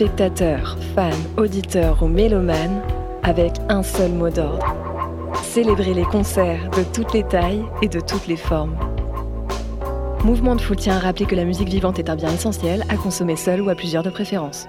spectateurs, 0.00 0.78
fans, 0.94 1.10
auditeurs 1.36 2.02
ou 2.02 2.08
mélomanes 2.08 2.80
avec 3.22 3.52
un 3.68 3.82
seul 3.82 4.10
mot 4.10 4.30
d'ordre. 4.30 4.74
Célébrer 5.42 5.92
les 5.92 6.04
concerts 6.04 6.70
de 6.70 6.82
toutes 6.84 7.12
les 7.12 7.22
tailles 7.22 7.66
et 7.82 7.88
de 7.88 8.00
toutes 8.00 8.26
les 8.26 8.38
formes. 8.38 8.74
Mouvement 10.24 10.56
de 10.56 10.62
Foule 10.62 10.76
tient 10.76 10.96
à 10.96 11.00
rappeler 11.00 11.26
que 11.26 11.34
la 11.34 11.44
musique 11.44 11.68
vivante 11.68 11.98
est 11.98 12.08
un 12.08 12.16
bien 12.16 12.32
essentiel 12.32 12.82
à 12.88 12.96
consommer 12.96 13.36
seul 13.36 13.60
ou 13.60 13.68
à 13.68 13.74
plusieurs 13.74 14.02
de 14.02 14.08
préférence. 14.08 14.68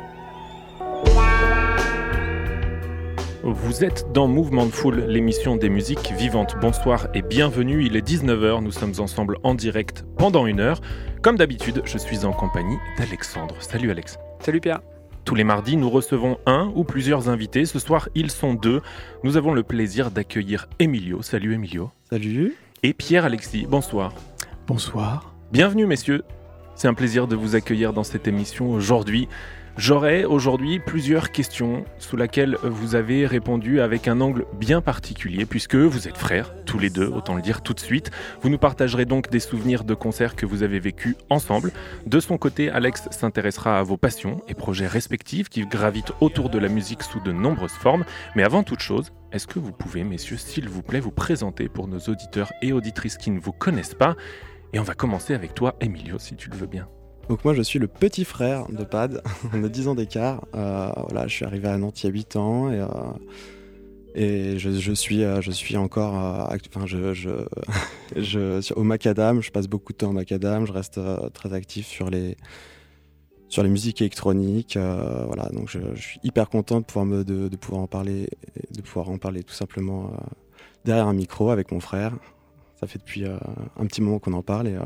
Vous 3.41 3.85
êtes 3.85 4.11
dans 4.11 4.27
Mouvement 4.27 4.65
de 4.65 4.71
Foule, 4.71 5.05
l'émission 5.07 5.55
des 5.55 5.69
musiques 5.69 6.11
vivantes. 6.11 6.57
Bonsoir 6.59 7.07
et 7.13 7.21
bienvenue, 7.21 7.85
il 7.85 7.95
est 7.95 8.05
19h, 8.05 8.61
nous 8.61 8.71
sommes 8.73 8.95
ensemble 8.99 9.37
en 9.43 9.55
direct 9.55 10.03
pendant 10.17 10.45
une 10.45 10.59
heure. 10.59 10.81
Comme 11.21 11.37
d'habitude, 11.37 11.83
je 11.85 11.97
suis 11.97 12.25
en 12.25 12.33
compagnie 12.33 12.77
d'Alexandre. 12.97 13.55
Salut 13.59 13.91
Alex. 13.91 14.17
Salut 14.41 14.59
Pierre. 14.59 14.81
Tous 15.23 15.35
les 15.35 15.43
mardis, 15.43 15.77
nous 15.77 15.89
recevons 15.89 16.39
un 16.45 16.71
ou 16.75 16.83
plusieurs 16.83 17.29
invités. 17.29 17.65
Ce 17.65 17.79
soir, 17.79 18.09
ils 18.15 18.31
sont 18.31 18.53
deux. 18.53 18.81
Nous 19.23 19.37
avons 19.37 19.53
le 19.53 19.63
plaisir 19.63 20.11
d'accueillir 20.11 20.67
Emilio. 20.79 21.21
Salut 21.21 21.53
Emilio. 21.53 21.91
Salut. 22.09 22.55
Et 22.83 22.93
Pierre-Alexis. 22.93 23.67
Bonsoir. 23.69 24.13
Bonsoir. 24.67 25.33
Bienvenue 25.51 25.85
messieurs. 25.85 26.23
C'est 26.75 26.87
un 26.87 26.93
plaisir 26.95 27.27
de 27.27 27.35
vous 27.35 27.55
accueillir 27.55 27.93
dans 27.93 28.03
cette 28.03 28.27
émission 28.27 28.71
aujourd'hui. 28.71 29.27
J'aurai 29.77 30.25
aujourd'hui 30.25 30.79
plusieurs 30.79 31.31
questions 31.31 31.85
sous 31.97 32.17
lesquelles 32.17 32.57
vous 32.61 32.95
avez 32.95 33.25
répondu 33.25 33.79
avec 33.79 34.07
un 34.09 34.19
angle 34.19 34.45
bien 34.59 34.81
particulier 34.81 35.45
puisque 35.45 35.75
vous 35.75 36.09
êtes 36.09 36.17
frères, 36.17 36.53
tous 36.65 36.77
les 36.77 36.89
deux, 36.89 37.07
autant 37.07 37.35
le 37.35 37.41
dire 37.41 37.61
tout 37.61 37.73
de 37.73 37.79
suite. 37.79 38.11
Vous 38.41 38.49
nous 38.49 38.57
partagerez 38.57 39.05
donc 39.05 39.29
des 39.29 39.39
souvenirs 39.39 39.85
de 39.85 39.93
concerts 39.93 40.35
que 40.35 40.45
vous 40.45 40.63
avez 40.63 40.79
vécus 40.79 41.15
ensemble. 41.29 41.71
De 42.05 42.19
son 42.19 42.37
côté, 42.37 42.69
Alex 42.69 43.07
s'intéressera 43.11 43.79
à 43.79 43.83
vos 43.83 43.97
passions 43.97 44.41
et 44.49 44.55
projets 44.55 44.87
respectifs 44.87 45.47
qui 45.49 45.65
gravitent 45.65 46.11
autour 46.19 46.49
de 46.49 46.59
la 46.59 46.67
musique 46.67 47.01
sous 47.01 47.21
de 47.21 47.31
nombreuses 47.31 47.71
formes. 47.71 48.03
Mais 48.35 48.43
avant 48.43 48.63
toute 48.63 48.81
chose, 48.81 49.11
est-ce 49.31 49.47
que 49.47 49.59
vous 49.59 49.71
pouvez, 49.71 50.03
messieurs, 50.03 50.37
s'il 50.37 50.67
vous 50.67 50.83
plaît, 50.83 50.99
vous 50.99 51.11
présenter 51.11 51.69
pour 51.69 51.87
nos 51.87 51.99
auditeurs 51.99 52.51
et 52.61 52.73
auditrices 52.73 53.17
qui 53.17 53.31
ne 53.31 53.39
vous 53.39 53.53
connaissent 53.53 53.95
pas? 53.95 54.15
Et 54.73 54.79
on 54.79 54.83
va 54.83 54.93
commencer 54.93 55.33
avec 55.33 55.53
toi, 55.53 55.75
Emilio, 55.79 56.19
si 56.19 56.35
tu 56.35 56.49
le 56.49 56.57
veux 56.57 56.67
bien. 56.67 56.87
Donc 57.29 57.45
moi 57.45 57.53
je 57.53 57.61
suis 57.61 57.79
le 57.79 57.87
petit 57.87 58.25
frère 58.25 58.67
de 58.69 58.83
Pad, 58.83 59.21
on 59.53 59.63
a 59.63 59.69
10 59.69 59.87
ans 59.87 59.95
d'écart. 59.95 60.45
Euh, 60.55 60.91
voilà, 61.09 61.27
je 61.27 61.35
suis 61.35 61.45
arrivé 61.45 61.67
à 61.67 61.77
Nantes 61.77 62.03
il 62.03 62.07
y 62.07 62.09
a 62.09 62.13
8 62.13 62.35
ans 62.35 62.71
et, 62.71 62.79
euh, 62.79 62.87
et 64.15 64.59
je, 64.59 64.91
suis, 64.91 65.23
euh, 65.23 65.41
je 65.41 65.51
suis 65.51 65.77
encore 65.77 66.13
enfin, 66.13 66.85
je, 66.85 67.13
je, 67.13 68.73
au 68.75 68.83
macadam, 68.83 69.41
je 69.41 69.51
passe 69.51 69.67
beaucoup 69.67 69.93
de 69.93 69.97
temps 69.97 70.09
au 70.09 70.13
macadam, 70.13 70.65
je 70.65 70.73
reste 70.73 70.99
très 71.33 71.53
actif 71.53 71.87
sur 71.87 72.09
les, 72.09 72.35
sur 73.47 73.63
les 73.63 73.69
musiques 73.69 74.01
électroniques. 74.01 74.77
voilà, 74.77 75.47
donc 75.53 75.69
je, 75.69 75.79
suis 75.95 76.19
hyper 76.23 76.49
content 76.49 76.81
de 76.81 76.85
pouvoir, 76.85 77.23
de, 77.23 77.55
pouvoir 77.55 77.83
en 77.83 77.87
parler, 77.87 78.27
de 78.71 78.81
pouvoir 78.81 79.09
en 79.09 79.17
parler 79.17 79.43
tout 79.43 79.53
simplement 79.53 80.11
derrière 80.83 81.07
un 81.07 81.13
micro 81.13 81.49
avec 81.49 81.71
mon 81.71 81.79
frère. 81.79 82.13
Ça 82.77 82.87
fait 82.87 82.99
depuis 82.99 83.25
un 83.25 83.85
petit 83.85 84.01
moment 84.01 84.19
qu'on 84.19 84.33
en 84.33 84.41
parle 84.41 84.67
et, 84.67 84.77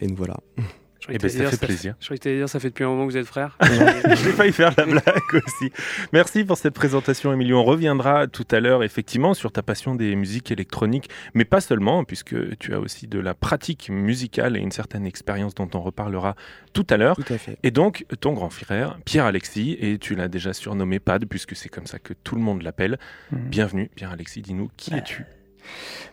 et 0.00 0.06
nous 0.06 0.16
voilà. 0.16 0.36
Eh 1.08 1.18
ben, 1.18 1.28
ça 1.28 1.50
fait 1.50 1.66
plaisir. 1.66 1.94
Je 2.00 2.06
croyais 2.06 2.18
que 2.18 2.28
tu 2.28 2.36
dire 2.36 2.48
ça 2.48 2.60
fait 2.60 2.68
depuis 2.68 2.84
un 2.84 2.88
moment 2.88 3.06
que 3.06 3.12
vous 3.12 3.16
êtes 3.16 3.26
frères. 3.26 3.58
J'ai 3.62 4.32
failli 4.32 4.52
faire 4.52 4.72
la 4.76 4.84
blague 4.84 5.34
aussi. 5.34 5.70
Merci 6.12 6.44
pour 6.44 6.56
cette 6.56 6.74
présentation, 6.74 7.32
Emilio. 7.32 7.58
On 7.58 7.64
reviendra 7.64 8.26
tout 8.26 8.46
à 8.50 8.60
l'heure, 8.60 8.82
effectivement, 8.82 9.34
sur 9.34 9.52
ta 9.52 9.62
passion 9.62 9.94
des 9.94 10.16
musiques 10.16 10.50
électroniques, 10.50 11.10
mais 11.34 11.44
pas 11.44 11.60
seulement, 11.60 12.04
puisque 12.04 12.56
tu 12.58 12.74
as 12.74 12.80
aussi 12.80 13.06
de 13.06 13.18
la 13.18 13.34
pratique 13.34 13.90
musicale 13.90 14.56
et 14.56 14.60
une 14.60 14.72
certaine 14.72 15.06
expérience 15.06 15.54
dont 15.54 15.68
on 15.74 15.80
reparlera 15.80 16.36
tout 16.72 16.86
à 16.90 16.96
l'heure. 16.96 17.16
Et 17.62 17.70
donc, 17.70 18.06
ton 18.20 18.32
grand 18.32 18.50
frère, 18.50 18.98
Pierre-Alexis, 19.04 19.76
et 19.80 19.98
tu 19.98 20.14
l'as 20.14 20.28
déjà 20.28 20.52
surnommé 20.52 21.00
Pad, 21.00 21.26
puisque 21.26 21.54
c'est 21.56 21.68
comme 21.68 21.86
ça 21.86 21.98
que 21.98 22.14
tout 22.14 22.34
le 22.34 22.40
monde 22.40 22.62
l'appelle. 22.62 22.98
Mhm. 23.30 23.38
Bienvenue, 23.48 23.90
Pierre-Alexis. 23.94 24.42
Dis-nous, 24.42 24.70
qui 24.76 24.94
es-tu? 24.94 25.24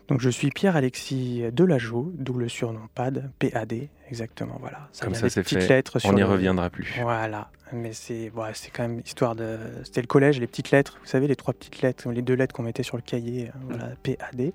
Donc 0.08 0.22
je 0.22 0.30
suis 0.30 0.50
Pierre-Alexis 0.50 1.44
Delageau, 1.52 2.12
d'où 2.16 2.34
le 2.34 2.50
surnom 2.50 2.82
PAD, 2.96 3.32
PAD, 3.40 3.88
exactement, 4.10 4.58
voilà. 4.60 4.90
Comme 5.02 5.16
ça 5.16 5.30
c'est 5.30 5.48
fait, 5.48 5.68
lettres 5.68 5.98
on 6.04 6.14
n'y 6.14 6.24
reviendra 6.24 6.70
plus. 6.70 6.94
Voilà, 7.02 7.50
mais 7.72 7.94
c'est 7.94 8.30
voilà, 8.34 8.54
c'est 8.54 8.72
quand 8.72 8.84
même 8.84 9.02
histoire 9.06 9.36
de... 9.36 9.58
C'était 9.84 10.02
le 10.02 10.08
collège, 10.08 10.40
les 10.40 10.48
petites 10.48 10.72
lettres, 10.72 10.98
vous 11.02 11.08
savez, 11.08 11.28
les 11.28 11.36
trois 11.36 11.54
petites 11.54 11.82
lettres, 11.82 12.12
les 12.12 12.22
deux 12.22 12.36
lettres 12.36 12.54
qu'on 12.54 12.64
mettait 12.64 12.84
sur 12.84 12.98
le 12.98 13.04
cahier, 13.04 13.50
euh, 13.50 13.60
voilà, 13.70 13.90
PAD. 14.04 14.52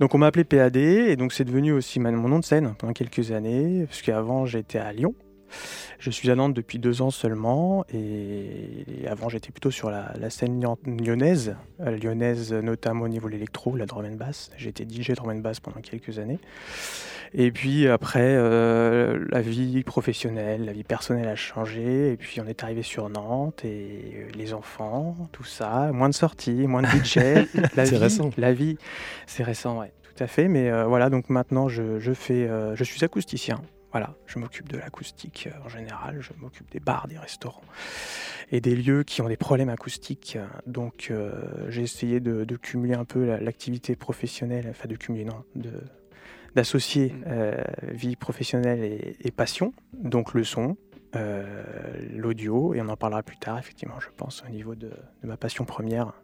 Donc 0.00 0.14
on 0.14 0.18
m'a 0.18 0.26
appelé 0.26 0.44
PAD, 0.44 0.76
et 0.76 1.16
donc 1.16 1.32
c'est 1.32 1.44
devenu 1.44 1.72
aussi 1.72 2.00
mon 2.00 2.28
nom 2.28 2.38
de 2.38 2.44
scène 2.44 2.74
pendant 2.78 2.92
quelques 2.92 3.30
années, 3.30 3.84
parce 3.86 4.02
qu'avant 4.02 4.46
j'étais 4.46 4.78
à 4.78 4.92
Lyon, 4.92 5.14
je 6.04 6.10
suis 6.10 6.30
à 6.30 6.34
Nantes 6.34 6.52
depuis 6.52 6.78
deux 6.78 7.00
ans 7.00 7.10
seulement 7.10 7.86
et 7.92 8.84
avant 9.08 9.30
j'étais 9.30 9.50
plutôt 9.50 9.70
sur 9.70 9.90
la, 9.90 10.30
scène 10.30 10.62
lyonnaise, 10.86 11.56
euh, 11.80 11.96
lyonnaise 11.96 12.52
notamment 12.52 13.04
au 13.04 13.08
niveau 13.08 13.28
de 13.28 13.32
l'électro, 13.32 13.74
la 13.74 13.86
drum 13.86 14.04
and 14.04 14.16
bass. 14.16 14.50
J'étais 14.58 14.84
DJ 14.84 15.12
drum 15.12 15.30
and 15.30 15.40
bass 15.40 15.60
pendant 15.60 15.80
quelques 15.80 16.18
années. 16.18 16.38
Et 17.32 17.50
puis 17.50 17.88
après, 17.88 18.20
euh, 18.22 19.24
la 19.30 19.40
vie 19.40 19.82
professionnelle, 19.82 20.66
la 20.66 20.72
vie 20.72 20.84
personnelle 20.84 21.26
a 21.26 21.36
changé. 21.36 22.12
Et 22.12 22.16
puis 22.18 22.38
on 22.40 22.46
est 22.46 22.62
arrivé 22.62 22.82
sur 22.82 23.08
Nantes 23.08 23.64
et 23.64 24.12
euh, 24.14 24.28
les 24.34 24.52
enfants, 24.52 25.16
tout 25.32 25.44
ça, 25.44 25.90
moins 25.92 26.10
de 26.10 26.14
sorties, 26.14 26.66
moins 26.66 26.82
de 26.82 26.88
budget. 26.88 27.46
c'est 27.74 27.96
récent. 27.96 28.30
La 28.36 28.52
vie, 28.52 28.76
c'est 29.26 29.42
récent, 29.42 29.78
ouais, 29.78 29.92
tout 30.02 30.22
à 30.22 30.26
fait. 30.26 30.48
Mais 30.48 30.70
voilà, 30.84 31.08
donc 31.08 31.30
maintenant 31.30 31.68
je, 31.68 31.98
je 31.98 32.12
fais, 32.12 32.46
je 32.74 32.84
suis 32.84 33.02
acousticien. 33.04 33.62
Voilà, 33.94 34.12
je 34.26 34.40
m'occupe 34.40 34.68
de 34.68 34.76
l'acoustique 34.76 35.48
euh, 35.48 35.64
en 35.64 35.68
général, 35.68 36.20
je 36.20 36.32
m'occupe 36.40 36.68
des 36.72 36.80
bars, 36.80 37.06
des 37.06 37.16
restaurants 37.16 37.62
et 38.50 38.60
des 38.60 38.74
lieux 38.74 39.04
qui 39.04 39.22
ont 39.22 39.28
des 39.28 39.36
problèmes 39.36 39.68
acoustiques. 39.68 40.36
Donc 40.66 41.06
euh, 41.12 41.30
j'ai 41.68 41.82
essayé 41.82 42.18
de, 42.18 42.56
cumuler 42.56 42.94
un 42.94 43.04
peu 43.04 43.24
l'activité 43.24 43.94
professionnelle, 43.94 44.66
enfin 44.68 44.88
de 44.88 44.96
cumuler, 44.96 45.24
non, 45.24 45.44
d'associer 46.56 47.10
mmh. 47.10 47.24
euh, 47.28 47.64
vie 47.92 48.16
professionnelle 48.16 48.82
et, 49.20 49.30
passion, 49.30 49.72
donc 49.92 50.34
le 50.34 50.42
son, 50.42 50.76
l'audio, 52.10 52.74
et 52.74 52.80
on 52.80 52.88
en 52.88 52.96
parlera 52.96 53.22
plus 53.22 53.38
tard, 53.38 53.60
effectivement, 53.60 54.00
je 54.00 54.08
pense, 54.16 54.42
au 54.44 54.50
niveau 54.50 54.74
de 54.74 54.90
ma 55.22 55.36
passion 55.36 55.64
première, 55.64 56.14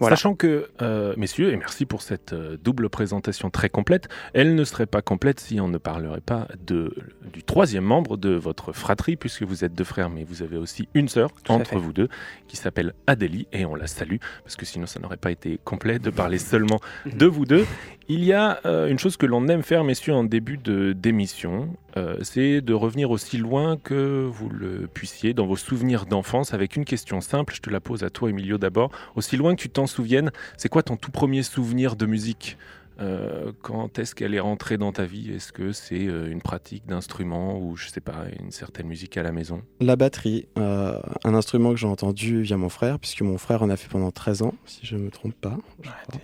Sachant 0.00 0.34
que, 0.34 0.70
euh, 0.80 1.14
messieurs, 1.16 1.52
et 1.52 1.56
merci 1.56 1.84
pour 1.84 2.02
cette 2.02 2.32
euh, 2.32 2.56
double 2.62 2.88
présentation 2.88 3.50
très 3.50 3.68
complète, 3.68 4.08
elle 4.32 4.54
ne 4.54 4.64
serait 4.64 4.86
pas 4.86 5.02
complète 5.02 5.40
si 5.40 5.60
on 5.60 5.68
ne 5.68 5.78
parlerait 5.78 6.20
pas 6.20 6.46
de, 6.66 6.94
du 7.32 7.42
troisième 7.42 7.84
membre 7.84 8.16
de 8.16 8.30
votre 8.30 8.72
fratrie, 8.72 9.16
puisque 9.16 9.42
vous 9.42 9.64
êtes 9.64 9.74
deux 9.74 9.84
frères, 9.84 10.10
mais 10.10 10.24
vous 10.24 10.42
avez 10.42 10.56
aussi 10.56 10.88
une 10.94 11.08
sœur 11.08 11.30
entre 11.48 11.78
vous 11.78 11.92
deux, 11.92 12.08
qui 12.46 12.56
s'appelle 12.56 12.94
Adélie, 13.06 13.48
et 13.52 13.64
on 13.64 13.74
la 13.74 13.86
salue, 13.86 14.18
parce 14.44 14.56
que 14.56 14.64
sinon 14.64 14.86
ça 14.86 15.00
n'aurait 15.00 15.16
pas 15.16 15.30
été 15.30 15.58
complet 15.64 15.98
de 15.98 16.10
parler 16.10 16.38
seulement 16.38 16.80
de 17.06 17.26
vous 17.26 17.44
deux. 17.44 17.66
Il 18.10 18.24
y 18.24 18.32
a 18.32 18.60
euh, 18.64 18.88
une 18.88 18.98
chose 18.98 19.18
que 19.18 19.26
l'on 19.26 19.48
aime 19.48 19.62
faire, 19.62 19.84
messieurs, 19.84 20.14
en 20.14 20.24
début 20.24 20.56
d'émission, 20.56 21.68
euh, 21.98 22.16
c'est 22.22 22.62
de 22.62 22.72
revenir 22.72 23.10
aussi 23.10 23.36
loin 23.36 23.76
que 23.76 24.24
vous 24.24 24.48
le 24.48 24.86
puissiez 24.86 25.34
dans 25.34 25.46
vos 25.46 25.56
souvenirs 25.56 26.06
d'enfance 26.06 26.54
avec 26.54 26.76
une 26.76 26.86
question 26.86 27.20
simple. 27.20 27.54
Je 27.54 27.60
te 27.60 27.68
la 27.68 27.80
pose 27.80 28.04
à 28.04 28.10
toi, 28.10 28.30
Emilio, 28.30 28.56
d'abord. 28.56 28.90
Aussi 29.14 29.36
loin 29.36 29.54
que 29.54 29.60
tu 29.60 29.68
t'en 29.68 29.86
souviennes, 29.88 30.30
c'est 30.56 30.68
quoi 30.68 30.82
ton 30.84 30.96
tout 30.96 31.10
premier 31.10 31.42
souvenir 31.42 31.96
de 31.96 32.06
musique? 32.06 32.56
Euh, 33.00 33.52
quand 33.62 33.98
est-ce 33.98 34.14
qu'elle 34.14 34.34
est 34.34 34.40
rentrée 34.40 34.76
dans 34.76 34.92
ta 34.92 35.04
vie? 35.04 35.32
Est-ce 35.32 35.52
que 35.52 35.72
c'est 35.72 36.06
euh, 36.06 36.30
une 36.30 36.40
pratique 36.40 36.86
d'instrument 36.86 37.58
ou 37.58 37.76
je 37.76 37.88
sais 37.88 38.00
pas, 38.00 38.24
une 38.40 38.50
certaine 38.50 38.86
musique 38.86 39.16
à 39.16 39.22
la 39.22 39.32
maison? 39.32 39.62
La 39.80 39.96
batterie, 39.96 40.48
euh, 40.58 40.98
un 41.24 41.34
instrument 41.34 41.70
que 41.70 41.76
j'ai 41.76 41.86
entendu 41.86 42.42
via 42.42 42.56
mon 42.56 42.68
frère, 42.68 42.98
puisque 42.98 43.22
mon 43.22 43.38
frère 43.38 43.62
en 43.62 43.70
a 43.70 43.76
fait 43.76 43.88
pendant 43.88 44.10
13 44.10 44.42
ans, 44.42 44.54
si 44.66 44.80
je 44.84 44.96
ne 44.96 45.02
me 45.02 45.10
trompe 45.10 45.34
pas. 45.34 45.56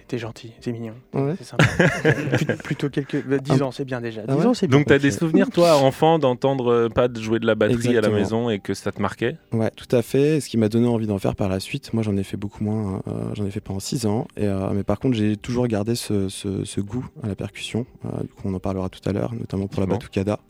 t'es 0.08 0.18
gentil, 0.18 0.52
t'es 0.60 0.72
mignon, 0.72 0.94
c'est 1.38 1.44
sympa. 1.44 1.64
plutôt 2.64 2.88
quelques 2.88 3.24
10 3.24 3.62
ans, 3.62 3.70
c'est 3.70 3.84
bien 3.84 4.00
déjà. 4.00 4.22
Ah 4.26 4.34
ans. 4.34 4.52
Donc 4.68 4.86
t'as 4.86 4.98
des 4.98 5.10
souvenirs, 5.10 5.50
toi, 5.50 5.76
enfant, 5.82 6.18
d'entendre 6.18 6.88
pas 6.88 7.08
de 7.08 7.20
jouer 7.20 7.38
de 7.38 7.46
la 7.46 7.54
batterie 7.54 7.96
à 7.96 8.00
la 8.00 8.10
maison 8.10 8.50
et 8.50 8.58
que 8.58 8.74
ça 8.74 8.90
te 8.90 9.00
marquait? 9.00 9.36
Ouais, 9.52 9.70
tout 9.70 9.94
à 9.94 10.02
fait. 10.02 10.40
Ce 10.40 10.48
qui 10.48 10.56
m'a 10.56 10.68
donné 10.68 10.88
envie 10.88 11.06
d'en 11.06 11.18
faire 11.18 11.36
par 11.36 11.48
la 11.48 11.60
suite. 11.60 11.92
Moi, 11.92 12.02
j'en 12.02 12.16
ai 12.16 12.24
fait 12.24 12.36
beaucoup 12.36 12.64
moins. 12.64 13.02
j'en 13.34 13.46
ai 13.46 13.50
fait 13.50 13.60
pendant 13.60 13.80
6 13.80 14.06
ans. 14.06 14.26
Et, 14.36 14.48
mais 14.72 14.82
par 14.82 14.98
contre, 14.98 15.16
j'ai 15.16 15.36
toujours 15.36 15.68
gardé 15.68 15.94
ce 15.94 16.28
ce 16.28 16.63
goût 16.80 17.06
à 17.22 17.28
la 17.28 17.34
percussion. 17.34 17.86
Euh, 18.04 18.22
du 18.22 18.28
coup, 18.28 18.42
on 18.44 18.54
en 18.54 18.60
parlera 18.60 18.88
tout 18.88 19.06
à 19.08 19.12
l'heure, 19.12 19.34
notamment 19.34 19.66
pour 19.66 19.80
la 19.80 19.86
batucada. 19.86 20.40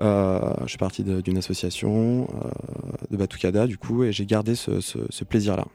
je 0.00 0.66
suis 0.66 0.78
parti 0.78 1.02
d'une 1.02 1.38
association 1.38 2.28
de 3.10 3.16
Batucada, 3.16 3.66
du 3.66 3.78
coup, 3.78 4.04
et 4.04 4.12
j'ai 4.12 4.26
gardé 4.26 4.54
ce 4.54 5.24
plaisir-là. 5.24 5.66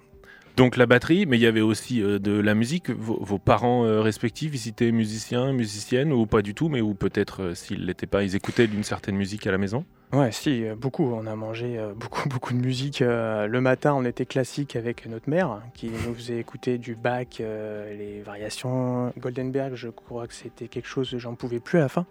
Donc 0.60 0.76
la 0.76 0.88
batterie, 0.88 1.26
mais 1.26 1.38
il 1.38 1.40
y 1.40 1.46
avait 1.46 1.62
aussi 1.62 2.04
euh, 2.04 2.20
de 2.20 2.38
la 2.38 2.54
musique. 2.54 2.90
Vos, 2.90 3.38
parents 3.38 3.86
euh, 3.86 4.02
respectifs, 4.02 4.52
ils 4.54 4.68
étaient 4.68 4.92
musiciens, 4.92 5.54
musiciennes 5.54 6.12
ou 6.12 6.26
pas 6.26 6.42
du 6.42 6.54
tout, 6.54 6.68
mais 6.68 6.82
ou 6.82 6.94
peut-être 6.96 7.44
euh, 7.44 7.56
s'ils 7.56 7.86
l'étaient 7.86 8.08
pas, 8.08 8.24
ils 8.24 8.36
écoutaient 8.36 8.68
d'une 8.68 8.84
certaine 8.84 9.16
musique 9.16 9.48
à 9.48 9.52
la 9.52 9.58
maison? 9.58 9.86
Ouais, 10.12 10.34
si, 10.34 10.66
beaucoup. 10.76 11.14
On 11.14 11.28
a 11.28 11.36
mangé 11.38 11.80
beaucoup, 11.96 12.28
beaucoup 12.28 12.52
de 12.52 12.60
musique. 12.60 13.00
le 13.00 13.60
matin, 13.60 13.94
on 13.94 14.04
était 14.04 14.26
classique 14.26 14.76
avec 14.76 15.06
notre 15.06 15.30
mère, 15.30 15.62
qui 15.76 15.92
nous 16.06 16.14
faisait 16.14 16.40
écouter 16.40 16.78
du 16.78 16.96
Bach, 16.96 17.38
les 17.40 18.22
variations 18.26 19.14
Goldenberg. 19.18 19.76
Je 19.76 19.88
crois 19.88 20.28
que 20.28 20.34
c'était 20.34 20.68
quelque 20.68 20.88
chose, 20.90 21.16
j'en 21.20 21.36
pouvais 21.36 21.62
plus 21.62 21.78
à 21.78 21.84
la 21.84 21.90
fin. 21.90 22.06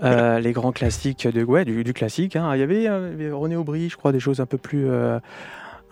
les 0.40 0.52
grands 0.52 0.72
classiques 0.72 1.28
de 1.28 1.42
ouais, 1.42 1.66
du, 1.66 1.92
classique. 1.92 2.36
Hein. 2.36 2.54
Il 2.54 2.60
y 2.60 2.62
avait 2.62 2.88
René 3.32 3.56
Aubry, 3.56 3.90
je 3.90 3.98
crois, 3.98 4.12
des 4.12 4.20
choses 4.20 4.40
un 4.40 4.46
peu 4.46 4.56
plus 4.56 4.86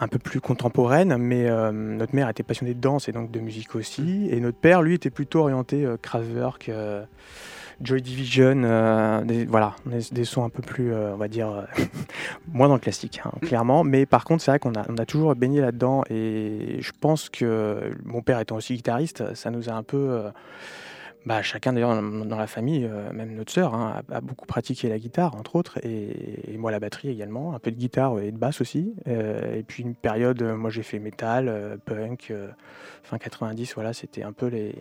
un 0.00 0.08
peu 0.08 0.18
plus 0.18 0.40
contemporaine, 0.40 1.16
mais 1.16 1.48
euh, 1.48 1.72
notre 1.72 2.14
mère 2.14 2.28
était 2.28 2.42
passionnée 2.42 2.74
de 2.74 2.80
danse 2.80 3.08
et 3.08 3.12
donc 3.12 3.30
de 3.30 3.40
musique 3.40 3.74
aussi. 3.74 4.28
Et 4.30 4.40
notre 4.40 4.58
père, 4.58 4.82
lui, 4.82 4.94
était 4.94 5.10
plutôt 5.10 5.40
orienté 5.40 5.84
euh, 5.84 5.96
Kraftwerk, 6.00 6.68
euh, 6.68 7.04
Joy 7.80 8.02
Division, 8.02 9.22
des, 9.24 9.44
voilà, 9.44 9.76
des, 9.86 10.24
sons 10.24 10.44
un 10.44 10.48
peu 10.48 10.62
plus, 10.62 10.92
on 10.92 11.16
va 11.16 11.28
dire, 11.28 11.64
moins 12.52 12.66
dans 12.66 12.74
le 12.74 12.80
classique, 12.80 13.20
hein, 13.24 13.30
clairement. 13.40 13.84
Mais 13.84 14.04
par 14.04 14.24
contre, 14.24 14.42
c'est 14.42 14.50
vrai 14.50 14.58
qu'on 14.58 14.74
a, 14.74 14.84
on 14.88 14.96
a 14.96 15.06
toujours 15.06 15.32
baigné 15.36 15.60
là-dedans 15.60 16.02
et 16.10 16.78
je 16.80 16.90
pense 17.00 17.28
que 17.28 17.92
mon 18.04 18.20
père 18.20 18.40
étant 18.40 18.56
aussi 18.56 18.74
guitariste, 18.74 19.32
ça 19.36 19.52
nous 19.52 19.68
a 19.68 19.74
un 19.74 19.84
peu 19.84 20.24
bah, 21.28 21.42
chacun 21.42 21.74
d'ailleurs 21.74 22.00
dans 22.00 22.38
la 22.38 22.46
famille, 22.46 22.88
euh, 22.90 23.12
même 23.12 23.34
notre 23.34 23.52
sœur, 23.52 23.74
hein, 23.74 24.02
a, 24.10 24.22
beaucoup 24.22 24.46
pratiqué 24.46 24.88
la 24.88 24.98
guitare, 24.98 25.36
entre 25.36 25.56
autres, 25.56 25.78
et, 25.84 26.56
moi 26.56 26.70
la 26.70 26.80
batterie 26.80 27.10
également, 27.10 27.54
un 27.54 27.58
peu 27.58 27.70
de 27.70 27.76
guitare 27.76 28.18
et 28.18 28.32
de 28.32 28.38
basse 28.38 28.62
aussi. 28.62 28.94
Euh, 29.08 29.54
et 29.54 29.62
puis 29.62 29.82
une 29.82 29.94
période, 29.94 30.40
euh, 30.40 30.56
moi 30.56 30.70
j'ai 30.70 30.82
fait 30.82 30.98
métal, 30.98 31.78
punk, 31.84 32.32
fin 33.02 33.18
90, 33.18 33.74
voilà, 33.74 33.92
c'était 33.92 34.22
un 34.22 34.32
peu 34.32 34.46
les 34.46 34.74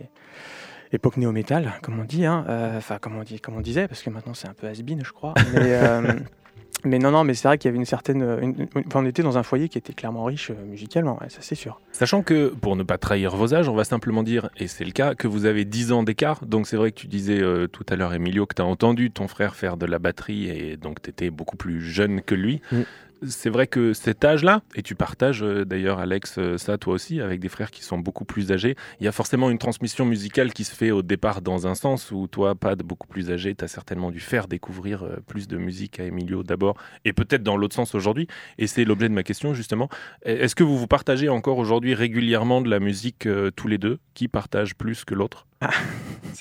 époque 0.94 1.18
néo-métal, 1.18 1.74
comme 1.82 2.00
on 2.00 2.06
dit, 2.06 2.26
hein, 2.26 2.46
enfin 2.78 2.98
comme 2.98 3.18
on 3.18 3.24
dit, 3.24 3.42
comme 3.42 3.58
on 3.58 3.62
disait, 3.62 3.90
parce 3.90 4.02
que 4.02 4.10
maintenant 4.10 4.34
c'est 4.34 4.48
un 4.48 4.54
peu 4.54 4.68
has 4.68 4.76
je 4.76 5.12
crois. 5.12 5.34
Mais, 5.54 5.78
mais 6.84 7.00
non, 7.00 7.12
non, 7.12 7.24
mais 7.24 7.34
c'est 7.34 7.48
vrai 7.48 7.58
qu'il 7.58 7.70
y 7.70 7.72
avait 7.72 7.78
une 7.78 7.86
certaine. 7.86 8.68
on 8.94 9.06
était 9.06 9.24
dans 9.24 9.38
un 9.38 9.44
foyer 9.44 9.70
qui 9.70 9.78
était 9.78 9.94
clairement 9.94 10.24
riche 10.26 10.52
euh, 10.52 10.66
musicalement, 10.66 11.20
ça 11.28 11.40
c'est 11.42 11.56
sûr. 11.56 11.82
Sachant 11.92 12.22
que, 12.22 12.50
pour 12.50 12.76
ne 12.76 12.84
pas 12.84 12.98
trahir 12.98 13.36
vos 13.36 13.54
âges, 13.54 13.68
on 13.68 13.76
va 13.76 13.84
simplement 13.84 14.24
dire, 14.24 14.50
et 14.58 14.68
c'est 14.68 14.86
le 14.86 14.92
cas, 14.92 15.16
que 15.16 15.28
vous 15.28 15.46
avez 15.46 15.66
10 15.66 15.92
ans 15.92 16.04
d'écart. 16.04 16.46
Donc 16.46 16.68
c'est 16.68 16.78
vrai 16.78 16.92
que 16.92 17.00
tu 17.00 17.08
disais 17.08 17.42
euh, 17.42 17.68
tout 17.68 17.86
à 17.90 17.96
l'heure, 17.96 18.14
Emilio, 18.14 18.46
que 18.46 18.56
tu 18.56 18.62
as 18.62 18.66
entendu 18.66 19.12
ton 19.12 19.28
frère 19.28 19.56
faire 19.56 19.78
de 19.78 19.86
la 19.86 20.00
batterie 20.00 20.50
et 20.50 20.78
donc 20.78 21.02
tu 21.02 21.10
étais 21.10 21.30
beaucoup 21.30 21.58
plus 21.58 21.82
jeune 21.82 22.22
que 22.22 22.36
lui. 22.36 22.62
Mm 22.72 22.82
c'est 23.25 23.50
vrai 23.50 23.68
que 23.68 23.94
cet 23.94 24.24
âge-là, 24.24 24.62
et 24.75 24.81
tu 24.81 24.96
partages 24.96 25.44
euh, 25.44 25.66
d'ailleurs 25.66 26.00
Alex 26.00 26.38
euh, 26.38 26.58
ça 26.58 26.78
toi 26.78 26.94
aussi 26.94 27.22
avec 27.22 27.40
des 27.40 27.50
frères 27.50 27.72
qui 27.72 27.84
sont 27.84 27.98
beaucoup 27.98 28.25
plus 28.25 28.52
âgés, 28.52 28.75
il 29.00 29.06
y 29.06 29.08
a 29.08 29.12
forcément 29.12 29.50
une 29.50 29.58
transmission 29.58 30.06
musicale 30.06 30.54
qui 30.54 30.64
se 30.64 30.75
fait 30.75 30.92
au 30.92 31.02
départ 31.02 31.42
dans 31.42 31.68
un 31.68 31.75
sens 31.75 32.12
où 32.12 32.28
toi, 32.28 32.56
pas 32.56 32.75
de 32.75 32.84
beaucoup 32.84 33.08
plus 33.08 33.31
âgé, 33.31 33.56
tu 33.56 33.64
as 33.64 33.68
certainement 33.68 34.12
dû 34.12 34.19
faire 34.19 34.48
découvrir 34.48 35.04
euh, 35.04 35.18
plus 35.28 35.48
de 35.48 35.58
musique 35.58 36.00
à 36.00 36.04
Emilio 36.04 36.44
d'abord, 36.44 36.78
et 37.06 37.14
peut-être 37.14 37.44
dans 37.44 37.58
l'autre 37.58 37.75
sens 37.75 37.96
aujourd'hui. 37.96 38.28
Et 38.58 38.68
c'est 38.68 38.86
l'objet 38.86 39.10
de 39.10 39.14
ma 39.14 39.24
question 39.24 39.54
justement. 39.54 39.90
Est-ce 40.24 40.56
que 40.56 40.64
vous 40.64 40.78
vous 40.78 40.88
partagez 40.88 41.30
encore 41.30 41.58
aujourd'hui 41.58 41.94
régulièrement 41.94 42.62
de 42.62 42.69
la 42.69 42.80
musique 42.80 43.28
tous 43.56 43.68
les 43.68 43.78
deux 43.78 44.00
Qui 44.14 44.28
partage 44.28 44.75
plus 44.75 45.06
que 45.06 45.14
l'autre? 45.14 45.48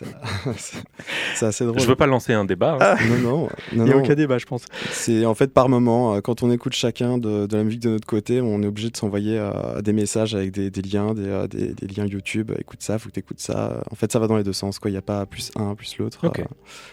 c'est 1.34 1.46
assez 1.46 1.64
drôle. 1.64 1.80
Je 1.80 1.86
veux 1.86 1.96
pas 1.96 2.06
lancer 2.06 2.34
un 2.34 2.44
débat. 2.44 2.74
Hein. 2.74 2.78
Ah. 2.80 2.96
Non, 3.08 3.16
non, 3.18 3.48
Il 3.72 3.82
n'y 3.82 3.92
a 3.92 3.96
aucun 3.96 4.14
débat, 4.14 4.36
je 4.38 4.44
pense. 4.44 4.64
C'est 4.90 5.24
en 5.24 5.34
fait 5.34 5.52
par 5.52 5.68
moment, 5.68 6.14
euh, 6.14 6.20
quand 6.20 6.42
on 6.42 6.50
écoute 6.50 6.74
chacun 6.74 7.16
de, 7.16 7.48
la 7.50 7.64
musique 7.64 7.80
de 7.80 7.90
notre 7.90 8.06
côté, 8.06 8.40
on 8.40 8.62
est 8.62 8.66
obligé 8.66 8.90
de 8.90 8.96
s'envoyer 8.96 9.38
euh, 9.38 9.80
des 9.80 9.92
messages 9.92 10.34
avec 10.34 10.50
des, 10.50 10.70
liens, 10.82 11.14
euh, 11.16 11.46
des, 11.46 11.86
liens 11.86 12.04
YouTube. 12.04 12.52
Écoute 12.58 12.82
ça, 12.82 12.98
faut 12.98 13.08
que 13.08 13.14
tu 13.14 13.20
écoutes 13.20 13.40
ça. 13.40 13.82
En 13.90 13.94
fait, 13.94 14.12
ça 14.12 14.18
va 14.18 14.26
dans 14.26 14.36
les 14.36 14.44
deux 14.44 14.52
sens. 14.52 14.78
Quoi. 14.78 14.90
Il 14.90 14.94
n'y 14.94 14.98
a 14.98 15.02
pas 15.02 15.24
plus 15.24 15.50
un, 15.56 15.74
plus 15.74 15.96
l'autre. 15.98 16.20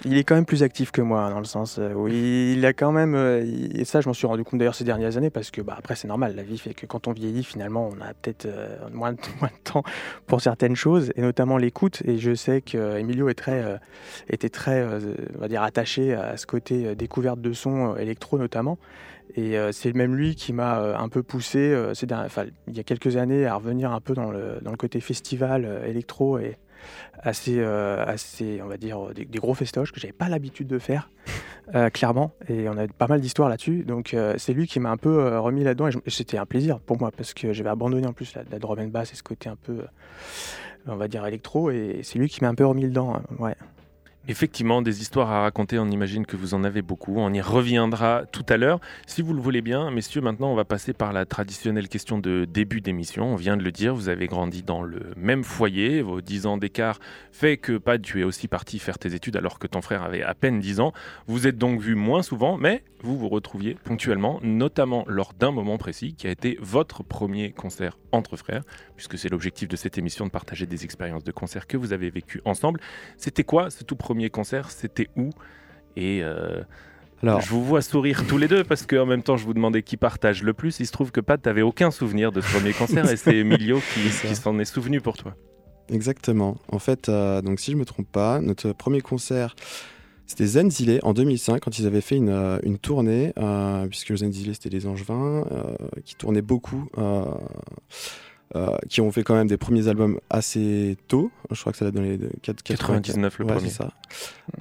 Il 0.06 0.18
est 0.18 0.24
quand 0.24 0.36
même 0.36 0.46
plus 0.46 0.64
actif 0.64 0.92
que 0.92 1.02
moi, 1.02 1.30
dans 1.30 1.40
le 1.40 1.46
sens 1.46 1.80
où 1.96 2.08
il 2.08 2.66
a 2.66 2.74
quand 2.74 2.92
même. 2.92 3.16
et 3.16 3.84
ça, 3.84 4.00
je 4.00 4.08
m'en 4.08 4.14
suis 4.14 4.28
rendu 4.28 4.44
compte 4.46 4.60
d'ailleurs 4.60 4.76
ces 4.76 4.86
dernières 4.86 5.18
années, 5.18 5.30
parce 5.30 5.52
que 5.52 5.62
bah, 5.62 5.76
après, 5.78 5.96
c'est 5.96 6.08
normal. 6.08 6.36
La 6.36 6.44
vie 6.44 6.58
fait 6.58 6.74
que 6.74 6.86
quand 6.86 7.08
on 7.08 7.12
vieillit, 7.12 7.44
finalement, 7.44 7.90
on 7.92 8.02
a 8.02 8.14
peut-être 8.14 8.48
moins, 8.94 9.12
moins 9.42 9.50
de 9.50 9.72
temps 9.72 9.84
pour 10.26 10.42
certaines 10.42 10.76
choses, 10.76 11.12
et 11.16 11.22
notamment 11.22 11.58
l'écoute. 11.58 12.02
Et 12.06 12.13
je 12.18 12.34
sais 12.34 12.62
que 12.62 12.78
euh, 12.78 13.00
Emilio 13.00 13.28
euh, 13.28 13.78
était 14.30 14.50
très, 14.50 14.82
euh, 14.82 15.00
attaché 15.58 16.14
à 16.14 16.38
ce 16.38 16.46
côté 16.46 16.96
découverte 16.96 17.42
de 17.42 17.54
sons 17.54 17.96
électro 17.96 18.38
notamment. 18.38 18.78
Et 19.36 19.56
c'est 19.72 19.96
même 19.96 20.16
lui 20.16 20.36
qui 20.36 20.54
m'a 20.54 20.96
un 21.00 21.10
peu 21.10 21.24
poussé, 21.24 21.76
il 22.68 22.76
y 22.76 22.80
a 22.80 22.84
quelques 22.84 23.18
années, 23.18 23.48
à 23.48 23.56
revenir 23.56 23.92
un 23.92 24.02
peu 24.02 24.14
dans 24.14 24.30
le, 24.30 24.60
côté 24.78 25.00
festival 25.00 25.82
électro 25.88 26.38
et 26.38 26.58
assez, 27.22 27.62
assez, 27.62 28.62
on 28.64 28.68
va 28.68 28.78
dire, 28.78 29.14
des, 29.14 29.26
gros 29.26 29.54
festoches 29.54 29.92
que 29.92 30.00
j'avais 30.00 30.14
pas 30.14 30.30
l'habitude 30.30 30.68
de 30.68 30.80
faire, 30.80 31.10
clairement. 31.94 32.32
Et 32.50 32.68
on 32.70 32.78
a 32.78 32.88
pas 32.88 33.08
mal 33.08 33.22
d'histoires 33.22 33.50
là-dessus. 33.50 33.84
Donc 33.84 34.16
c'est 34.38 34.54
lui 34.54 34.68
qui 34.68 34.80
m'a 34.80 34.90
un 34.90 34.98
peu 34.98 35.38
remis 35.40 35.64
là-dedans. 35.64 35.88
Et, 35.88 36.10
c'était 36.10 36.38
un 36.38 36.46
plaisir 36.46 36.80
pour 36.80 37.00
moi 37.00 37.12
parce 37.16 37.34
que 37.34 37.54
j'avais 37.54 37.70
abandonné 37.70 38.08
en 38.08 38.14
plus 38.14 38.34
la, 38.36 38.44
la 38.52 38.60
drum 38.60 38.80
and 38.80 38.88
bass 38.88 39.12
et 39.12 39.16
ce 39.16 39.24
côté 39.24 39.50
un 39.50 39.56
peu 39.56 39.84
on 40.88 40.96
va 40.96 41.08
dire 41.08 41.26
électro, 41.26 41.72
et 41.72 42.02
c'est 42.04 42.20
lui 42.20 42.30
qui 42.30 42.44
m'a 42.44 42.50
un 42.50 42.56
peu 42.56 42.66
remis 42.66 42.84
le 42.84 42.92
dent. 42.92 43.16
Hein, 43.16 43.24
ouais. 43.40 43.56
Effectivement, 44.30 44.82
des 44.82 45.02
histoires 45.02 45.30
à 45.32 45.42
raconter, 45.42 45.78
on 45.80 45.90
imagine 45.92 46.26
que 46.26 46.38
vous 46.38 46.54
en 46.54 46.64
avez 46.64 46.82
beaucoup. 46.82 47.16
On 47.18 47.34
y 47.34 47.42
reviendra 47.42 48.24
tout 48.32 48.46
à 48.48 48.56
l'heure. 48.56 48.80
Si 49.06 49.22
vous 49.22 49.34
le 49.34 49.42
voulez 49.42 49.62
bien, 49.62 49.92
messieurs, 49.92 50.22
maintenant 50.22 50.50
on 50.50 50.56
va 50.56 50.64
passer 50.64 50.94
par 50.94 51.12
la 51.12 51.26
traditionnelle 51.26 51.90
question 51.90 52.20
de 52.20 52.46
début 52.46 52.80
d'émission. 52.80 53.34
On 53.34 53.36
vient 53.36 53.58
de 53.58 53.64
le 53.64 53.72
dire, 53.74 53.94
vous 53.94 54.08
avez 54.08 54.28
grandi 54.28 54.64
dans 54.64 54.82
le 54.82 55.12
même 55.18 55.44
foyer. 55.44 56.02
Vos 56.02 56.22
10 56.22 56.46
ans 56.46 56.56
d'écart 56.56 57.00
fait 57.34 57.58
que, 57.58 57.78
Pat, 57.78 58.02
tu 58.02 58.22
es 58.22 58.24
aussi 58.24 58.48
parti 58.48 58.80
faire 58.80 58.98
tes 58.98 59.14
études 59.14 59.36
alors 59.36 59.60
que 59.60 59.68
ton 59.68 59.82
frère 59.82 60.04
avait 60.04 60.24
à 60.24 60.34
peine 60.34 60.62
10 60.62 60.80
ans. 60.80 60.94
Vous 61.28 61.46
êtes 61.46 61.58
donc 61.58 61.82
vu 61.82 61.96
moins 61.96 62.24
souvent, 62.24 62.56
mais 62.56 62.86
vous 63.02 63.18
vous 63.18 63.28
retrouviez 63.28 63.76
ponctuellement, 63.84 64.40
notamment 64.42 65.04
lors 65.08 65.34
d'un 65.34 65.52
moment 65.52 65.78
précis 65.78 66.16
qui 66.16 66.28
a 66.28 66.32
été 66.32 66.58
votre 66.62 67.04
premier 67.04 67.52
concert 67.52 67.98
entre 68.14 68.38
frères, 68.38 68.64
puisque 68.96 69.18
c'est 69.18 69.30
l'objectif 69.30 69.68
de 69.68 69.76
cette 69.76 69.98
émission 69.98 70.26
de 70.26 70.32
partager 70.32 70.66
des 70.66 70.84
expériences 70.84 71.24
de 71.24 71.32
concert 71.32 71.68
que 71.68 71.78
vous 71.78 71.94
avez 71.94 72.10
vécues 72.10 72.42
ensemble. 72.46 72.80
C'était 73.18 73.44
quoi 73.44 73.70
ce 73.70 73.84
tout 73.84 73.96
premier 73.96 74.30
concert, 74.30 74.72
c'était 74.72 75.10
où? 75.16 75.30
Et 75.96 76.24
euh, 76.24 76.62
alors, 77.22 77.42
je 77.42 77.50
vous 77.50 77.64
vois 77.64 77.82
sourire 77.82 78.26
tous 78.28 78.38
les 78.38 78.48
deux 78.48 78.64
parce 78.64 78.86
qu'en 78.86 79.06
même 79.06 79.24
temps, 79.24 79.38
je 79.38 79.46
vous 79.46 79.54
demandais 79.54 79.84
qui 79.84 79.98
partage 79.98 80.44
le 80.44 80.54
plus. 80.54 80.80
Il 80.80 80.88
se 80.88 80.92
trouve 80.92 81.12
que 81.12 81.22
Pat, 81.22 81.42
t'avais 81.42 81.62
aucun 81.62 81.92
souvenir 81.92 82.32
de 82.32 82.42
ce 82.42 82.52
premier 82.52 82.74
concert 82.74 83.10
et 83.10 83.18
c'est 83.18 83.38
Emilio 83.38 83.80
qui, 83.94 84.36
s'en 84.36 84.60
est 84.60 84.66
souvenu 84.66 85.02
pour 85.02 85.18
toi. 85.18 85.36
Exactement. 85.90 86.58
En 86.70 86.80
fait, 86.80 87.10
euh, 87.10 87.42
donc 87.42 87.60
si 87.60 87.72
je 87.72 87.78
me 87.78 87.86
trompe 87.86 88.12
pas, 88.12 88.40
notre 88.40 88.72
premier 88.74 89.02
concert, 89.02 89.56
c'était 90.26 90.46
Zenzile 90.46 91.00
en 91.04 91.14
2005 91.14 91.62
quand 91.62 91.78
ils 91.78 91.86
avaient 91.86 92.02
fait 92.02 92.16
une, 92.16 92.30
euh, 92.30 92.58
une 92.64 92.78
tournée, 92.78 93.34
puisque 93.90 94.16
Zenzile 94.16 94.54
c'était 94.54 94.70
des 94.70 94.88
Angevins 94.88 95.46
qui 96.06 96.16
tournaient 96.16 96.42
beaucoup 96.42 96.88
euh, 98.56 98.78
qui 98.88 99.02
ont 99.02 99.12
fait 99.12 99.24
quand 99.24 99.34
même 99.34 99.48
des 99.48 99.58
premiers 99.58 99.88
albums 99.88 100.20
assez 100.30 100.96
tôt. 101.08 101.32
Je 101.50 101.60
crois 101.60 101.72
que 101.72 101.78
ça 101.80 101.88
a 101.88 101.92
donné 101.92 102.20
99 102.42 103.40
le 103.40 103.46
premier. 103.46 103.70
Ça. 103.70 103.90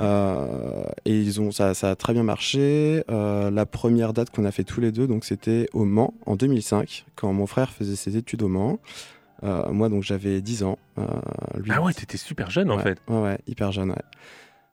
Euh, 0.01 0.85
et 1.05 1.21
ils 1.21 1.43
ont, 1.43 1.53
ça, 1.53 1.75
ça, 1.75 1.91
a 1.91 1.95
très 1.95 2.15
bien 2.15 2.23
marché. 2.23 3.05
Euh, 3.11 3.51
la 3.51 3.67
première 3.67 4.15
date 4.15 4.31
qu'on 4.31 4.47
a 4.47 4.51
fait 4.51 4.65
tous 4.65 4.81
les 4.81 4.93
deux, 4.93 5.07
donc 5.07 5.27
c'était 5.27 5.69
au 5.75 5.85
Mans 5.85 6.15
en 6.25 6.37
2005, 6.37 7.05
quand 7.17 7.33
mon 7.35 7.47
frère 7.47 7.71
faisait 7.71 7.97
ses 7.97 8.17
études 8.17 8.43
au 8.43 8.49
Mans. 8.49 8.79
moi, 9.43 9.91
donc 9.91 10.03
j'avais 10.03 10.41
10 10.41 10.63
ans. 10.63 10.79
Lui, 11.57 11.71
ah 11.75 11.83
ouais, 11.83 11.93
t'étais 11.93 12.17
super 12.17 12.51
jeune 12.51 12.71
en 12.71 12.79
fait. 12.79 12.99
Ouais, 13.09 13.21
ouais, 13.21 13.39
hyper 13.47 13.73
jeune, 13.73 13.91
ouais. 13.91 13.97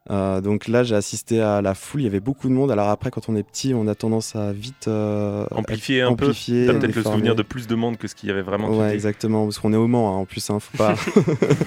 Euh, 0.10 0.42
donc 0.42 0.68
là, 0.68 0.84
j'ai 0.84 0.96
assisté 0.96 1.42
à 1.42 1.62
la 1.62 1.76
foule. 1.76 2.02
Il 2.02 2.04
y 2.06 2.08
avait 2.08 2.20
beaucoup 2.20 2.48
de 2.48 2.54
monde. 2.54 2.72
Alors 2.72 2.90
après, 2.90 3.12
quand 3.12 3.30
on 3.30 3.36
est 3.36 3.44
petit, 3.44 3.74
on 3.76 3.88
a 3.88 3.96
tendance 3.96 4.36
à 4.36 4.52
vite 4.52 4.88
euh, 4.88 5.46
amplifier 5.52 6.02
un 6.02 6.16
peu. 6.16 6.34
T'as 6.34 6.74
peut-être 6.74 6.96
le 6.96 7.04
souvenir 7.04 7.36
de 7.36 7.44
plus 7.44 7.68
de 7.68 7.76
monde 7.76 7.98
que 7.98 8.08
ce 8.08 8.16
qu'il 8.16 8.30
y 8.30 8.32
avait 8.32 8.42
vraiment. 8.42 8.70
Ouais, 8.70 8.94
exactement. 8.94 9.44
Parce 9.46 9.60
qu'on 9.60 9.74
est 9.74 9.78
au 9.78 9.88
Mans, 9.88 10.16
hein, 10.16 10.20
en 10.20 10.26
plus. 10.26 10.50
Hein, 10.50 10.60
faut 10.60 10.78
pas. 10.78 10.96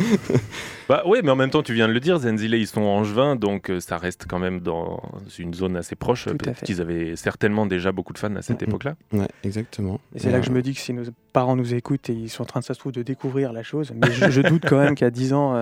bah 0.89 1.03
ouais, 1.07 1.23
mais 1.23 1.31
en 1.31 1.37
même 1.37 1.51
temps, 1.51 1.62
tu 1.62 1.75
viens 1.75 1.87
de 1.87 1.93
le 1.93 2.01
dire. 2.01 2.19
Zenzile, 2.19 2.55
ils 2.55 2.67
sont 2.67 2.83
angevins, 2.83 3.37
donc 3.37 3.71
euh, 3.71 3.81
ça 3.81 3.97
reste 3.97 4.27
quand 4.29 4.39
même 4.39 4.61
dans 4.61 5.01
une 5.39 5.55
zone 5.55 5.77
assez 5.77 5.95
proche. 5.95 6.27
Peut-être 6.27 6.62
qu'ils 6.62 6.81
avaient 6.81 7.15
certainement 7.17 7.67
déjà 7.67 7.93
beaucoup 7.93 8.12
de 8.12 8.19
fans 8.19 8.35
à 8.35 8.43
cette 8.43 8.62
mm, 8.62 8.69
époque-là. 8.69 8.95
Ouais, 9.12 9.29
exactement. 9.45 10.01
Et 10.15 10.19
c'est 10.19 10.31
là 10.31 10.41
que 10.41 10.47
je 10.47 10.53
me 10.53 10.62
dis 10.62 10.75
que 10.75 10.81
si 10.81 10.93
nos 10.93 11.05
parents 11.33 11.57
nous 11.57 11.75
écoutent 11.75 12.11
et 12.11 12.15
ils 12.15 12.29
sont 12.29 12.43
en 12.43 12.47
train, 12.47 12.62
ça 12.62 12.75
se 12.75 12.79
trouve, 12.79 12.93
de 12.93 13.03
découvrir 13.03 13.53
la 13.53 13.62
chose, 13.62 13.93
mais 13.95 14.11
je, 14.12 14.41
doute 14.41 14.65
quand 14.69 14.79
même 14.79 14.95
qu'à 14.95 15.11
10 15.11 15.33
ans, 15.33 15.55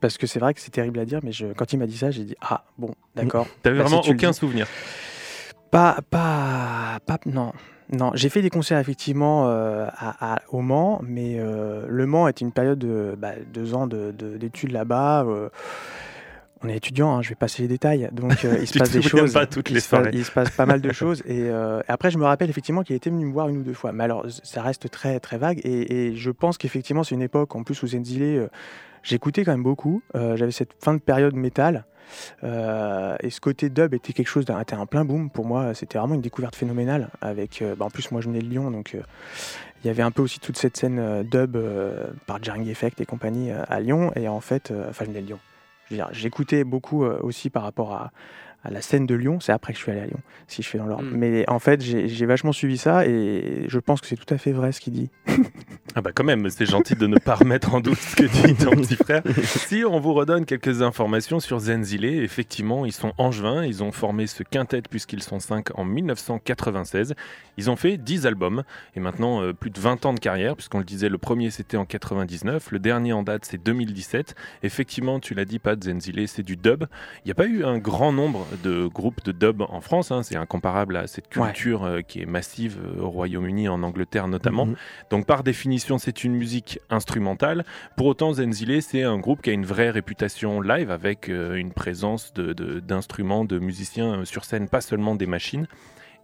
parce 0.00 0.18
que 0.18 0.26
c'est 0.26 0.38
vrai 0.38 0.54
que 0.54 0.60
c'est 0.60 0.70
terrible 0.70 0.98
à 0.98 1.04
dire, 1.04 1.20
mais 1.22 1.32
je, 1.32 1.46
quand 1.46 1.72
il 1.72 1.78
m'a 1.78 1.86
dit 1.86 1.96
ça, 1.96 2.10
j'ai 2.10 2.24
dit 2.24 2.36
ah 2.40 2.64
bon 2.78 2.94
d'accord. 3.14 3.46
T'avais 3.62 3.78
bah, 3.78 3.84
vraiment 3.84 4.02
aucun 4.06 4.32
souvenir. 4.32 4.66
Pas 5.70 5.98
pas 6.10 6.98
pas 7.06 7.18
non. 7.26 7.52
Non, 7.92 8.12
j'ai 8.14 8.30
fait 8.30 8.40
des 8.40 8.50
concerts 8.50 8.78
effectivement 8.78 9.48
euh, 9.48 9.86
à, 9.98 10.40
au 10.50 10.60
Mans, 10.60 11.00
mais 11.02 11.36
euh, 11.38 11.84
le 11.88 12.06
Mans 12.06 12.28
est 12.28 12.40
une 12.40 12.50
période 12.50 12.78
de 12.78 13.14
bah, 13.18 13.32
deux 13.52 13.74
ans 13.74 13.86
d'études 13.86 14.72
là-bas. 14.72 15.26
On 16.64 16.68
est 16.68 16.76
étudiant, 16.76 17.14
hein, 17.14 17.22
je 17.22 17.28
vais 17.28 17.34
passer 17.34 17.60
les 17.60 17.68
détails, 17.68 18.08
donc 18.10 18.42
euh, 18.44 18.56
il 18.58 18.66
se 18.68 18.78
passe 18.78 18.90
des 18.90 19.02
choses. 19.02 19.34
pas 19.34 19.44
toutes 19.44 19.70
il, 19.70 19.82
se 19.82 19.88
passe, 19.90 20.08
il 20.14 20.24
se 20.24 20.30
passe 20.30 20.50
pas 20.50 20.64
mal 20.64 20.80
de 20.80 20.92
choses. 20.92 21.22
Et 21.26 21.42
euh, 21.42 21.82
après, 21.88 22.10
je 22.10 22.16
me 22.16 22.24
rappelle 22.24 22.48
effectivement 22.48 22.82
qu'il 22.82 22.96
était 22.96 23.10
venu 23.10 23.26
me 23.26 23.32
voir 23.32 23.50
une 23.50 23.58
ou 23.58 23.62
deux 23.62 23.74
fois. 23.74 23.92
Mais 23.92 24.04
alors, 24.04 24.24
ça 24.42 24.62
reste 24.62 24.90
très 24.90 25.20
très 25.20 25.36
vague. 25.36 25.60
Et, 25.62 26.08
et 26.08 26.16
je 26.16 26.30
pense 26.30 26.56
qu'effectivement, 26.56 27.04
c'est 27.04 27.14
une 27.14 27.22
époque, 27.22 27.54
en 27.54 27.64
plus, 27.64 27.82
où 27.82 27.86
Zenzile, 27.86 28.22
euh, 28.22 28.46
j'écoutais 29.02 29.44
quand 29.44 29.52
même 29.52 29.62
beaucoup. 29.62 30.02
J'avais 30.14 30.52
cette 30.52 30.72
fin 30.82 30.94
de 30.94 31.00
période 31.00 31.34
métal. 31.34 31.84
Et 32.42 33.30
ce 33.30 33.40
côté 33.40 33.68
dub 33.68 33.92
était 33.92 34.14
quelque 34.14 34.28
chose 34.28 34.46
d'un 34.46 34.56
un 34.56 34.86
plein 34.86 35.04
boom 35.04 35.28
pour 35.28 35.44
moi. 35.44 35.74
C'était 35.74 35.98
vraiment 35.98 36.14
une 36.14 36.22
découverte 36.22 36.56
phénoménale. 36.56 37.10
Avec, 37.20 37.62
bah, 37.76 37.84
en 37.84 37.90
plus, 37.90 38.10
moi, 38.10 38.22
je 38.22 38.28
venais 38.28 38.40
de 38.40 38.48
Lyon, 38.48 38.70
donc 38.70 38.96
il 39.82 39.86
y 39.86 39.90
avait 39.90 40.02
un 40.02 40.10
peu 40.10 40.22
aussi 40.22 40.40
toute 40.40 40.56
cette 40.56 40.78
scène 40.78 41.24
dub 41.24 41.58
par 42.26 42.42
Jarring 42.42 42.68
Effect 42.68 43.02
et 43.02 43.06
compagnie 43.06 43.50
à 43.50 43.80
Lyon. 43.80 44.12
Et 44.16 44.28
en 44.28 44.40
fait, 44.40 44.72
enfin, 44.88 45.04
je 45.04 45.10
venais 45.10 45.20
de 45.20 45.26
Lyon. 45.26 45.38
J'écoutais 46.12 46.64
beaucoup 46.64 47.04
euh, 47.04 47.18
aussi 47.22 47.50
par 47.50 47.62
rapport 47.62 47.92
à, 47.92 48.10
à 48.64 48.70
la 48.70 48.80
scène 48.80 49.06
de 49.06 49.14
Lyon. 49.14 49.38
C'est 49.40 49.52
après 49.52 49.72
que 49.72 49.78
je 49.78 49.82
suis 49.82 49.92
allé 49.92 50.00
à 50.00 50.06
Lyon, 50.06 50.20
si 50.48 50.62
je 50.62 50.68
fais 50.68 50.78
dans 50.78 50.86
l'ordre. 50.86 51.04
Mm. 51.04 51.16
Mais 51.16 51.48
en 51.48 51.58
fait, 51.58 51.80
j'ai 51.82 52.08
j'ai 52.08 52.26
vachement 52.26 52.52
suivi 52.52 52.78
ça 52.78 53.06
et 53.06 53.66
je 53.68 53.78
pense 53.78 54.00
que 54.00 54.06
c'est 54.06 54.16
tout 54.16 54.32
à 54.32 54.38
fait 54.38 54.52
vrai 54.52 54.72
ce 54.72 54.80
qu'il 54.80 54.92
dit. 54.92 55.10
Ah 55.96 56.00
bah 56.00 56.10
quand 56.12 56.24
même, 56.24 56.50
c'est 56.50 56.66
gentil 56.66 56.96
de 56.96 57.06
ne 57.06 57.18
pas 57.18 57.36
remettre 57.36 57.72
en 57.72 57.80
doute 57.80 57.98
ce 57.98 58.16
que 58.16 58.24
dit 58.24 58.56
ton 58.56 58.72
petit 58.72 58.96
frère. 58.96 59.22
Si 59.44 59.84
on 59.88 60.00
vous 60.00 60.12
redonne 60.12 60.44
quelques 60.44 60.82
informations 60.82 61.38
sur 61.38 61.60
Zenzile, 61.60 62.04
effectivement, 62.04 62.84
ils 62.84 62.92
sont 62.92 63.12
angevins, 63.16 63.64
ils 63.64 63.84
ont 63.84 63.92
formé 63.92 64.26
ce 64.26 64.42
quintet 64.42 64.82
puisqu'ils 64.82 65.22
sont 65.22 65.38
cinq 65.38 65.68
en 65.78 65.84
1996. 65.84 67.14
Ils 67.58 67.70
ont 67.70 67.76
fait 67.76 67.96
10 67.96 68.26
albums 68.26 68.64
et 68.96 69.00
maintenant 69.00 69.40
euh, 69.40 69.52
plus 69.52 69.70
de 69.70 69.78
20 69.78 70.04
ans 70.06 70.14
de 70.14 70.18
carrière, 70.18 70.56
puisqu'on 70.56 70.78
le 70.78 70.84
disait, 70.84 71.08
le 71.08 71.18
premier 71.18 71.52
c'était 71.52 71.76
en 71.76 71.84
99, 71.84 72.72
le 72.72 72.78
dernier 72.80 73.12
en 73.12 73.22
date 73.22 73.44
c'est 73.44 73.62
2017. 73.62 74.34
Effectivement, 74.64 75.20
tu 75.20 75.34
l'as 75.34 75.44
dit, 75.44 75.60
pas 75.60 75.76
Zenzile, 75.80 76.26
c'est 76.26 76.42
du 76.42 76.56
dub. 76.56 76.86
Il 77.24 77.28
n'y 77.28 77.32
a 77.32 77.36
pas 77.36 77.46
eu 77.46 77.64
un 77.64 77.78
grand 77.78 78.12
nombre 78.12 78.46
de 78.62 78.86
groupes 78.86 79.24
de 79.24 79.32
dub 79.32 79.62
en 79.62 79.80
France, 79.80 80.10
hein, 80.10 80.22
c'est 80.22 80.36
incomparable 80.36 80.96
à 80.96 81.06
cette 81.06 81.34
Ouais. 81.36 81.46
culture 81.46 81.84
euh, 81.84 82.00
qui 82.02 82.20
est 82.20 82.26
massive 82.26 82.78
euh, 82.84 83.02
au 83.02 83.10
Royaume-Uni, 83.10 83.68
en 83.68 83.82
Angleterre 83.82 84.28
notamment. 84.28 84.66
Mhm. 84.66 84.76
Donc 85.10 85.26
par 85.26 85.42
définition, 85.42 85.98
c'est 85.98 86.24
une 86.24 86.34
musique 86.34 86.78
instrumentale. 86.90 87.64
Pour 87.96 88.06
autant, 88.06 88.32
Zenzile, 88.34 88.82
c'est 88.82 89.02
un 89.02 89.18
groupe 89.18 89.42
qui 89.42 89.50
a 89.50 89.52
une 89.52 89.66
vraie 89.66 89.90
réputation 89.90 90.60
live 90.60 90.90
avec 90.90 91.28
euh, 91.28 91.54
une 91.56 91.72
présence 91.72 92.32
de- 92.34 92.52
de- 92.52 92.80
d'instruments, 92.80 93.44
de, 93.44 93.58
musiciens 93.58 94.24
sur 94.24 94.44
scène, 94.44 94.68
pas 94.68 94.80
seulement 94.80 95.14
des 95.14 95.26
machines. 95.26 95.66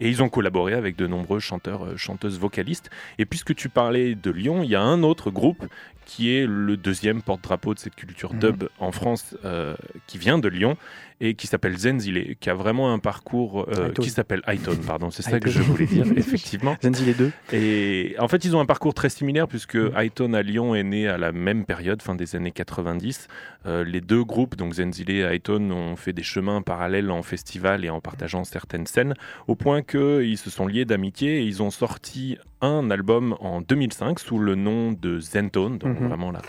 Et 0.02 0.08
ils 0.08 0.22
ont 0.22 0.30
collaboré 0.30 0.72
avec 0.72 0.96
de 0.96 1.06
nombreux 1.06 1.40
chanteurs, 1.40 1.98
chanteuses, 1.98 2.38
vocalistes. 2.38 2.88
Et 3.18 3.26
puisque 3.26 3.54
tu 3.54 3.68
parlais 3.68 4.14
de 4.14 4.30
Lyon, 4.30 4.62
il 4.62 4.70
y 4.70 4.74
a 4.74 4.80
un 4.80 5.02
autre 5.02 5.30
groupe 5.30 5.66
qui 6.06 6.34
est 6.34 6.46
le 6.46 6.78
deuxième 6.78 7.20
porte-drapeau 7.20 7.74
de 7.74 7.78
cette 7.78 7.94
culture 7.94 8.32
Mhm. 8.32 8.40
dub 8.40 8.64
en 8.78 8.92
France, 8.92 9.36
euh, 9.44 9.76
qui 10.06 10.16
vient 10.16 10.38
de 10.38 10.48
Lyon 10.48 10.78
et 11.20 11.34
qui 11.34 11.46
s'appelle 11.46 11.76
Zenzile, 11.76 12.36
qui 12.40 12.48
a 12.48 12.54
vraiment 12.54 12.92
un 12.92 12.98
parcours 12.98 13.66
euh, 13.68 13.90
qui 13.92 14.08
s'appelle 14.10 14.42
Hytone, 14.48 14.78
pardon, 14.78 15.10
c'est 15.10 15.22
ça 15.22 15.38
que 15.38 15.50
je 15.50 15.60
voulais 15.60 15.86
dire, 15.86 16.06
effectivement. 16.16 16.76
Zenzile 16.82 17.14
2. 17.14 17.30
Et 17.52 18.14
en 18.18 18.26
fait, 18.28 18.44
ils 18.44 18.56
ont 18.56 18.60
un 18.60 18.66
parcours 18.66 18.94
très 18.94 19.08
similaire 19.10 19.46
puisque 19.46 19.76
Mm. 19.76 19.92
Highton 19.96 20.32
à 20.32 20.42
Lyon 20.42 20.74
est 20.74 20.82
né 20.82 21.08
à 21.08 21.18
la 21.18 21.32
même 21.32 21.64
période, 21.64 22.00
fin 22.02 22.14
des 22.14 22.36
années 22.36 22.52
90. 22.52 23.28
Euh, 23.66 23.84
les 23.84 24.00
deux 24.00 24.24
groupes, 24.24 24.56
donc 24.56 24.74
Zenzile 24.74 25.10
et 25.10 25.22
Highton, 25.24 25.70
ont 25.70 25.96
fait 25.96 26.12
des 26.12 26.22
chemins 26.22 26.62
parallèles 26.62 27.10
en 27.10 27.22
festival 27.22 27.84
et 27.84 27.90
en 27.90 28.00
partageant 28.00 28.44
certaines 28.44 28.86
scènes, 28.86 29.14
au 29.46 29.54
point 29.54 29.82
qu'ils 29.82 30.38
se 30.38 30.48
sont 30.50 30.66
liés 30.66 30.84
d'amitié 30.86 31.40
et 31.40 31.44
ils 31.44 31.62
ont 31.62 31.70
sorti 31.70 32.38
un 32.62 32.90
album 32.90 33.36
en 33.40 33.60
2005 33.60 34.18
sous 34.20 34.38
le 34.38 34.54
nom 34.54 34.92
de 34.92 35.20
Zentone, 35.20 35.78
donc 35.78 35.98
Mhm. 36.00 36.08
vraiment 36.08 36.30
la, 36.30 36.40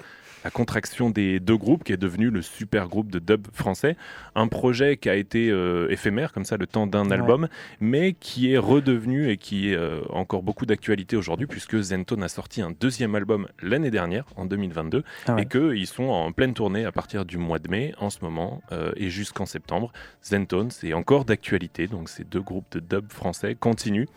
la 0.43 0.51
contraction 0.51 1.10
des 1.10 1.39
deux 1.39 1.57
groupes 1.57 1.83
qui 1.83 1.93
est 1.93 1.98
devenu 1.98 2.29
le 2.29 2.41
super 2.41 2.88
groupe 2.88 3.12
de 3.12 3.19
dub 3.19 3.48
français. 3.53 3.95
Un 4.36 4.48
projet 4.48 4.98
qui 4.98 5.10
a 5.10 5.15
été 5.15 5.50
euh, 5.51 5.88
éphémère, 5.91 6.33
comme 6.33 6.45
ça, 6.45 6.57
le 6.57 6.67
temps 6.67 6.88
d'un 6.88 7.05
Ouais. 7.07 7.13
album, 7.13 7.48
mais 7.79 8.13
qui 8.13 8.51
est 8.53 8.57
redevenu 8.57 9.29
et 9.29 9.38
qui 9.38 9.71
est 9.71 9.75
euh, 9.75 10.01
encore 10.10 10.43
beaucoup 10.43 10.65
d'actualité 10.65 11.15
aujourd'hui, 11.15 11.45
puisque 11.48 11.77
Zentone 11.79 12.24
a 12.24 12.27
sorti 12.29 12.62
un 12.62 12.71
deuxième 12.79 13.15
album 13.15 13.48
l'année 13.62 13.91
dernière, 13.91 14.25
en 14.36 14.45
2022, 14.45 15.03
Ah 15.27 15.36
ouais. 15.36 15.43
et 15.43 15.45
qu'ils 15.45 15.88
sont 15.88 16.05
en 16.05 16.31
pleine 16.31 16.53
tournée 16.53 16.86
à 16.86 16.91
partir 16.91 17.25
du 17.25 17.38
mois 17.38 17.60
de 17.60 17.69
mai 17.69 17.93
en 18.00 18.10
ce 18.10 18.19
moment 18.21 18.62
euh, 18.71 18.91
et 18.95 19.10
jusqu'en 19.10 19.45
septembre. 19.45 19.91
Zentone, 20.24 20.71
c'est 20.71 20.93
encore 20.93 21.25
d'actualité, 21.25 21.88
donc 21.88 22.10
ces 22.10 22.24
deux 22.24 22.41
groupes 22.41 22.65
de 22.71 22.79
dub 22.79 23.12
français 23.12 23.55
continuent 23.60 24.07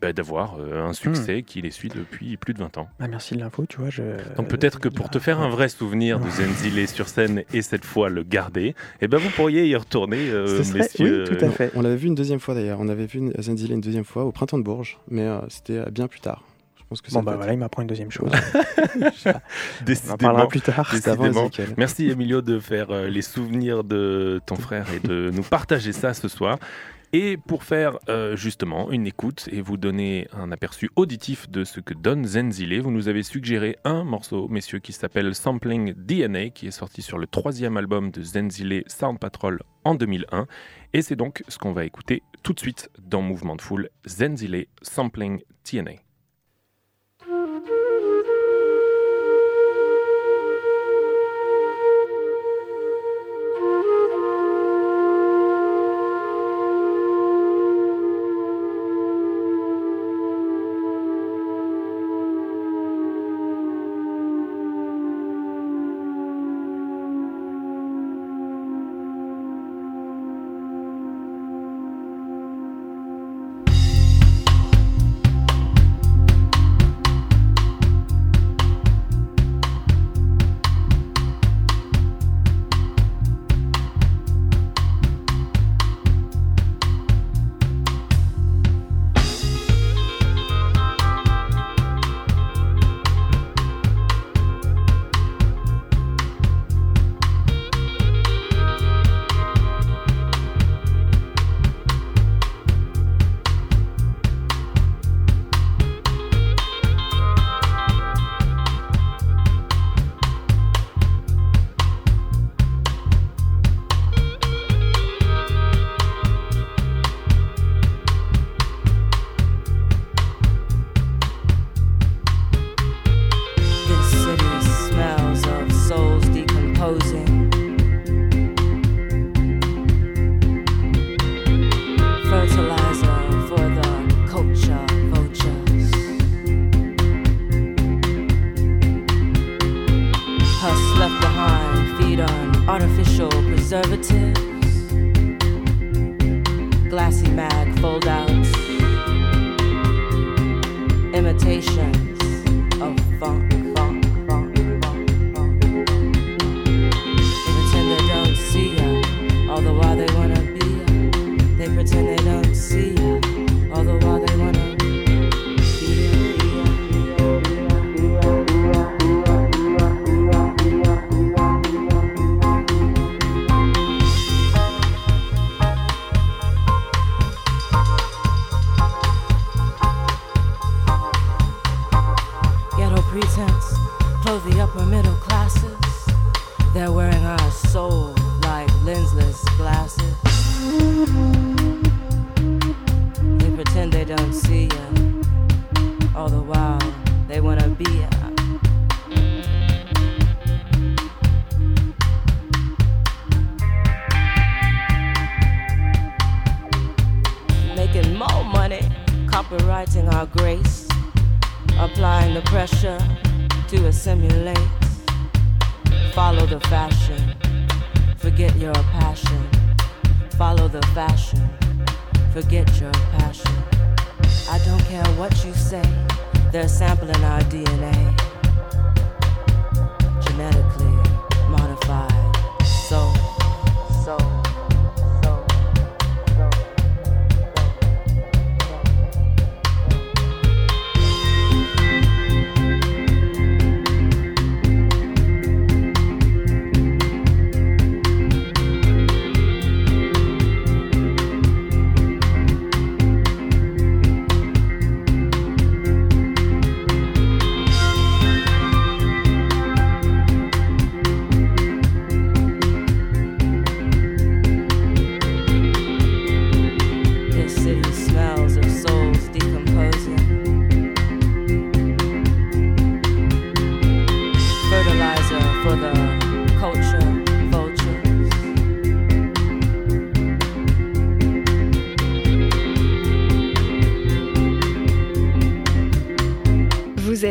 bah, 0.00 0.12
d'avoir 0.12 0.56
euh, 0.60 0.84
un 0.86 0.92
succès 0.92 1.42
qui 1.42 1.60
les 1.60 1.70
suit 1.70 1.88
depuis 1.88 2.36
plus 2.36 2.54
de 2.54 2.58
20 2.60 2.78
ans. 2.78 2.88
Ah, 3.00 3.08
merci 3.08 3.34
de 3.34 3.40
l'info, 3.40 3.66
tu 3.68 3.78
vois. 3.78 3.90
Je... 3.90 4.02
Donc 4.36 4.48
peut-être 4.48 4.78
que 4.80 4.88
pour 4.88 5.10
te 5.10 5.18
faire 5.18 5.40
un 5.40 5.48
vrai 5.48 5.68
souvenir 5.68 6.20
de 6.20 6.28
Zenzile 6.30 6.86
sur 6.88 7.08
scène 7.08 7.42
et 7.52 7.62
cette 7.62 7.84
fois 7.84 8.08
le 8.08 8.22
garder, 8.22 8.74
eh 9.00 9.08
ben 9.08 9.18
vous 9.18 9.30
pourriez 9.30 9.66
y 9.66 9.74
retourner, 9.76 10.30
euh, 10.30 10.58
Ce 10.58 10.62
serait- 10.62 10.78
messieurs. 10.80 11.24
oui, 11.28 11.36
tout 11.36 11.44
à 11.44 11.48
fait. 11.50 11.70
On 11.74 11.82
l'avait 11.82 11.96
vu 11.96 12.06
une 12.08 12.14
deuxième 12.14 12.40
fois 12.40 12.54
d'ailleurs. 12.54 12.78
On 12.80 12.88
avait 12.88 13.06
vu 13.06 13.18
une- 13.18 13.32
Zenzile 13.40 13.72
une 13.72 13.80
deuxième 13.80 14.04
fois 14.04 14.24
au 14.24 14.30
printemps 14.32 14.58
de 14.58 14.62
Bourges, 14.62 14.98
mais 15.10 15.22
euh, 15.22 15.40
c'était 15.48 15.78
euh, 15.78 15.86
bien 15.90 16.06
plus 16.06 16.20
tard. 16.20 16.44
Je 16.76 16.84
pense 16.88 17.02
que 17.02 17.10
Bon, 17.12 17.22
bah 17.22 17.36
voilà, 17.36 17.52
il 17.52 17.58
m'apprend 17.58 17.82
une 17.82 17.88
deuxième 17.88 18.10
chose. 18.10 18.30
On 19.26 20.12
en 20.12 20.16
parlera 20.16 20.48
plus 20.48 20.60
tard. 20.62 20.90
Avant. 21.06 21.50
Merci 21.76 22.08
Emilio 22.08 22.40
de 22.40 22.58
faire 22.58 22.90
euh, 22.90 23.08
les 23.08 23.22
souvenirs 23.22 23.84
de 23.84 24.40
ton 24.46 24.56
frère 24.56 24.86
et 24.94 25.06
de 25.06 25.30
nous 25.34 25.42
partager 25.42 25.92
ça 25.92 26.14
ce 26.14 26.28
soir. 26.28 26.58
Et 27.14 27.38
pour 27.38 27.64
faire 27.64 27.98
euh, 28.10 28.36
justement 28.36 28.90
une 28.90 29.06
écoute 29.06 29.48
et 29.50 29.62
vous 29.62 29.78
donner 29.78 30.28
un 30.32 30.52
aperçu 30.52 30.90
auditif 30.94 31.48
de 31.48 31.64
ce 31.64 31.80
que 31.80 31.94
donne 31.94 32.26
Zenzile, 32.26 32.82
vous 32.82 32.90
nous 32.90 33.08
avez 33.08 33.22
suggéré 33.22 33.76
un 33.84 34.04
morceau, 34.04 34.46
messieurs, 34.48 34.78
qui 34.78 34.92
s'appelle 34.92 35.34
Sampling 35.34 35.94
DNA, 35.94 36.50
qui 36.50 36.66
est 36.66 36.70
sorti 36.70 37.00
sur 37.00 37.16
le 37.16 37.26
troisième 37.26 37.78
album 37.78 38.10
de 38.10 38.22
Zenzile 38.22 38.84
Sound 38.88 39.18
Patrol 39.18 39.62
en 39.84 39.94
2001. 39.94 40.46
Et 40.92 41.00
c'est 41.00 41.16
donc 41.16 41.42
ce 41.48 41.56
qu'on 41.56 41.72
va 41.72 41.86
écouter 41.86 42.22
tout 42.42 42.52
de 42.52 42.60
suite 42.60 42.90
dans 42.98 43.22
Mouvement 43.22 43.56
de 43.56 43.62
Foule, 43.62 43.88
Zenzile 44.06 44.66
Sampling 44.82 45.40
TNA. 45.64 46.07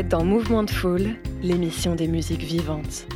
Dans 0.10 0.24
Mouvement 0.24 0.64
de 0.64 0.70
Foule, 0.70 1.16
l'émission 1.42 1.96
des 1.96 2.08
musiques 2.08 2.44
vivantes. 2.44 3.08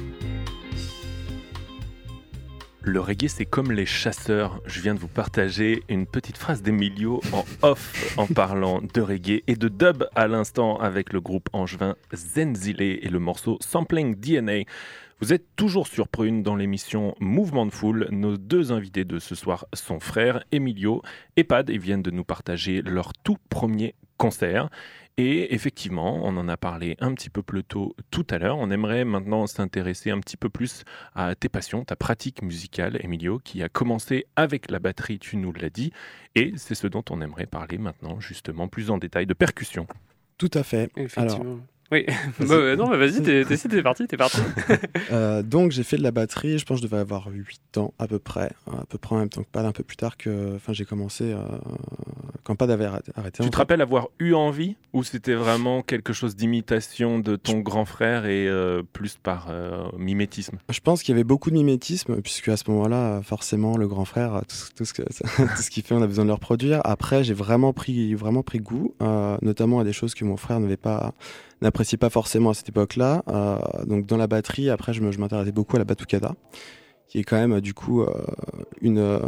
Le 2.82 3.00
reggae, 3.00 3.30
c'est 3.30 3.46
comme 3.46 3.72
les 3.72 3.86
chasseurs. 3.86 4.60
Je 4.66 4.82
viens 4.82 4.94
de 4.94 5.00
vous 5.00 5.08
partager 5.08 5.84
une 5.88 6.06
petite 6.06 6.38
phrase 6.38 6.62
d'Emilio 6.62 7.22
en 7.32 7.46
off 7.62 8.14
en 8.18 8.28
parlant 8.28 8.82
de 8.82 9.00
reggae 9.00 9.44
et 9.48 9.56
de 9.56 9.70
dub 9.70 10.04
à 10.16 10.28
l'instant 10.28 10.78
avec 10.80 11.14
le 11.14 11.22
groupe 11.22 11.48
angevin 11.54 11.96
Zenzile 12.14 12.82
et 12.82 13.08
le 13.10 13.20
morceau 13.20 13.58
Sampling 13.62 14.16
DNA. 14.16 14.64
Vous 15.22 15.32
êtes 15.32 15.46
toujours 15.56 15.88
sur 15.88 16.08
Prune 16.08 16.44
dans 16.44 16.56
l'émission 16.56 17.16
Mouvement 17.20 17.68
de 17.68 17.72
Foule. 17.72 18.08
Nos 18.12 18.36
deux 18.38 18.72
invités 18.72 19.06
de 19.06 19.20
ce 19.20 19.36
soir 19.36 19.66
sont 19.74 20.00
frères 20.00 20.44
Emilio 20.52 21.04
et 21.38 21.44
Pad 21.44 21.70
et 21.70 21.78
viennent 21.78 22.02
de 22.02 22.12
nous 22.12 22.26
partager 22.26 22.82
leur 22.82 23.14
tout 23.14 23.38
premier 23.50 23.94
concert. 24.22 24.70
Et 25.18 25.54
effectivement, 25.54 26.22
on 26.24 26.38
en 26.38 26.48
a 26.48 26.58
parlé 26.58 26.96
un 27.00 27.14
petit 27.14 27.30
peu 27.30 27.44
plus 27.44 27.64
tôt 27.64 27.96
tout 28.12 28.26
à 28.30 28.38
l'heure. 28.38 28.58
On 28.58 28.72
aimerait 28.72 29.04
maintenant 29.04 29.46
s'intéresser 29.46 30.10
un 30.10 30.20
petit 30.20 30.38
peu 30.38 30.50
plus 30.50 30.84
à 31.16 31.36
tes 31.36 31.50
passions, 31.50 31.84
ta 31.84 31.96
pratique 31.96 32.42
musicale, 32.42 32.98
Emilio, 33.04 33.40
qui 33.40 33.62
a 33.62 33.68
commencé 33.70 34.26
avec 34.36 34.72
la 34.72 34.80
batterie, 34.80 35.20
tu 35.20 35.38
nous 35.38 35.52
l'as 35.52 35.70
dit. 35.70 35.92
Et 36.36 36.54
c'est 36.56 36.76
ce 36.76 36.88
dont 36.88 37.04
on 37.10 37.22
aimerait 37.22 37.46
parler 37.46 37.78
maintenant, 37.78 38.20
justement, 38.20 38.68
plus 38.68 38.90
en 38.90 38.98
détail, 38.98 39.26
de 39.26 39.34
percussion. 39.34 39.86
Tout 40.38 40.52
à 40.54 40.64
fait. 40.64 40.90
Effectivement. 40.96 41.60
Oui, 41.92 42.06
bah, 42.40 42.76
non, 42.78 42.90
mais 42.90 42.98
vas-y, 42.98 43.22
t'es 43.22 43.44
t'es- 43.44 43.58
t'es 43.58 43.84
parti, 43.84 44.08
t'es 44.08 44.18
parti. 44.18 44.38
Euh, 45.12 45.44
donc 45.44 45.72
j'ai 45.72 45.84
fait 45.84 45.98
de 45.98 46.04
la 46.04 46.12
batterie, 46.12 46.58
je 46.58 46.64
pense 46.66 46.78
que 46.80 46.86
je 46.86 46.90
devais 46.90 47.02
avoir 47.02 47.28
8 47.30 47.78
ans 47.78 47.94
à 48.00 48.08
peu 48.08 48.18
près, 48.20 48.52
à 48.68 48.86
peu 48.88 48.98
près 48.98 49.16
en 49.16 49.20
même 49.20 49.28
temps 49.30 49.42
que 49.44 49.50
Pad, 49.52 49.66
un 49.66 49.74
peu 49.74 49.84
plus 49.84 49.98
tard 49.98 50.16
que... 50.16 50.56
Enfin 50.56 50.72
j'ai 50.72 50.86
commencé 50.86 51.34
euh, 51.34 51.40
quand 52.44 52.56
Pad 52.56 52.72
avait 52.72 52.86
arrêté. 52.86 53.12
Tu 53.44 53.50
te 53.50 53.56
fait. 53.56 53.56
rappelles 53.58 53.82
avoir 53.82 54.08
eu 54.20 54.34
envie 54.34 54.76
ou 54.94 55.04
c'était 55.04 55.34
vraiment 55.34 55.82
quelque 55.82 56.14
chose 56.14 56.36
d'imitation 56.38 57.20
de 57.20 57.36
ton 57.36 57.60
grand 57.60 57.84
frère 57.86 58.26
et 58.26 58.48
euh, 58.48 58.84
plus 58.94 59.18
par 59.22 59.48
euh, 59.50 59.84
mimétisme? 59.98 60.58
Je 60.70 60.80
pense 60.80 61.04
qu'il 61.04 61.14
y 61.14 61.16
avait 61.16 61.26
beaucoup 61.26 61.50
de 61.50 61.56
mimétisme, 61.56 62.22
puisque 62.22 62.48
à 62.50 62.56
ce 62.58 62.70
moment-là, 62.72 63.22
forcément, 63.24 63.76
le 63.78 63.88
grand 63.90 64.06
frère, 64.06 64.42
tout, 64.48 64.56
ce- 64.56 64.72
tout 64.72 64.86
ce 64.86 64.94
que- 64.94 65.02
tout 65.56 65.62
ce 65.62 65.70
qu'il 65.70 65.84
fait, 65.84 65.94
on 65.96 66.02
a 66.02 66.08
besoin 66.08 66.24
de 66.26 66.30
le 66.30 66.36
reproduire. 66.36 66.80
Après, 66.86 67.24
j'ai 67.26 67.34
vraiment 67.34 67.74
pris, 67.74 68.14
vraiment 68.16 68.44
pris 68.44 68.60
goût, 68.60 68.94
euh, 69.02 69.38
notamment 69.42 69.80
à 69.82 69.84
des 69.84 69.94
choses 69.94 70.14
que 70.16 70.24
mon 70.24 70.38
frère 70.38 70.60
n'avait 70.62 70.78
pas, 70.78 71.14
n'appréciait 71.62 71.98
pas 71.98 72.10
forcément 72.10 72.50
à 72.50 72.54
cette 72.54 72.70
époque-là. 72.70 73.24
Euh, 73.28 73.58
donc, 73.86 74.06
dans 74.06 74.18
la 74.18 74.28
batterie, 74.28 74.70
après, 74.70 74.94
je 74.94 75.02
m'intéressais 75.02 75.52
beaucoup 75.52 75.76
à 75.76 75.80
la 75.80 75.86
batucada, 75.86 76.36
qui 77.08 77.20
est 77.20 77.24
quand 77.24 77.38
même, 77.38 77.54
euh, 77.54 77.62
du 77.62 77.74
coup, 77.74 78.02
euh, 78.02 78.08
une, 78.82 79.20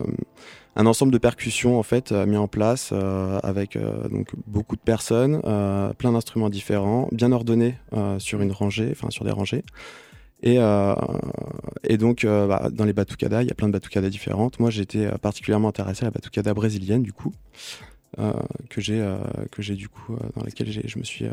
un 0.75 0.85
ensemble 0.85 1.11
de 1.11 1.17
percussions, 1.17 1.77
en 1.77 1.83
fait, 1.83 2.11
mis 2.11 2.37
en 2.37 2.47
place 2.47 2.91
avec 3.43 3.77
donc, 4.09 4.31
beaucoup 4.47 4.75
de 4.75 4.81
personnes, 4.81 5.39
plein 5.97 6.11
d'instruments 6.11 6.49
différents, 6.49 7.07
bien 7.11 7.31
ordonnés 7.31 7.75
sur 8.17 8.41
une 8.41 8.51
rangée, 8.51 8.89
enfin, 8.91 9.11
sur 9.11 9.23
des 9.23 9.31
rangées. 9.31 9.63
Et, 10.41 10.57
et 11.83 11.97
donc, 11.97 12.25
bah, 12.25 12.69
dans 12.71 12.85
les 12.85 12.93
batucadas, 12.93 13.43
il 13.43 13.49
y 13.49 13.51
a 13.51 13.53
plein 13.53 13.67
de 13.67 13.73
batucadas 13.73 14.09
différentes. 14.09 14.59
Moi, 14.59 14.71
j'étais 14.71 15.11
particulièrement 15.19 15.67
intéressé 15.67 16.05
à 16.05 16.05
la 16.05 16.11
batucada 16.11 16.55
brésilienne, 16.55 17.03
du 17.03 17.13
coup, 17.13 17.33
que 18.17 18.81
j'ai, 18.81 19.75
du 19.75 19.89
coup, 19.89 20.15
dans 20.35 20.43
laquelle 20.43 20.71
je 20.71 20.97
me 20.97 21.03
suis 21.03 21.27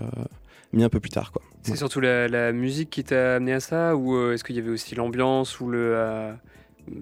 mis 0.73 0.85
un 0.85 0.89
peu 0.89 1.01
plus 1.01 1.11
tard, 1.11 1.33
quoi. 1.33 1.43
C'est 1.63 1.77
surtout 1.77 2.01
la, 2.01 2.27
la 2.29 2.53
musique 2.53 2.91
qui 2.91 3.05
t'a 3.05 3.37
amené 3.37 3.53
à 3.53 3.61
ça 3.61 3.97
ou 3.97 4.15
euh, 4.15 4.33
est-ce 4.33 4.45
qu'il 4.45 4.57
y 4.57 4.59
avait 4.59 4.71
aussi 4.71 4.95
l'ambiance 4.95 5.61
ou 5.61 5.69
le 5.69 5.93
euh, 5.95 6.33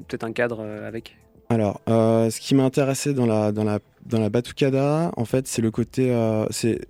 peut-être 0.08 0.24
un 0.24 0.32
cadre 0.32 0.60
euh, 0.60 0.88
avec? 0.88 1.16
Alors, 1.50 1.80
ce 1.86 2.40
qui 2.40 2.54
m'a 2.54 2.64
intéressé 2.64 3.14
dans 3.14 3.24
la, 3.24 3.52
dans 3.52 3.64
la, 3.64 3.78
dans 4.04 4.20
la 4.20 4.28
batucada, 4.28 5.12
en 5.16 5.24
fait, 5.24 5.46
c'est 5.46 5.62
le 5.62 5.70
côté. 5.70 6.14
c'est, 6.50 6.86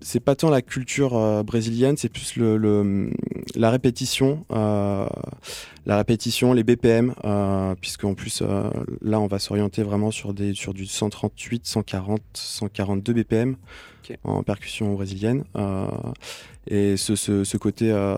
c'est, 0.00 0.20
pas 0.20 0.34
tant 0.36 0.50
la 0.50 0.62
culture 0.62 1.16
euh, 1.16 1.42
brésilienne, 1.42 1.96
c'est 1.96 2.08
plus 2.08 2.36
le, 2.36 2.56
le- 2.56 3.10
la 3.54 3.70
répétition, 3.70 4.44
euh, 4.52 5.06
la 5.86 5.96
répétition, 5.96 6.52
les 6.52 6.64
BPM, 6.64 7.14
euh, 7.24 7.74
puisqu'en 7.80 8.14
plus, 8.14 8.40
euh, 8.42 8.70
là, 9.00 9.20
on 9.20 9.26
va 9.26 9.38
s'orienter 9.38 9.82
vraiment 9.82 10.10
sur, 10.10 10.34
des, 10.34 10.54
sur 10.54 10.74
du 10.74 10.86
138, 10.86 11.66
140, 11.66 12.20
142 12.34 13.12
BPM 13.12 13.56
en 14.24 14.42
percussion 14.42 14.94
brésilienne. 14.94 15.44
euh, 15.56 15.86
et 16.70 16.98
ce, 16.98 17.14
ce, 17.16 17.44
ce 17.44 17.56
côté 17.56 17.90
euh, 17.90 18.14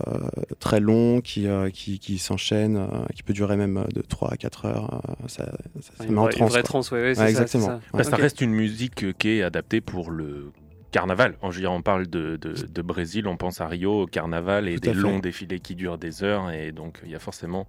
très 0.59 0.81
long 0.81 1.21
qui, 1.21 1.47
euh, 1.47 1.71
qui, 1.71 2.01
qui 2.01 2.19
s'enchaîne, 2.19 2.77
euh, 2.77 2.87
qui 3.15 3.23
peut 3.23 3.33
durer 3.33 3.57
même 3.57 3.85
de 3.95 4.01
3 4.03 4.33
à 4.33 4.37
4 4.37 4.65
heures, 4.67 5.03
euh, 5.09 5.29
ça, 5.29 5.47
ça, 5.81 5.93
ça 5.99 6.05
Une 6.05 6.15
met 6.15 6.19
en 6.19 6.29
transe, 6.63 6.91
ouais, 6.91 7.01
ouais, 7.01 7.15
c'est 7.15 7.21
Ouais, 7.21 7.27
ça, 7.27 7.31
exactement. 7.31 7.67
ça. 7.67 7.75
Ouais. 7.75 7.81
Bah, 7.95 8.05
Ça 8.05 8.17
Ok. 8.17 8.23
reste 8.23 8.41
une 8.41 8.51
musique 8.53 9.17
qui 9.19 9.29
est 9.29 9.43
adaptée 9.43 9.81
pour 9.81 10.11
le 10.11 10.51
carnaval. 10.91 11.37
En, 11.43 11.51
on 11.67 11.83
parle 11.83 12.07
de, 12.09 12.37
de- 12.37 12.53
de 12.67 12.83
Brésil, 12.83 13.27
on 13.27 13.37
pense 13.37 13.61
à 13.61 13.67
Rio, 13.67 14.03
au 14.03 14.07
carnaval 14.07 14.69
et 14.69 14.79
des 14.79 14.89
fait. 14.91 14.95
longs 14.95 15.19
défilés 15.19 15.61
qui 15.61 15.75
durent 15.75 15.99
des 15.99 16.23
heures. 16.23 16.51
Et 16.51 16.73
donc, 16.73 17.01
il 17.05 17.11
y 17.11 17.15
a 17.15 17.19
forcément 17.19 17.67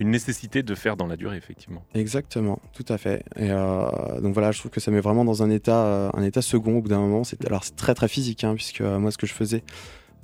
une 0.00 0.10
nécessité 0.10 0.62
de 0.64 0.74
faire 0.74 0.96
dans 0.96 1.06
la 1.06 1.16
durée, 1.16 1.36
effectivement. 1.36 1.84
Exactement, 1.94 2.58
tout 2.72 2.84
à 2.88 2.98
fait. 2.98 3.22
Et 3.36 3.50
euh, 3.50 4.20
donc 4.20 4.34
voilà, 4.34 4.50
je 4.50 4.58
trouve 4.58 4.72
que 4.72 4.80
ça 4.80 4.90
met 4.90 5.00
vraiment 5.00 5.24
dans 5.24 5.42
un 5.44 5.50
état, 5.50 5.84
euh, 5.86 6.10
un 6.14 6.22
état 6.24 6.42
second 6.42 6.78
au 6.78 6.80
bout 6.82 6.88
d'un 6.88 6.98
moment. 6.98 7.22
C'est, 7.22 7.44
alors 7.46 7.62
c'est 7.62 7.76
très 7.76 7.94
très 7.94 8.08
physique, 8.08 8.42
hein, 8.42 8.54
puisque 8.56 8.80
euh, 8.80 8.98
moi 8.98 9.12
ce 9.12 9.18
que 9.18 9.26
je 9.28 9.32
faisais, 9.34 9.62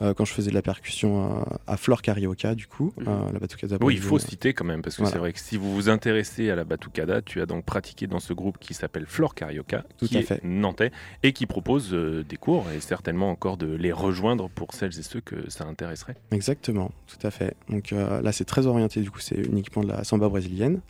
euh, 0.01 0.15
quand 0.15 0.25
je 0.25 0.33
faisais 0.33 0.51
de 0.51 0.55
la 0.55 0.63
percussion 0.63 1.41
euh, 1.41 1.43
à 1.67 1.77
Flore 1.77 2.03
Carioca, 2.03 2.55
du 2.55 2.67
coup, 2.67 2.93
Mhm. 2.99 3.07
euh, 3.09 3.33
la 3.33 3.39
batucada. 3.39 3.77
Oui, 3.81 3.95
il 3.95 4.01
faut 4.01 4.19
citer 4.19 4.55
quand 4.55 4.65
même, 4.65 4.83
parce 4.83 4.97
que 4.97 5.03
Voilà. 5.03 5.13
c'est 5.13 5.19
vrai 5.19 5.33
que 5.33 5.39
si 5.39 5.57
vous 5.57 5.73
vous 5.75 5.89
intéressez 5.89 6.51
à 6.51 6.57
la 6.57 6.65
batucada, 6.65 7.23
tu 7.23 7.41
as 7.41 7.47
donc 7.47 7.65
pratiqué 7.65 8.07
dans 8.07 8.21
ce 8.21 8.33
groupe 8.33 8.59
qui 8.59 8.73
s'appelle 8.75 9.07
Flore 9.07 9.35
Carioca, 9.35 9.85
Tout 9.99 10.07
qui 10.07 10.17
à 10.17 10.21
est 10.21 10.23
fait. 10.23 10.41
nantais, 10.45 10.91
et 11.23 11.33
qui 11.33 11.47
propose 11.47 11.93
euh, 11.93 12.25
des 12.25 12.37
cours, 12.37 12.67
et 12.71 12.81
certainement 12.81 13.31
encore 13.31 13.57
de 13.57 13.67
les 13.75 13.93
rejoindre 13.93 14.49
pour 14.49 14.73
celles 14.75 14.99
et 14.99 15.03
ceux 15.03 15.21
que 15.21 15.51
ça 15.51 15.65
intéresserait. 15.67 16.17
Exactement, 16.31 16.91
tout 17.07 17.27
à 17.27 17.31
fait. 17.31 17.55
Donc 17.69 17.93
euh, 17.93 18.23
là, 18.23 18.33
c'est 18.33 18.45
très 18.47 18.67
orienté, 18.67 19.01
du 19.03 19.11
coup, 19.11 19.21
c'est 19.21 19.37
uniquement 19.47 19.83
de 19.83 19.89
la 19.89 20.05
samba 20.05 20.29
brésilienne. 20.29 20.81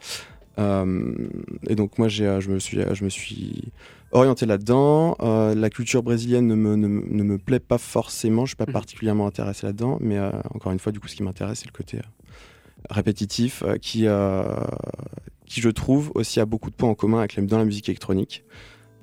Et 0.58 1.74
donc 1.74 1.98
moi, 1.98 2.08
je, 2.08 2.48
me 2.50 2.58
suis, 2.58 2.80
je 2.92 3.04
me 3.04 3.08
suis 3.08 3.72
orienté 4.12 4.46
là-dedans. 4.46 5.16
Euh, 5.20 5.54
la 5.54 5.70
culture 5.70 6.02
brésilienne 6.02 6.46
ne 6.46 6.54
me, 6.54 6.76
ne, 6.76 6.86
ne 6.88 7.22
me 7.22 7.38
plaît 7.38 7.60
pas 7.60 7.78
forcément, 7.78 8.44
je 8.44 8.50
suis 8.50 8.56
pas 8.56 8.66
Mhm. 8.66 8.72
particulièrement 8.72 9.26
intéressé 9.26 9.66
là-dedans, 9.66 9.98
mais 10.00 10.18
euh, 10.18 10.30
encore 10.54 10.72
une 10.72 10.78
fois, 10.78 10.92
du 10.92 11.00
coup, 11.00 11.08
ce 11.08 11.16
qui 11.16 11.22
m'intéresse, 11.22 11.60
c'est 11.60 11.66
le 11.66 11.72
côté 11.72 11.98
euh, 11.98 12.00
répétitif 12.90 13.62
qui, 13.80 14.06
qui, 15.46 15.60
je 15.60 15.68
trouve, 15.70 16.12
aussi 16.14 16.40
a 16.40 16.46
beaucoup 16.46 16.70
de 16.70 16.74
points 16.74 16.88
en 16.90 16.94
commun 16.94 17.18
avec 17.18 17.36
la, 17.36 17.42
dans 17.42 17.58
la 17.58 17.64
musique 17.64 17.88
électronique. 17.88 18.44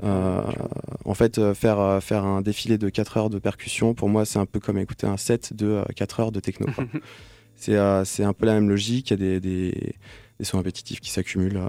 En 0.04 1.14
fait, 1.14 1.54
faire, 1.54 2.04
faire 2.04 2.24
un 2.26 2.42
défilé 2.42 2.78
de 2.78 2.90
4 2.90 3.18
heures 3.18 3.30
de 3.30 3.40
percussion, 3.40 3.94
pour 3.94 4.10
moi, 4.10 4.26
c'est 4.26 4.40
un 4.40 4.46
peu 4.46 4.60
comme 4.60 4.78
écouter 4.78 5.08
un 5.08 5.18
set 5.18 5.54
de 5.54 5.68
euh, 5.68 5.84
4 5.96 6.20
heures 6.20 6.32
de 6.32 6.40
techno. 6.40 6.68
quoi. 6.74 6.86
c'est 7.56 7.76
un 7.78 8.34
peu 8.34 8.46
la 8.46 8.54
même 8.54 8.70
logique. 8.70 9.10
Il 9.10 9.14
y 9.14 9.14
a 9.14 9.18
des, 9.18 9.40
des, 9.40 9.94
des 10.40 10.46
sons 10.46 10.58
répétitifs 10.58 11.00
qui 11.00 11.10
s'accumulent, 11.10 11.60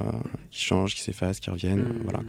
qui 0.51 0.62
changent, 0.62 0.94
qui 0.94 1.01
s'effacent, 1.03 1.40
qui 1.40 1.51
reviennent. 1.51 1.85
Mhm. 1.85 2.01
Voilà. 2.05 2.20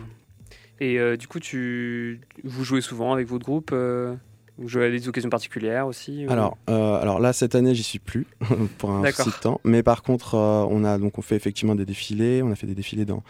Et 0.81 0.99
euh, 0.99 1.17
du 1.17 1.27
coup, 1.27 1.39
tu... 1.39 2.21
vous 2.43 2.63
jouez 2.63 2.81
souvent 2.81 3.13
avec 3.13 3.27
votre 3.27 3.43
groupe 3.45 3.71
euh, 3.73 4.15
Vous 4.57 4.67
jouez 4.67 4.85
à 4.85 4.89
des 4.89 5.07
occasions 5.09 5.29
particulières 5.29 5.87
aussi 5.87 6.25
ou- 6.25 6.31
Alors, 6.31 6.57
euh, 6.69 7.01
alors 7.01 7.19
là, 7.19 7.33
cette 7.33 7.55
année, 7.55 7.75
j'y 7.75 7.83
suis 7.83 7.99
plus 7.99 8.25
pour 8.77 8.91
un 8.91 9.01
de 9.01 9.41
temps. 9.41 9.59
Mais 9.63 9.83
par 9.83 10.03
contre, 10.03 10.35
euh, 10.35 10.65
on 10.69 10.83
a 10.83 10.97
donc 10.97 11.17
on 11.17 11.21
fait 11.21 11.35
effectivement 11.35 11.75
des 11.75 11.85
défilés. 11.85 12.41
On 12.43 12.51
a 12.51 12.55
fait 12.55 12.67
des 12.67 12.75
défilés 12.75 13.05
dans 13.05 13.23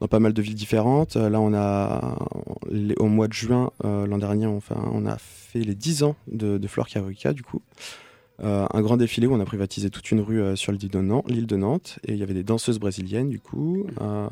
dans 0.00 0.08
pas 0.08 0.18
mal 0.20 0.32
de 0.32 0.42
villes 0.42 0.54
différentes. 0.56 1.16
Euh, 1.16 1.28
là, 1.30 1.40
on 1.40 1.54
a 1.54 2.18
les- 2.70 2.96
au 2.98 3.06
mois 3.06 3.28
de 3.28 3.32
juin 3.32 3.70
euh, 3.84 4.06
l'an 4.06 4.18
dernier, 4.18 4.46
enfin, 4.46 4.76
on 4.92 5.06
a 5.06 5.16
fait 5.18 5.60
les 5.60 5.74
10 5.76 6.02
ans 6.02 6.16
de, 6.26 6.58
de 6.58 6.66
Flore 6.68 6.88
du 7.34 7.42
coup. 7.42 7.62
Euh, 8.42 8.66
un 8.72 8.80
grand 8.80 8.96
défilé 8.96 9.26
où 9.28 9.34
on 9.34 9.38
a 9.40 9.44
privatisé 9.44 9.90
toute 9.90 10.10
une 10.10 10.20
rue 10.20 10.40
euh, 10.40 10.56
sur 10.56 10.72
l'île 10.72 10.88
de, 10.90 10.98
Nan- 11.00 11.22
l'île 11.28 11.46
de 11.46 11.56
Nantes 11.56 11.98
et 12.08 12.12
il 12.14 12.18
y 12.18 12.22
avait 12.24 12.34
des 12.34 12.42
danseuses 12.42 12.80
brésiliennes 12.80 13.28
du 13.28 13.38
coup 13.38 13.86
euh, 14.00 14.26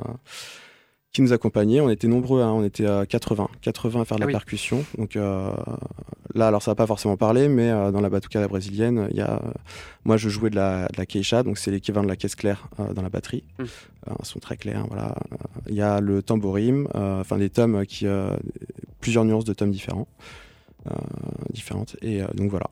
qui 1.12 1.22
nous 1.22 1.32
accompagnaient. 1.32 1.80
On 1.80 1.90
était 1.90 2.06
nombreux, 2.08 2.40
hein, 2.42 2.52
on 2.52 2.64
était 2.64 2.86
à 2.86 3.04
80, 3.06 3.48
80 3.62 4.00
à 4.00 4.04
faire 4.04 4.16
de 4.16 4.22
Ah 4.22 4.24
la 4.24 4.26
oui. 4.26 4.32
percussion. 4.32 4.84
Donc 4.96 5.16
euh, 5.16 5.50
là, 6.34 6.48
alors 6.48 6.62
ça 6.62 6.70
va 6.70 6.74
pas 6.76 6.86
forcément 6.86 7.16
parler, 7.16 7.48
mais 7.48 7.68
euh, 7.70 7.90
dans 7.90 8.00
la 8.00 8.08
batucada 8.10 8.46
brésilienne, 8.46 9.08
il 9.10 9.16
y 9.16 9.20
a, 9.20 9.34
euh, 9.34 9.50
moi 10.04 10.16
je 10.16 10.28
jouais 10.28 10.50
de 10.50 10.56
la, 10.56 10.86
de 10.86 10.96
la 10.98 11.06
queixa, 11.06 11.42
donc 11.42 11.58
c'est 11.58 11.70
l'équivalent 11.72 12.04
de 12.04 12.08
la 12.08 12.16
caisse 12.16 12.36
claire 12.36 12.68
euh, 12.78 12.92
dans 12.92 13.02
la 13.02 13.08
batterie. 13.08 13.42
Mm. 13.58 13.62
Euh, 13.62 14.12
un 14.20 14.24
son 14.24 14.38
très 14.38 14.56
clair, 14.56 14.84
voilà. 14.88 15.14
Euh, 15.32 15.36
Il 15.68 15.74
y 15.74 15.82
a 15.82 16.00
le 16.00 16.22
tambourim, 16.22 16.86
enfin 16.94 17.36
des 17.38 17.50
tomes 17.50 17.84
qui, 17.86 18.06
plusieurs 19.00 19.24
nuances 19.24 19.44
de 19.44 19.52
tomes 19.52 19.70
différents, 19.70 20.06
différentes. 21.52 21.96
Et 22.02 22.22
donc 22.34 22.50
voilà. 22.50 22.66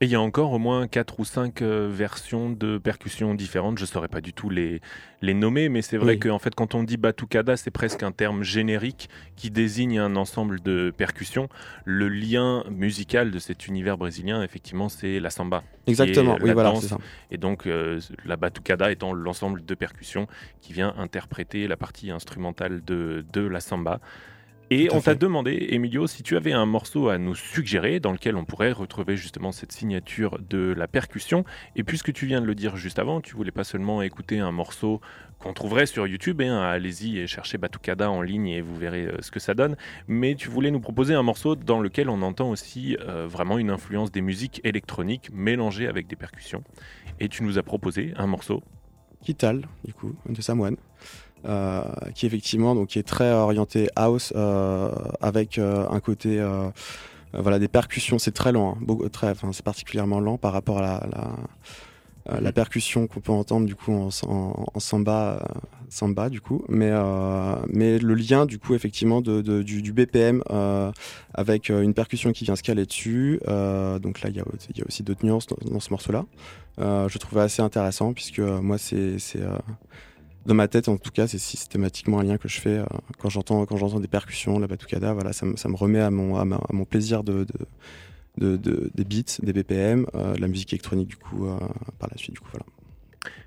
Et 0.00 0.04
il 0.04 0.12
y 0.12 0.14
a 0.14 0.20
encore 0.20 0.52
au 0.52 0.60
moins 0.60 0.86
4 0.86 1.18
ou 1.18 1.24
5 1.24 1.60
versions 1.60 2.50
de 2.50 2.78
percussions 2.78 3.34
différentes. 3.34 3.78
Je 3.78 3.82
ne 3.82 3.88
saurais 3.88 4.06
pas 4.06 4.20
du 4.20 4.32
tout 4.32 4.48
les, 4.48 4.80
les 5.22 5.34
nommer, 5.34 5.68
mais 5.68 5.82
c'est 5.82 5.96
vrai 5.96 6.12
Oui. 6.12 6.18
que 6.20 6.28
en 6.28 6.38
fait, 6.38 6.54
quand 6.54 6.76
on 6.76 6.84
dit 6.84 6.96
batucada, 6.96 7.56
c'est 7.56 7.72
presque 7.72 8.04
un 8.04 8.12
terme 8.12 8.44
générique 8.44 9.08
qui 9.34 9.50
désigne 9.50 9.98
un 9.98 10.14
ensemble 10.14 10.60
de 10.60 10.92
percussions. 10.96 11.48
Le 11.84 12.08
lien 12.08 12.62
musical 12.70 13.32
de 13.32 13.40
cet 13.40 13.66
univers 13.66 13.98
brésilien, 13.98 14.40
effectivement, 14.44 14.88
c'est 14.88 15.18
la 15.18 15.30
samba. 15.30 15.64
Exactement, 15.88 16.36
oui, 16.42 16.46
la 16.46 16.54
voilà, 16.54 16.70
danse. 16.70 16.82
c'est 16.82 16.88
ça. 16.90 16.98
Et 17.32 17.36
donc, 17.36 17.66
euh, 17.66 17.98
la 18.24 18.36
batucada 18.36 18.92
étant 18.92 19.12
l'ensemble 19.12 19.64
de 19.64 19.74
percussions 19.74 20.28
qui 20.60 20.72
vient 20.72 20.94
interpréter 20.96 21.66
la 21.66 21.76
partie 21.76 22.12
instrumentale 22.12 22.84
de, 22.84 23.24
de 23.32 23.40
la 23.40 23.58
samba. 23.58 23.98
Et 24.70 24.88
on 24.92 25.00
t'a 25.00 25.14
demandé, 25.14 25.68
Emilio, 25.70 26.06
si 26.06 26.22
tu 26.22 26.36
avais 26.36 26.52
un 26.52 26.66
morceau 26.66 27.08
à 27.08 27.16
nous 27.16 27.34
suggérer 27.34 28.00
dans 28.00 28.12
lequel 28.12 28.36
on 28.36 28.44
pourrait 28.44 28.72
retrouver 28.72 29.16
justement 29.16 29.50
cette 29.50 29.72
signature 29.72 30.38
de 30.38 30.74
la 30.76 30.86
percussion. 30.86 31.44
Et 31.74 31.84
puisque 31.84 32.12
tu 32.12 32.26
viens 32.26 32.42
de 32.42 32.46
le 32.46 32.54
dire 32.54 32.76
juste 32.76 32.98
avant, 32.98 33.22
tu 33.22 33.34
voulais 33.34 33.50
pas 33.50 33.64
seulement 33.64 34.02
écouter 34.02 34.40
un 34.40 34.52
morceau 34.52 35.00
qu'on 35.38 35.54
trouverait 35.54 35.86
sur 35.86 36.06
YouTube, 36.06 36.42
hein, 36.42 36.60
allez-y 36.60 37.18
et 37.18 37.26
cherchez 37.26 37.56
Batucada 37.56 38.10
en 38.10 38.20
ligne 38.20 38.48
et 38.48 38.60
vous 38.60 38.76
verrez 38.76 39.06
euh, 39.06 39.16
ce 39.20 39.30
que 39.30 39.40
ça 39.40 39.54
donne, 39.54 39.76
mais 40.08 40.34
tu 40.34 40.48
voulais 40.48 40.72
nous 40.72 40.80
proposer 40.80 41.14
un 41.14 41.22
morceau 41.22 41.54
dans 41.54 41.80
lequel 41.80 42.10
on 42.10 42.20
entend 42.22 42.50
aussi 42.50 42.96
euh, 43.00 43.26
vraiment 43.28 43.58
une 43.58 43.70
influence 43.70 44.10
des 44.10 44.20
musiques 44.20 44.60
électroniques 44.64 45.30
mélangées 45.32 45.86
avec 45.86 46.08
des 46.08 46.16
percussions. 46.16 46.64
Et 47.20 47.28
tu 47.28 47.44
nous 47.44 47.56
as 47.56 47.62
proposé 47.62 48.12
un 48.16 48.26
morceau 48.26 48.62
Kital, 49.22 49.66
du 49.84 49.92
coup, 49.92 50.14
de 50.28 50.40
Samoan, 50.40 50.76
euh, 51.46 51.82
qui 52.14 52.26
effectivement 52.26 52.74
donc, 52.74 52.96
est 52.96 53.02
très 53.02 53.30
orienté 53.30 53.88
house, 53.96 54.32
euh, 54.34 54.90
avec 55.20 55.58
euh, 55.58 55.86
un 55.88 56.00
côté, 56.00 56.42
voilà, 57.32 57.58
des 57.58 57.68
percussions. 57.68 58.18
C'est 58.18 58.32
très 58.32 58.52
lent, 58.52 58.72
hein, 58.72 58.78
beaucoup- 58.80 59.06
c'est 59.52 59.64
particulièrement 59.64 60.20
lent 60.20 60.38
par 60.38 60.52
rapport 60.52 60.78
à 60.78 61.06
la, 62.40 62.52
percussion 62.52 63.06
qu'on 63.06 63.20
peut 63.20 63.32
entendre 63.32 63.66
du 63.66 63.74
coup 63.74 63.92
en, 63.92 64.10
samba, 64.80 65.46
samba 65.88 66.28
du 66.28 66.40
coup. 66.40 66.64
Mais, 66.68 66.90
mais 67.68 67.98
le 67.98 68.14
lien 68.14 68.44
du 68.44 68.58
coup 68.58 68.74
effectivement 68.74 69.20
du, 69.20 69.92
BPM 69.92 70.42
avec 71.34 71.68
une 71.68 71.94
percussion 71.94 72.32
qui 72.32 72.44
vient 72.44 72.56
se 72.56 72.62
caler 72.62 72.84
dessus. 72.84 73.40
donc 73.46 74.22
là 74.22 74.30
il 74.30 74.36
y 74.36 74.40
a, 74.40 74.44
aussi 74.86 75.02
d'autres 75.02 75.24
nuances 75.24 75.46
dans, 75.46 75.80
ce 75.80 75.90
morceau-là. 75.90 76.24
Euh, 76.80 77.08
je 77.08 77.18
trouvais 77.18 77.40
assez 77.42 77.62
intéressant 77.62 78.12
puisque 78.12 78.38
moi 78.40 78.78
c'est 78.78 79.18
dans 80.46 80.54
ma 80.54 80.68
tête 80.68 80.88
en 80.88 80.96
tout 80.96 81.10
cas 81.10 81.26
c'est 81.26 81.38
systématiquement 81.38 82.20
un 82.20 82.24
lien 82.24 82.38
que 82.38 82.48
je 82.48 82.60
fais 82.60 82.78
euh, 82.78 82.86
quand 83.18 83.28
j'entends 83.28 83.66
quand 83.66 83.76
j'entends 83.76 84.00
des 84.00 84.08
percussions 84.08 84.58
la 84.58 84.66
batucada 84.66 85.12
voilà 85.12 85.32
ça, 85.32 85.46
ça 85.56 85.68
me 85.68 85.76
remet 85.76 86.00
à 86.00 86.10
mon 86.10 86.34
mon 86.72 86.84
plaisir 86.84 87.22
de- 87.24 87.46
des 88.94 89.04
beats 89.04 89.40
des 89.42 89.52
BPM 89.52 90.06
euh, 90.14 90.34
de 90.34 90.40
la 90.40 90.48
musique 90.48 90.72
électronique 90.72 91.08
du 91.08 91.16
coup 91.16 91.46
euh, 91.46 91.58
par 91.98 92.08
la 92.10 92.16
suite 92.16 92.34
du 92.34 92.40
coup 92.40 92.48
voilà 92.52 92.64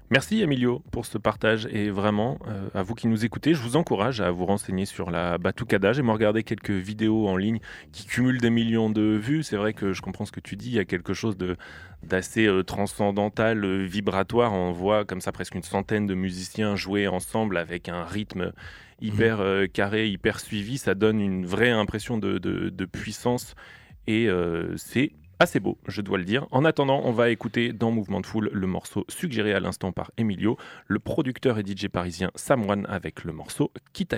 Merci 0.10 0.42
Emilio 0.42 0.84
pour 0.92 1.06
ce 1.06 1.18
partage 1.18 1.68
et 1.72 1.90
vraiment 1.90 2.38
euh, 2.48 2.68
à 2.74 2.84
vous 2.84 2.96
qui 2.96 3.08
nous 3.08 3.24
écoutez, 3.24 3.54
je 3.54 3.62
vous 3.62 3.78
encourage 3.78 4.20
à 4.20 4.30
vous 4.30 4.46
renseigner 4.46 4.86
sur 4.86 5.10
la 5.10 5.38
batucada. 5.38 5.94
J'ai 5.94 6.02
regardé 6.02 6.44
quelques 6.44 6.72
vidéos 6.72 7.30
en 7.30 7.38
ligne 7.38 7.60
qui 7.94 8.06
cumulent 8.06 8.42
des 8.42 8.50
millions 8.50 8.90
de 8.90 9.02
vues. 9.02 9.42
C'est 9.42 9.56
vrai 9.56 9.72
que 9.74 9.94
je 9.94 10.02
comprends 10.02 10.26
ce 10.26 10.34
que 10.34 10.42
tu 10.42 10.58
dis, 10.58 10.68
il 10.68 10.74
y 10.74 10.80
a 10.80 10.86
quelque 10.86 11.14
chose 11.14 11.38
de 11.38 11.56
d'assez 12.04 12.46
euh, 12.46 12.62
transcendantal, 12.64 13.64
euh, 13.64 13.86
vibratoire. 13.86 14.52
On 14.52 14.74
voit 14.74 15.06
comme 15.06 15.22
ça 15.22 15.32
presque 15.32 15.56
une 15.56 15.64
centaine 15.64 16.08
de 16.08 16.14
musiciens 16.14 16.76
jouer 16.76 17.08
ensemble 17.08 17.56
avec 17.56 17.88
un 17.88 18.04
rythme 18.04 18.52
hyper 19.00 19.40
euh, 19.40 19.66
carré, 19.68 20.10
hyper 20.10 20.42
suivi. 20.42 20.78
Ça 20.78 20.94
donne 20.94 21.22
une 21.22 21.46
vraie 21.46 21.72
impression 21.72 22.18
de, 22.18 22.38
de- 22.38 22.68
de 22.70 22.86
puissance 22.86 23.56
et 24.08 24.28
c'est 24.76 25.12
assez 25.42 25.60
beau, 25.60 25.78
je 25.88 26.02
dois 26.02 26.20
le 26.20 26.24
dire. 26.24 26.48
En 26.52 26.66
attendant, 26.66 27.02
on 27.04 27.12
va 27.12 27.30
écouter 27.30 27.74
dans 27.74 27.92
Mouvement 27.92 28.22
de 28.22 28.26
Foule 28.28 28.50
le 28.54 28.68
morceau 28.68 29.06
suggéré 29.10 29.54
à 29.54 29.60
l'instant 29.60 29.92
par 29.92 30.12
Emilio, 30.18 30.58
le 30.88 31.00
producteur 31.00 31.58
et 31.58 31.64
DJ 31.66 31.88
parisien 31.88 32.32
Sam 32.36 32.70
One 32.70 32.86
avec 32.88 33.24
le 33.24 33.34
morceau 33.34 33.72
Quitte. 33.92 34.16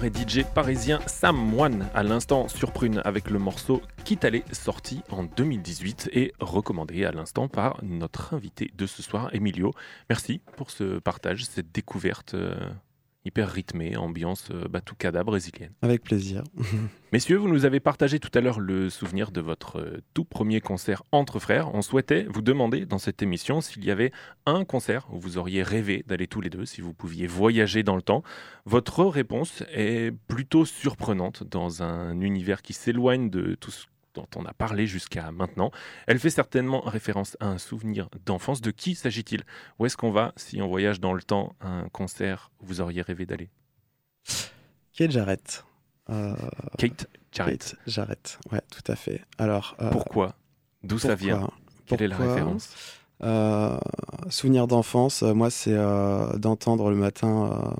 Et 0.00 0.10
DJ 0.10 0.44
parisien 0.54 1.00
Sam 1.06 1.36
Moine 1.36 1.86
à 1.94 2.02
l'instant 2.02 2.48
sur 2.48 2.72
Prune 2.72 3.02
avec 3.04 3.28
le 3.28 3.38
morceau 3.38 3.82
aller 4.22 4.42
sorti 4.52 5.02
en 5.10 5.22
2018 5.24 6.08
et 6.14 6.32
recommandé 6.40 7.04
à 7.04 7.12
l'instant 7.12 7.48
par 7.48 7.78
notre 7.82 8.32
invité 8.32 8.70
de 8.74 8.86
ce 8.86 9.02
soir, 9.02 9.28
Emilio. 9.34 9.72
Merci 10.08 10.40
pour 10.56 10.70
ce 10.70 10.98
partage, 10.98 11.44
cette 11.44 11.72
découverte 11.72 12.32
euh, 12.34 12.54
hyper 13.24 13.48
rythmée, 13.48 13.96
ambiance 13.96 14.48
euh, 14.50 14.68
batucada 14.68 15.22
brésilienne. 15.22 15.72
Avec 15.82 16.02
plaisir. 16.02 16.42
Messieurs, 17.12 17.36
vous 17.36 17.48
nous 17.48 17.64
avez 17.64 17.80
partagé 17.80 18.18
tout 18.18 18.30
à 18.34 18.40
l'heure 18.40 18.58
le 18.58 18.90
souvenir 18.90 19.30
de 19.30 19.40
votre 19.40 19.80
euh, 19.80 20.02
tout 20.14 20.24
premier 20.24 20.60
concert 20.60 21.02
entre 21.12 21.38
frères. 21.38 21.74
On 21.74 21.82
souhaitait 21.82 22.26
vous 22.28 22.42
demander 22.42 22.86
dans 22.86 22.98
cette 22.98 23.22
émission 23.22 23.60
s'il 23.60 23.84
y 23.84 23.90
avait 23.90 24.12
un 24.46 24.64
concert 24.64 25.06
où 25.12 25.20
vous 25.20 25.38
auriez 25.38 25.62
rêvé 25.62 26.04
d'aller 26.06 26.26
tous 26.26 26.40
les 26.40 26.50
deux, 26.50 26.64
si 26.64 26.80
vous 26.80 26.94
pouviez 26.94 27.26
voyager 27.26 27.82
dans 27.82 27.96
le 27.96 28.02
temps. 28.02 28.22
Votre 28.64 29.04
réponse 29.04 29.62
est 29.72 30.12
plutôt 30.26 30.64
surprenante 30.64 31.44
dans 31.44 31.82
un 31.82 32.20
univers 32.20 32.62
qui 32.62 32.72
s'éloigne 32.72 33.30
de 33.30 33.54
tout 33.54 33.70
ce 33.70 33.86
dont 34.14 34.26
on 34.36 34.44
a 34.44 34.52
parlé 34.52 34.86
jusqu'à 34.86 35.30
maintenant. 35.32 35.70
Elle 36.06 36.18
fait 36.18 36.30
certainement 36.30 36.80
référence 36.80 37.36
à 37.40 37.46
un 37.46 37.58
souvenir 37.58 38.08
d'enfance. 38.26 38.60
De 38.60 38.70
qui 38.70 38.94
s'agit-il? 38.94 39.42
Où 39.78 39.86
est-ce 39.86 39.96
qu'on 39.96 40.10
va 40.10 40.32
si 40.36 40.60
on 40.60 40.68
voyage 40.68 41.00
dans 41.00 41.12
le 41.12 41.22
temps 41.22 41.54
à 41.60 41.68
un 41.68 41.88
concert 41.88 42.50
où 42.60 42.66
vous 42.66 42.80
auriez 42.80 43.02
rêvé 43.02 43.26
d'aller? 43.26 43.50
Kate 44.94 45.10
Jarrett. 45.10 45.64
Euh, 46.10 46.34
Kate 46.78 47.08
Jarrett. 47.30 47.58
Kate 47.58 47.76
Jarrett, 47.86 48.38
ouais, 48.50 48.60
tout 48.70 48.92
à 48.92 48.96
fait. 48.96 49.22
Alors, 49.38 49.76
euh, 49.80 49.90
Pourquoi? 49.90 50.34
D'où 50.82 50.98
ça 50.98 51.14
vient? 51.14 51.50
Quelle 51.86 52.02
est 52.02 52.08
la 52.08 52.16
référence? 52.16 52.74
Euh, 53.22 53.78
souvenir 54.28 54.66
d'enfance, 54.66 55.22
euh, 55.22 55.32
moi, 55.32 55.48
c'est 55.48 55.76
d'entendre 56.38 56.90
le 56.90 56.96
matin, 56.96 57.74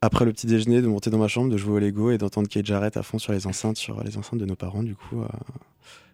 après 0.00 0.24
le 0.24 0.32
petit 0.32 0.46
déjeuner, 0.46 0.80
de 0.80 0.86
monter 0.86 1.10
dans 1.10 1.18
ma 1.18 1.28
chambre, 1.28 1.50
de 1.50 1.56
jouer 1.56 1.74
au 1.74 1.78
Lego 1.78 2.10
et 2.10 2.18
d'entendre 2.18 2.48
Kate 2.48 2.66
Jarrett 2.66 2.96
à 2.96 3.02
fond 3.02 3.18
sur 3.18 3.32
les 3.32 3.46
enceintes, 3.46 3.76
sur 3.76 4.02
les 4.04 4.16
enceintes 4.16 4.38
de 4.40 4.46
nos 4.46 4.56
parents. 4.56 4.82
Du 4.82 4.94
coup, 4.94 5.22
euh, 5.22 5.26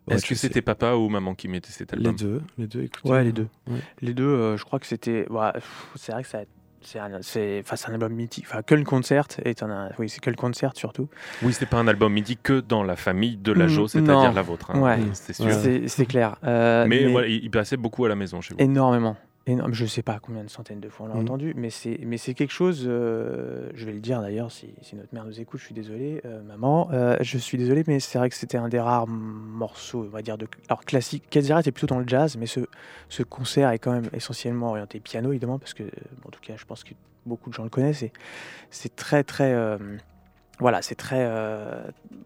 ouais, 0.09 0.17
Est-ce 0.17 0.27
que 0.27 0.35
c'était 0.35 0.63
papa 0.63 0.95
ou 0.95 1.09
maman 1.09 1.35
qui 1.35 1.49
mettait 1.49 1.71
cet 1.71 1.93
les 1.93 1.99
album 1.99 2.17
deux, 2.17 2.43
les 2.59 2.67
deux. 2.67 2.83
écoutez. 2.83 3.09
Ouais, 3.11 3.25
les 3.25 3.33
deux. 3.33 3.49
Ouais. 3.69 3.81
Les 4.01 4.15
deux, 4.15 4.25
euh, 4.25 4.57
je 4.57 4.65
crois 4.65 4.79
que 4.79 4.87
c'était. 4.87 5.27
ouais, 5.31 5.53
pff, 5.53 5.87
c'est 5.97 6.13
vrai 6.13 6.23
que 6.23 6.29
ça. 6.29 6.41
C'est 6.87 6.99
un, 6.99 7.93
album 7.95 8.13
mythique. 8.13 8.45
Enfin, 8.47 8.61
Köln 8.61 8.85
Concert 8.85 9.29
est 9.43 9.63
un. 9.63 9.89
Oui, 9.99 10.11
c'est 10.11 10.21
Köln 10.21 10.37
Concert 10.37 10.73
surtout. 10.75 11.09
Oui, 11.43 11.55
c'est 11.55 11.65
pas 11.65 11.79
un 11.79 11.89
album 11.89 12.13
mythique 12.13 12.41
que 12.43 12.61
dans 12.61 12.83
la 12.83 12.95
famille 12.95 13.39
de 13.39 13.53
la 13.53 13.65
Mm, 13.65 13.69
Jo, 13.69 13.89
c'est-à-dire 13.89 14.35
la 14.35 14.43
vôtre. 14.43 14.71
hein. 14.71 14.81
Ouais. 14.83 14.99
C'est 15.15 15.33
sûr. 15.33 15.51
C'est, 15.87 16.05
clair. 16.05 16.37
Euh, 16.45 16.85
Mais, 16.87 17.03
il 17.03 17.45
il 17.45 17.51
passait 17.51 17.79
beaucoup 17.79 18.05
à 18.05 18.11
la 18.11 18.17
maison 18.17 18.43
chez 18.43 18.53
vous. 18.53 18.61
Énormément. 18.61 19.17
Énorme. 19.47 19.75
Je 19.75 19.85
sais 19.85 20.03
pas 20.03 20.19
combien 20.21 20.43
de 20.43 20.49
centaines 20.49 20.81
de 20.81 20.89
fois 20.89 21.05
on 21.05 21.09
l'a 21.11 21.15
Mhm. 21.17 21.21
entendu, 21.23 21.53
mais 21.55 21.69
c'est, 21.69 21.99
mais 22.03 22.17
c'est 22.17 22.33
quelque 22.33 22.53
chose. 22.53 22.85
euh, 22.87 23.69
je 23.75 23.85
vais 23.85 23.93
le 23.93 24.01
dire 24.01 24.23
d'ailleurs, 24.23 24.51
si, 24.51 24.73
si 24.81 24.97
notre 24.97 25.13
mère 25.15 25.27
nous 25.27 25.39
écoute, 25.39 25.61
je 25.61 25.67
suis 25.67 25.75
désolé, 25.75 26.23
euh, 26.25 26.43
maman. 26.43 26.89
euh, 26.93 27.17
je 27.21 27.37
suis 27.37 27.59
désolé, 27.59 27.85
mais 27.87 28.01
c'est 28.01 28.17
vrai 28.19 28.31
que 28.31 28.37
c'était 28.37 28.57
un 28.57 28.69
des 28.71 28.81
rares 28.81 29.07
morceaux, 29.07 30.05
on 30.07 30.09
va 30.09 30.23
dire, 30.23 30.39
de. 30.39 30.49
Alors 30.71 30.85
classique. 30.85 31.25
Kazira 31.29 31.61
était 31.61 31.73
plutôt 31.73 31.87
dans 31.95 31.99
le 32.01 32.09
jazz, 32.09 32.37
mais 32.39 32.47
ce, 32.47 32.61
ce 33.11 33.23
concert 33.23 33.69
est 33.71 33.79
quand 33.79 33.93
même 33.93 34.09
essentiellement 34.15 34.71
orienté 34.71 34.99
piano, 34.99 35.31
évidemment, 35.31 35.59
parce 35.59 35.75
que, 35.75 35.83
en 36.27 36.31
tout 36.31 36.41
cas, 36.41 36.55
je 36.57 36.65
pense 36.65 36.83
que 36.83 36.95
beaucoup 37.27 37.51
de 37.51 37.55
gens 37.55 37.65
le 37.65 37.71
connaissent. 37.71 38.03
Et 38.03 38.13
c'est 38.71 38.97
très, 38.97 39.25
très. 39.25 39.55
voilà, 40.59 40.81
c'est 40.81 40.95
très. 40.95 41.23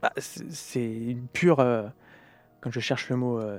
bah, 0.02 0.12
c'est 0.18 0.84
une 0.84 1.26
pure. 1.32 1.64
Quand 2.60 2.70
je 2.72 2.80
cherche 2.80 3.08
le 3.08 3.16
mot, 3.16 3.38
euh, 3.38 3.58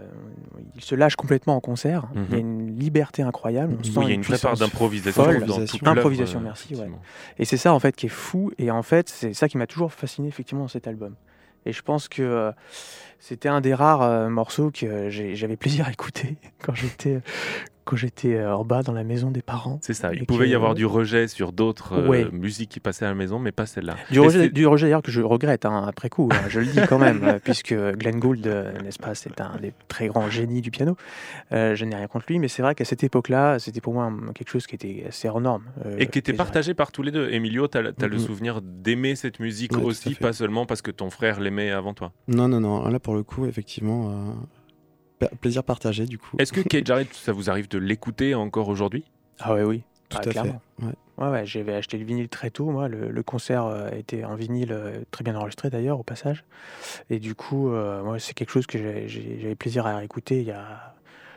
il 0.75 0.81
se 0.83 0.93
lâche 0.95 1.15
complètement 1.15 1.55
en 1.55 1.59
concert. 1.61 2.07
Il 2.15 2.33
y 2.33 2.35
a 2.35 2.39
une 2.39 2.77
liberté 2.77 3.21
incroyable. 3.21 3.73
On 3.73 3.77
Mhm. 3.77 3.83
sent 3.83 3.91
Oui, 3.99 4.05
il 4.05 4.09
y 4.09 4.11
a 4.11 4.15
une 4.15 4.21
vraie 4.23 4.37
part 4.37 4.57
d'improvisation 4.57 5.23
Improvisation. 5.23 5.79
Improvisation, 5.87 6.39
merci, 6.41 6.75
ouais. 6.75 6.89
Et 7.37 7.45
c'est 7.45 7.57
ça 7.57 7.73
en 7.73 7.79
fait 7.79 7.95
qui 7.95 8.07
est 8.07 8.09
fou. 8.09 8.51
Et 8.57 8.71
en 8.71 8.83
fait, 8.83 9.07
c'est 9.09 9.33
ça 9.33 9.47
qui 9.47 9.57
m'a 9.57 9.67
toujours 9.67 9.93
fasciné 9.93 10.27
effectivement 10.27 10.63
dans 10.63 10.67
cet 10.69 10.87
album. 10.87 11.15
Et 11.65 11.73
je 11.73 11.81
pense 11.81 12.07
que 12.07 12.21
euh, 12.21 12.51
c'était 13.19 13.49
un 13.49 13.59
des 13.61 13.73
rares 13.73 14.01
euh, 14.01 14.29
morceaux 14.29 14.71
que 14.71 15.09
j'avais 15.09 15.57
plaisir 15.57 15.87
à 15.87 15.91
écouter 15.91 16.37
quand 16.63 16.73
j'étais 16.73 17.19
quand 17.89 17.95
j'étais 17.97 18.35
euh, 18.35 18.55
en 18.55 18.63
bas 18.63 18.83
dans 18.83 18.93
la 18.93 19.03
maison 19.03 19.31
des 19.31 19.41
parents. 19.41 19.79
C'est 19.81 19.95
ça, 19.95 20.13
il 20.13 20.27
pouvait 20.27 20.47
y 20.47 20.53
avoir 20.53 20.75
du 20.75 20.85
rejet 20.85 21.27
sur 21.27 21.51
d'autres 21.51 21.93
euh, 21.93 22.29
musiques 22.31 22.69
qui 22.69 22.79
passaient 22.79 23.05
à 23.05 23.09
la 23.09 23.15
maison, 23.15 23.39
mais 23.39 23.51
pas 23.51 23.65
celle-là. 23.65 23.95
Du 24.11 24.17
Et 24.17 24.19
rejet, 24.19 24.49
du 24.49 24.67
rejet 24.67 24.85
d'ailleurs 24.85 25.01
que 25.01 25.11
je 25.11 25.21
regrette 25.21 25.65
hein, 25.65 25.85
après 25.87 26.09
coup, 26.09 26.29
hein, 26.31 26.47
je 26.49 26.59
le 26.59 26.67
dis 26.67 26.79
quand 26.87 26.99
même, 26.99 27.23
euh, 27.23 27.39
puisque 27.43 27.73
Glenn 27.73 28.19
Gould, 28.19 28.45
euh, 28.45 28.71
n'est-ce 28.83 28.99
pas, 28.99 29.15
c'est 29.15 29.41
un 29.41 29.57
des 29.59 29.73
très 29.87 30.07
grands 30.07 30.29
génies 30.29 30.61
du 30.61 30.69
piano. 30.69 30.95
Euh, 31.51 31.73
je 31.73 31.83
n'ai 31.85 31.95
rien 31.95 32.07
contre 32.07 32.25
lui, 32.29 32.37
mais 32.37 32.47
c'est 32.47 32.61
vrai 32.61 32.75
qu'à 32.75 32.85
cette 32.85 33.03
époque-là, 33.03 33.57
c'était 33.57 33.81
pour 33.81 33.93
moi 33.93 34.11
quelque 34.35 34.49
chose 34.49 34.67
qui 34.67 34.75
était 34.75 35.05
assez 35.07 35.27
hors 35.27 35.41
norme. 35.41 35.63
euh, 35.85 35.95
Et 35.97 36.05
qui 36.05 36.19
était 36.19 36.33
partagé 36.33 36.75
par 36.75 36.91
tous 36.91 37.01
les 37.01 37.11
deux. 37.11 37.29
Emilio, 37.31 37.67
tu 37.67 37.77
as, 37.79 37.81
le 37.81 38.19
souvenir 38.19 38.61
d'aimer 38.61 39.15
cette 39.15 39.39
musique 39.39 39.75
Ouais, 39.75 39.83
aussi, 39.83 40.13
pas 40.15 40.33
seulement 40.33 40.65
parce 40.65 40.81
que 40.81 40.91
ton 40.91 41.09
frère 41.09 41.39
l'aimait 41.39 41.71
avant 41.71 41.93
toi? 41.93 42.11
Non, 42.27 42.47
non, 42.47 42.59
non. 42.59 42.87
Là, 42.87 42.99
pour 42.99 43.15
le 43.15 43.23
coup, 43.23 43.45
effectivement, 43.45 44.11
euh, 44.11 44.13
plaisir 45.27 45.63
partagé, 45.63 46.05
du 46.05 46.17
coup. 46.17 46.37
Est-ce 46.39 46.53
que 46.53 46.61
Kate 46.61 46.85
Jarrett, 46.85 47.13
ça 47.13 47.31
vous 47.31 47.49
arrive 47.49 47.67
de 47.67 47.77
l'écouter 47.77 48.35
encore 48.35 48.67
aujourd'hui? 48.69 49.03
Ah 49.39 49.53
ouais, 49.53 49.63
oui. 49.63 49.83
Tout 50.09 50.17
Ah, 50.17 50.21
à 50.21 50.23
fait. 50.23 50.29
clairement. 50.31 50.61
Ouais. 50.81 50.93
Ouais, 51.17 51.27
ouais, 51.29 51.45
j'avais 51.45 51.73
acheté 51.73 51.97
le 51.97 52.05
vinyle 52.05 52.29
très 52.29 52.49
tôt, 52.49 52.69
moi. 52.69 52.87
Le, 52.87 53.09
le 53.11 53.23
concert 53.23 53.65
euh, 53.65 53.89
était 53.91 54.23
en 54.23 54.35
vinyle, 54.35 54.71
euh, 54.71 55.01
très 55.11 55.23
bien 55.23 55.35
enregistré 55.35 55.69
d'ailleurs, 55.69 55.99
au 55.99 56.03
passage. 56.03 56.45
Et 57.09 57.19
du 57.19 57.35
coup, 57.35 57.69
euh, 57.69 58.01
moi, 58.03 58.19
c'est 58.19 58.33
quelque 58.33 58.51
chose 58.51 58.65
que 58.67 58.77
j'avais 58.77 59.55
plaisir 59.55 59.85
à 59.85 60.03
écouter. 60.03 60.39
Il 60.39 60.47
y 60.47 60.51
a... 60.51 60.95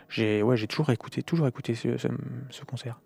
J'ai 0.09 0.42
ouais, 0.42 0.57
j'ai 0.57 0.66
toujours 0.68 0.90
écouté, 0.90 1.23
toujours 1.23 1.49
écouté 1.49 1.75
ce, 1.75 1.97
ce- 1.97 2.09
ce 2.51 2.64
concert. 2.64 3.01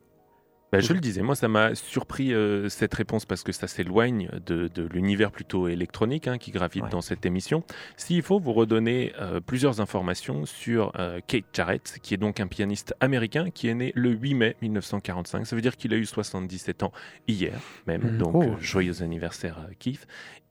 Bah, 0.73 0.81
je 0.81 0.93
le 0.93 0.99
disais, 1.01 1.23
moi 1.23 1.37
ça 1.37 1.47
m'a 1.49 1.75
surpris 1.77 2.35
euh, 2.35 2.69
cette 2.69 2.93
réponse 2.93 3.25
parce 3.25 3.45
que 3.45 3.53
ça 3.53 3.69
s'éloigne 3.69 4.29
de, 4.45 4.67
de 4.69 4.83
l'univers 4.83 5.31
plutôt 5.31 5.69
électronique 5.69 6.27
hein, 6.27 6.39
qui 6.39 6.51
gravite 6.51 6.83
Ouais. 6.85 6.91
dans 6.91 7.01
cette 7.01 7.25
émission. 7.25 7.63
S'il 7.97 8.21
faut 8.23 8.41
vous 8.41 8.53
redonner 8.53 9.13
euh, 9.21 9.41
plusieurs 9.41 9.81
informations 9.81 10.45
sur 10.45 10.93
euh, 10.99 11.21
Kate 11.27 11.45
Jarrett, 11.53 11.99
qui 12.03 12.15
est 12.15 12.17
donc 12.19 12.41
un 12.41 12.49
pianiste 12.49 12.95
américain 13.01 13.51
qui 13.51 13.69
est 13.69 13.75
né 13.75 13.93
le 13.95 14.11
8 14.11 14.35
mai 14.35 14.57
1945, 14.61 15.47
ça 15.47 15.55
veut 15.57 15.63
dire 15.63 15.77
qu'il 15.77 15.95
a 15.95 15.97
eu 15.97 16.05
77 16.05 16.83
ans 16.83 16.93
hier 17.29 17.53
même, 17.87 18.03
Mhm. 18.03 18.19
donc 18.19 18.35
Oh. 18.35 18.57
joyeux 18.61 19.03
anniversaire 19.03 19.69
Keith. 19.79 20.07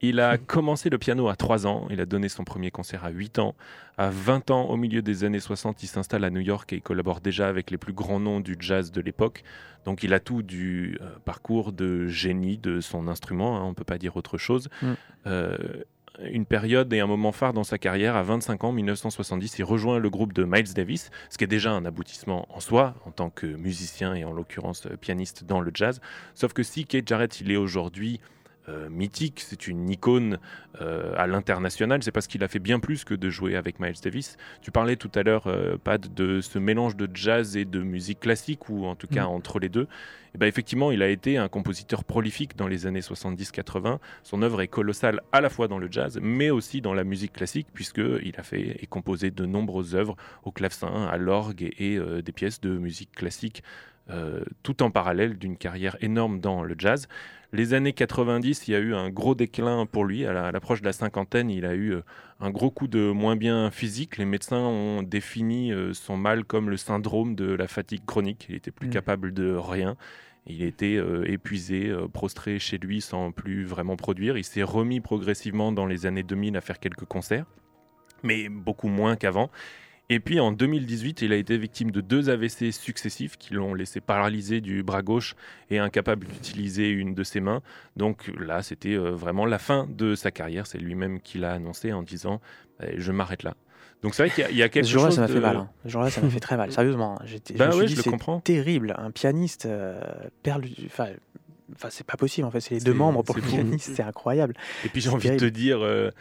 Il 0.09 0.19
a 0.19 0.37
commencé 0.37 0.89
le 0.91 0.99
piano 0.99 1.29
à 1.29 1.35
3 1.35 1.65
ans, 1.65 1.87
il 1.89 1.99
a 1.99 2.05
donné 2.05 2.29
son 2.29 2.43
premier 2.43 2.69
concert 2.69 3.05
à 3.05 3.09
8 3.09 3.39
ans. 3.39 3.55
À 3.97 4.09
20 4.09 4.51
ans, 4.51 4.65
au 4.65 4.77
milieu 4.77 5.01
des 5.01 5.23
années 5.23 5.39
60, 5.39 5.81
il 5.81 5.87
s'installe 5.87 6.23
à 6.23 6.29
New 6.29 6.41
York 6.41 6.71
et 6.73 6.75
il 6.75 6.81
collabore 6.81 7.21
déjà 7.21 7.47
avec 7.47 7.71
les 7.71 7.77
plus 7.77 7.93
grands 7.93 8.19
noms 8.19 8.39
du 8.39 8.55
jazz 8.59 8.91
de 8.91 9.01
l'époque. 9.01 9.43
Donc 9.83 10.03
il 10.03 10.13
a 10.13 10.19
tout 10.19 10.43
du 10.43 10.99
euh, 11.01 11.09
parcours 11.25 11.71
de 11.71 12.07
génie 12.07 12.57
de 12.57 12.81
son 12.81 13.07
instrument, 13.07 13.57
hein, 13.57 13.63
on 13.63 13.69
ne 13.69 13.73
peut 13.73 13.83
pas 13.83 13.97
dire 13.97 14.15
autre 14.15 14.37
chose. 14.37 14.69
Mm. 14.81 14.93
Euh, 15.27 15.57
une 16.31 16.45
période 16.45 16.93
et 16.93 16.99
un 16.99 17.07
moment 17.07 17.31
phare 17.31 17.53
dans 17.53 17.63
sa 17.63 17.77
carrière, 17.77 18.15
à 18.15 18.23
25 18.23 18.63
ans, 18.63 18.71
1970, 18.71 19.59
il 19.59 19.63
rejoint 19.63 19.99
le 19.99 20.09
groupe 20.09 20.33
de 20.33 20.43
Miles 20.43 20.73
Davis, 20.73 21.09
ce 21.29 21.37
qui 21.37 21.43
est 21.43 21.47
déjà 21.47 21.71
un 21.71 21.83
aboutissement 21.83 22.47
en 22.55 22.59
soi, 22.59 22.95
en 23.05 23.11
tant 23.11 23.29
que 23.29 23.47
musicien 23.47 24.13
et 24.13 24.23
en 24.23 24.31
l'occurrence 24.31 24.87
pianiste 25.01 25.45
dans 25.45 25.59
le 25.59 25.71
jazz. 25.73 25.99
Sauf 26.33 26.53
que 26.53 26.63
si 26.63 26.85
Kate 26.85 27.07
Jarrett, 27.07 27.41
il 27.41 27.51
est 27.51 27.57
aujourd'hui 27.57 28.21
euh, 28.69 28.89
mythique, 28.89 29.41
c'est 29.45 29.67
une 29.67 29.89
icône 29.89 30.39
euh, 30.81 31.13
à 31.17 31.27
l'international, 31.27 32.01
c'est 32.03 32.11
parce 32.11 32.27
qu'il 32.27 32.43
a 32.43 32.47
fait 32.47 32.59
bien 32.59 32.79
plus 32.79 33.03
que 33.03 33.13
de 33.13 33.29
jouer 33.29 33.55
avec 33.55 33.79
Miles 33.79 33.93
Davis. 34.03 34.37
Tu 34.61 34.71
parlais 34.71 34.95
tout 34.95 35.11
à 35.15 35.23
l'heure, 35.23 35.47
euh, 35.47 35.77
Pat, 35.77 36.13
de 36.13 36.41
ce 36.41 36.59
mélange 36.59 36.95
de 36.95 37.09
jazz 37.13 37.57
et 37.57 37.65
de 37.65 37.79
musique 37.79 38.19
classique, 38.21 38.69
ou 38.69 38.85
en 38.85 38.95
tout 38.95 39.07
cas 39.07 39.25
Mm. 39.25 39.29
entre 39.29 39.59
les 39.59 39.69
deux. 39.69 39.87
Et 40.33 40.37
ben 40.37 40.47
effectivement, 40.47 40.91
il 40.91 41.01
a 41.01 41.07
été 41.07 41.37
un 41.37 41.47
compositeur 41.47 42.03
prolifique 42.03 42.57
dans 42.57 42.67
les 42.67 42.87
années 42.87 43.01
70-80. 43.01 43.99
Son 44.23 44.41
œuvre 44.41 44.61
est 44.61 44.67
colossale 44.67 45.21
à 45.31 45.39
la 45.39 45.49
fois 45.49 45.69
dans 45.69 45.77
le 45.77 45.87
jazz, 45.89 46.19
mais 46.21 46.49
aussi 46.49 46.81
dans 46.81 46.93
la 46.93 47.05
musique 47.05 47.31
classique, 47.33 47.67
puisqu'il 47.73 48.33
a 48.37 48.43
fait 48.43 48.77
et 48.81 48.87
composé 48.87 49.31
de 49.31 49.45
nombreuses 49.45 49.95
œuvres 49.95 50.17
au 50.43 50.51
clavecin, 50.51 51.07
à 51.07 51.17
l'orgue 51.17 51.63
et, 51.63 51.93
et, 51.93 51.97
euh, 51.97 52.21
des 52.21 52.33
pièces 52.33 52.59
de 52.59 52.77
musique 52.77 53.13
classique, 53.13 53.63
euh, 54.09 54.43
tout 54.61 54.83
en 54.83 54.91
parallèle 54.91 55.37
d'une 55.37 55.57
carrière 55.57 55.97
énorme 56.01 56.39
dans 56.39 56.63
le 56.63 56.75
jazz. 56.77 57.07
Les 57.55 57.73
années 57.73 57.93
90, 57.93 58.67
il 58.67 58.71
y 58.71 58.75
a 58.75 58.79
eu 58.79 58.93
un 58.93 59.09
gros 59.09 59.33
déclin 59.33 59.85
pour 59.85 60.03
lui. 60.03 60.25
À 60.25 60.33
la- 60.33 60.47
à 60.47 60.51
l'approche 60.51 60.81
de 60.81 60.85
la 60.85 60.91
cinquantaine, 60.91 61.49
il 61.49 61.65
a 61.65 61.73
eu 61.73 61.93
euh, 61.93 62.01
un 62.41 62.49
gros 62.49 62.69
coup 62.69 62.87
de 62.87 63.11
moins 63.11 63.37
bien 63.37 63.71
physique. 63.71 64.17
Les 64.17 64.25
médecins 64.25 64.59
ont 64.59 65.03
défini 65.03 65.71
euh, 65.71 65.93
son 65.93 66.17
mal 66.17 66.43
comme 66.43 66.69
le 66.69 66.75
syndrome 66.75 67.33
de 67.33 67.45
la 67.53 67.67
fatigue 67.67 68.03
chronique. 68.05 68.47
Il 68.49 68.55
était 68.55 68.71
plus 68.71 68.87
Mm. 68.89 68.91
capable 68.91 69.33
de 69.33 69.55
rien. 69.55 69.95
Il 70.47 70.63
était 70.63 70.97
euh, 70.97 71.23
épuisé, 71.31 71.87
euh, 71.89 72.09
prostré 72.09 72.59
chez 72.59 72.77
lui 72.77 72.99
sans 72.99 73.31
plus 73.31 73.63
vraiment 73.63 73.95
produire. 73.95 74.37
Il 74.37 74.43
s'est 74.43 74.61
remis 74.63 74.99
progressivement 74.99 75.71
dans 75.71 75.85
les 75.85 76.05
années 76.05 76.23
2000 76.23 76.57
à 76.57 76.61
faire 76.61 76.79
quelques 76.79 77.05
concerts, 77.05 77.45
mais 78.21 78.49
beaucoup 78.49 78.89
moins 78.89 79.15
qu'avant. 79.15 79.49
Et 80.09 80.19
puis 80.19 80.39
en 80.39 80.51
2018, 80.51 81.23
il 81.23 81.33
a 81.33 81.35
été 81.35 81.57
victime 81.57 81.89
de 81.89 81.99
deux 81.99 82.29
AVC 82.29 82.71
successifs 82.71 83.37
qui 83.37 83.55
l'ont 83.55 83.73
laissé 83.73 84.01
paralysé 84.01 84.61
du 84.61 84.83
bras 84.83 85.01
gauche 85.01 85.35
et 85.71 85.79
incapable 85.79 86.27
d'utiliser 86.27 86.89
une 86.89 87.15
de 87.15 87.23
ses 87.23 87.39
mains. 87.39 87.61
Donc 87.97 88.31
là, 88.39 88.61
c'était 88.61 88.93
euh, 88.93 89.11
vraiment 89.11 89.45
la 89.47 89.57
fin 89.57 89.87
de 89.89 90.13
sa 90.13 90.29
carrière. 90.29 90.67
C'est 90.67 90.77
lui-même 90.77 91.19
qui 91.21 91.39
l'a 91.39 91.53
annoncé 91.53 91.91
en 91.91 92.03
disant 92.03 92.39
eh, 92.83 92.93
Je 92.97 93.11
m'arrête 93.11 93.41
là. 93.41 93.55
Donc 94.03 94.13
c'est 94.13 94.27
vrai 94.27 94.45
qu'il 94.47 94.55
y, 94.55 94.61
a 94.61 94.69
quelque 94.69 94.85
Ce 94.85 94.91
jour-là, 94.91 95.07
chose. 95.09 95.15
ça 95.15 95.21
m'a 95.21 95.27
fait 95.27 95.39
mal. 95.39 95.55
hein. 95.55 95.69
Ce 95.85 95.89
jour-là, 95.89 96.11
ça 96.11 96.21
m'a 96.21 96.29
fait 96.29 96.39
très 96.39 96.57
mal. 96.57 96.71
Sérieusement, 96.71 97.15
hein. 97.19 97.23
j'étais. 97.25 97.55
Bah 97.55 97.75
ouais, 97.75 97.87
c'est. 97.87 98.41
Terrible. 98.43 98.93
Un 98.99 99.09
pianiste 99.09 99.65
euh, 99.65 99.99
perd 100.43 100.63
Enfin, 100.85 101.07
enfin, 101.73 101.87
c'est 101.89 102.05
pas 102.05 102.17
possible. 102.17 102.45
En 102.45 102.51
fait, 102.51 102.59
c'est 102.59 102.75
les 102.75 102.81
deux 102.81 102.93
membres 102.93 103.23
pour 103.23 103.35
le 103.35 103.41
pianiste. 103.41 103.93
C'est 103.95 104.03
incroyable. 104.03 104.53
Et 104.83 104.89
puis 104.89 105.01
j'ai 105.01 105.09
envie 105.09 105.31
de 105.31 105.37
te 105.37 105.45
dire. 105.45 105.79
euh, 105.83 106.11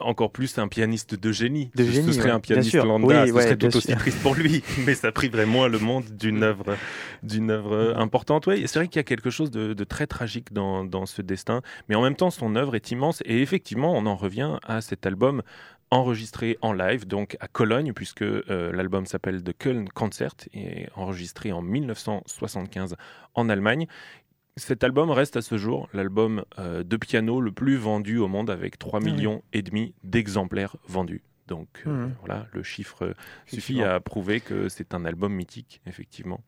encore 0.00 0.30
plus 0.32 0.58
un 0.58 0.68
pianiste 0.68 1.14
de 1.14 1.32
génie. 1.32 1.70
De 1.74 1.84
ce, 1.84 1.90
ce 1.90 1.94
génie, 1.96 2.14
serait 2.14 2.26
ouais, 2.26 2.30
un 2.30 2.40
pianiste 2.40 2.74
lambda, 2.74 3.22
Oui, 3.22 3.28
ce 3.28 3.32
ouais, 3.34 3.42
serait 3.42 3.56
tout 3.56 3.66
aussi 3.76 3.88
sûr. 3.88 3.96
triste 3.98 4.20
pour 4.22 4.34
lui, 4.34 4.62
mais 4.86 4.94
ça 4.94 5.12
priverait 5.12 5.46
moins 5.46 5.68
le 5.68 5.78
monde 5.78 6.04
d'une 6.10 6.42
œuvre, 6.42 6.76
d'une 7.22 7.50
œuvre 7.50 7.94
importante. 7.96 8.46
Ouais, 8.46 8.66
c'est 8.66 8.78
vrai 8.78 8.88
qu'il 8.88 8.98
y 8.98 9.00
a 9.00 9.04
quelque 9.04 9.30
chose 9.30 9.50
de, 9.50 9.74
de 9.74 9.84
très 9.84 10.06
tragique 10.06 10.52
dans, 10.52 10.84
dans 10.84 11.06
ce 11.06 11.22
destin, 11.22 11.60
mais 11.88 11.94
en 11.94 12.02
même 12.02 12.16
temps, 12.16 12.30
son 12.30 12.56
œuvre 12.56 12.74
est 12.74 12.90
immense. 12.90 13.22
Et 13.26 13.42
effectivement, 13.42 13.92
on 13.94 14.06
en 14.06 14.16
revient 14.16 14.58
à 14.66 14.80
cet 14.80 15.06
album 15.06 15.42
enregistré 15.90 16.58
en 16.60 16.72
live, 16.72 17.06
donc 17.06 17.36
à 17.40 17.46
Cologne, 17.46 17.92
puisque 17.92 18.22
euh, 18.22 18.72
l'album 18.72 19.06
s'appelle 19.06 19.42
The 19.44 19.52
Köln 19.56 19.88
Concert 19.90 20.34
et 20.52 20.86
enregistré 20.96 21.52
en 21.52 21.62
1975 21.62 22.96
en 23.34 23.48
Allemagne. 23.48 23.86
Cet 24.56 24.84
album 24.84 25.10
reste 25.10 25.36
à 25.36 25.42
ce 25.42 25.56
jour 25.58 25.88
l'album 25.92 26.44
euh, 26.60 26.84
de 26.84 26.96
piano 26.96 27.40
le 27.40 27.50
plus 27.50 27.76
vendu 27.76 28.18
au 28.18 28.28
monde 28.28 28.50
avec 28.50 28.78
3 28.78 29.00
Ah 29.02 29.04
millions 29.04 29.42
et 29.52 29.62
demi 29.62 29.94
d'exemplaires 30.04 30.76
vendus. 30.86 31.22
Donc 31.48 31.68
euh, 31.86 31.90
Mhm. 32.06 32.14
voilà, 32.20 32.46
le 32.52 32.62
chiffre 32.62 33.14
suffit 33.46 33.82
à 33.82 33.98
prouver 34.00 34.40
que 34.40 34.68
c'est 34.68 34.94
un 34.94 35.04
album 35.04 35.32
mythique, 35.34 35.80
effectivement. 35.86 36.40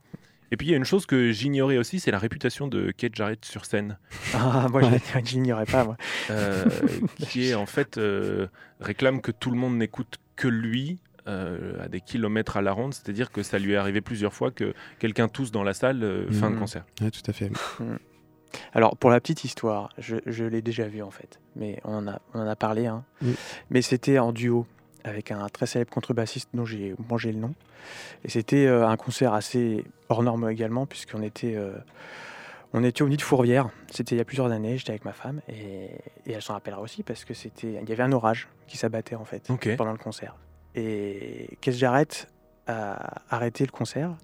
Et 0.53 0.57
puis 0.57 0.69
il 0.69 0.71
y 0.71 0.75
a 0.75 0.77
une 0.77 0.85
chose 0.85 1.05
que 1.07 1.33
j'ignorais 1.33 1.77
aussi, 1.79 1.99
c'est 1.99 2.13
la 2.13 2.21
réputation 2.21 2.69
de 2.69 2.93
Kate 2.93 3.15
Jarrett 3.17 3.45
sur 3.45 3.65
scène, 3.65 3.99
Ah, 4.35 4.69
moi, 4.71 4.83
je 4.83 5.19
l'ignorais 5.35 5.67
pas. 5.67 5.83
Moi. 5.85 5.97
euh, 6.31 6.65
qui 7.29 7.49
est 7.49 7.55
en 7.55 7.67
fait 7.67 8.01
réclame 8.79 9.21
que 9.21 9.33
tout 9.33 9.51
le 9.51 9.57
monde 9.59 9.77
n'écoute 9.77 10.19
que 10.37 10.47
lui 10.47 11.01
euh, 11.29 11.83
à 11.85 11.89
des 11.89 12.01
kilomètres 12.01 12.57
à 12.57 12.63
la 12.63 12.73
ronde, 12.73 12.95
c'est-à-dire 12.95 13.31
que 13.33 13.43
ça 13.43 13.59
lui 13.59 13.73
est 13.73 13.77
arrivé 13.77 14.01
plusieurs 14.01 14.33
fois 14.35 14.51
que 14.51 14.75
quelqu'un 14.99 15.29
tousse 15.29 15.51
dans 15.51 15.65
la 15.65 15.75
salle 15.75 16.03
euh, 16.03 16.31
fin 16.31 16.49
de 16.51 16.55
Mhm. 16.55 16.61
concert. 16.61 16.85
Ouais, 17.01 17.11
tout 17.11 17.23
à 17.29 17.33
fait. 17.33 17.51
Alors, 18.73 18.97
pour 18.97 19.11
la 19.11 19.21
petite 19.21 19.45
histoire, 19.45 19.91
je, 19.99 20.17
je 20.27 20.45
l'ai 20.45 20.63
déjà 20.63 20.87
vu 20.87 21.03
en 21.03 21.11
fait, 21.11 21.41
mais 21.57 21.81
on 21.85 21.95
en 21.97 22.09
a, 22.09 22.21
on 22.33 22.41
en 22.41 22.47
a 22.49 22.57
parlé. 22.57 22.87
hein. 22.87 23.05
Mais 23.71 23.83
c'était 23.83 24.19
en 24.19 24.33
duo 24.33 24.67
avec 25.05 25.31
un 25.31 25.49
très 25.49 25.67
célèbre 25.67 25.91
contrebassiste 25.93 26.49
dont 26.55 26.65
j'ai 26.65 26.95
mangé 27.09 27.33
le 27.33 27.39
nom. 27.39 27.55
Et 28.25 28.31
c'était 28.31 28.67
euh, 28.67 28.87
un 28.89 28.97
concert 28.97 29.35
assez 29.35 29.85
hors 30.09 30.23
norme 30.23 30.49
également, 30.51 30.87
puisqu'on 30.87 31.23
était, 31.23 31.55
euh, 31.55 31.73
on 32.73 32.83
était 32.83 33.03
au 33.03 33.09
nid 33.09 33.17
de 33.17 33.23
Fourvière. 33.23 33.69
C'était 33.91 34.15
il 34.15 34.19
y 34.19 34.21
a 34.21 34.25
plusieurs 34.25 34.51
années, 34.51 34.79
j'étais 34.79 34.91
avec 34.91 35.05
ma 35.05 35.13
femme, 35.13 35.41
et, 35.49 35.91
et 36.27 36.33
elle 36.33 36.43
s'en 36.43 36.55
rappellera 36.55 36.81
aussi, 36.81 37.03
parce 37.03 37.25
que 37.25 37.35
c'était, 37.35 37.79
il 37.83 37.89
y 37.89 37.93
avait 37.93 38.03
un 38.03 38.13
orage 38.13 38.49
qui 38.67 38.77
s'abattait 38.79 39.15
en 39.17 39.25
fait 39.25 39.49
pendant 39.77 39.93
le 39.93 39.99
concert. 39.99 40.35
Et 40.77 41.59
Keith 41.61 41.75
Jarrett 41.75 42.29
a 42.69 43.23
arrêté 43.29 43.65
le 43.65 43.73
concert, 43.73 44.17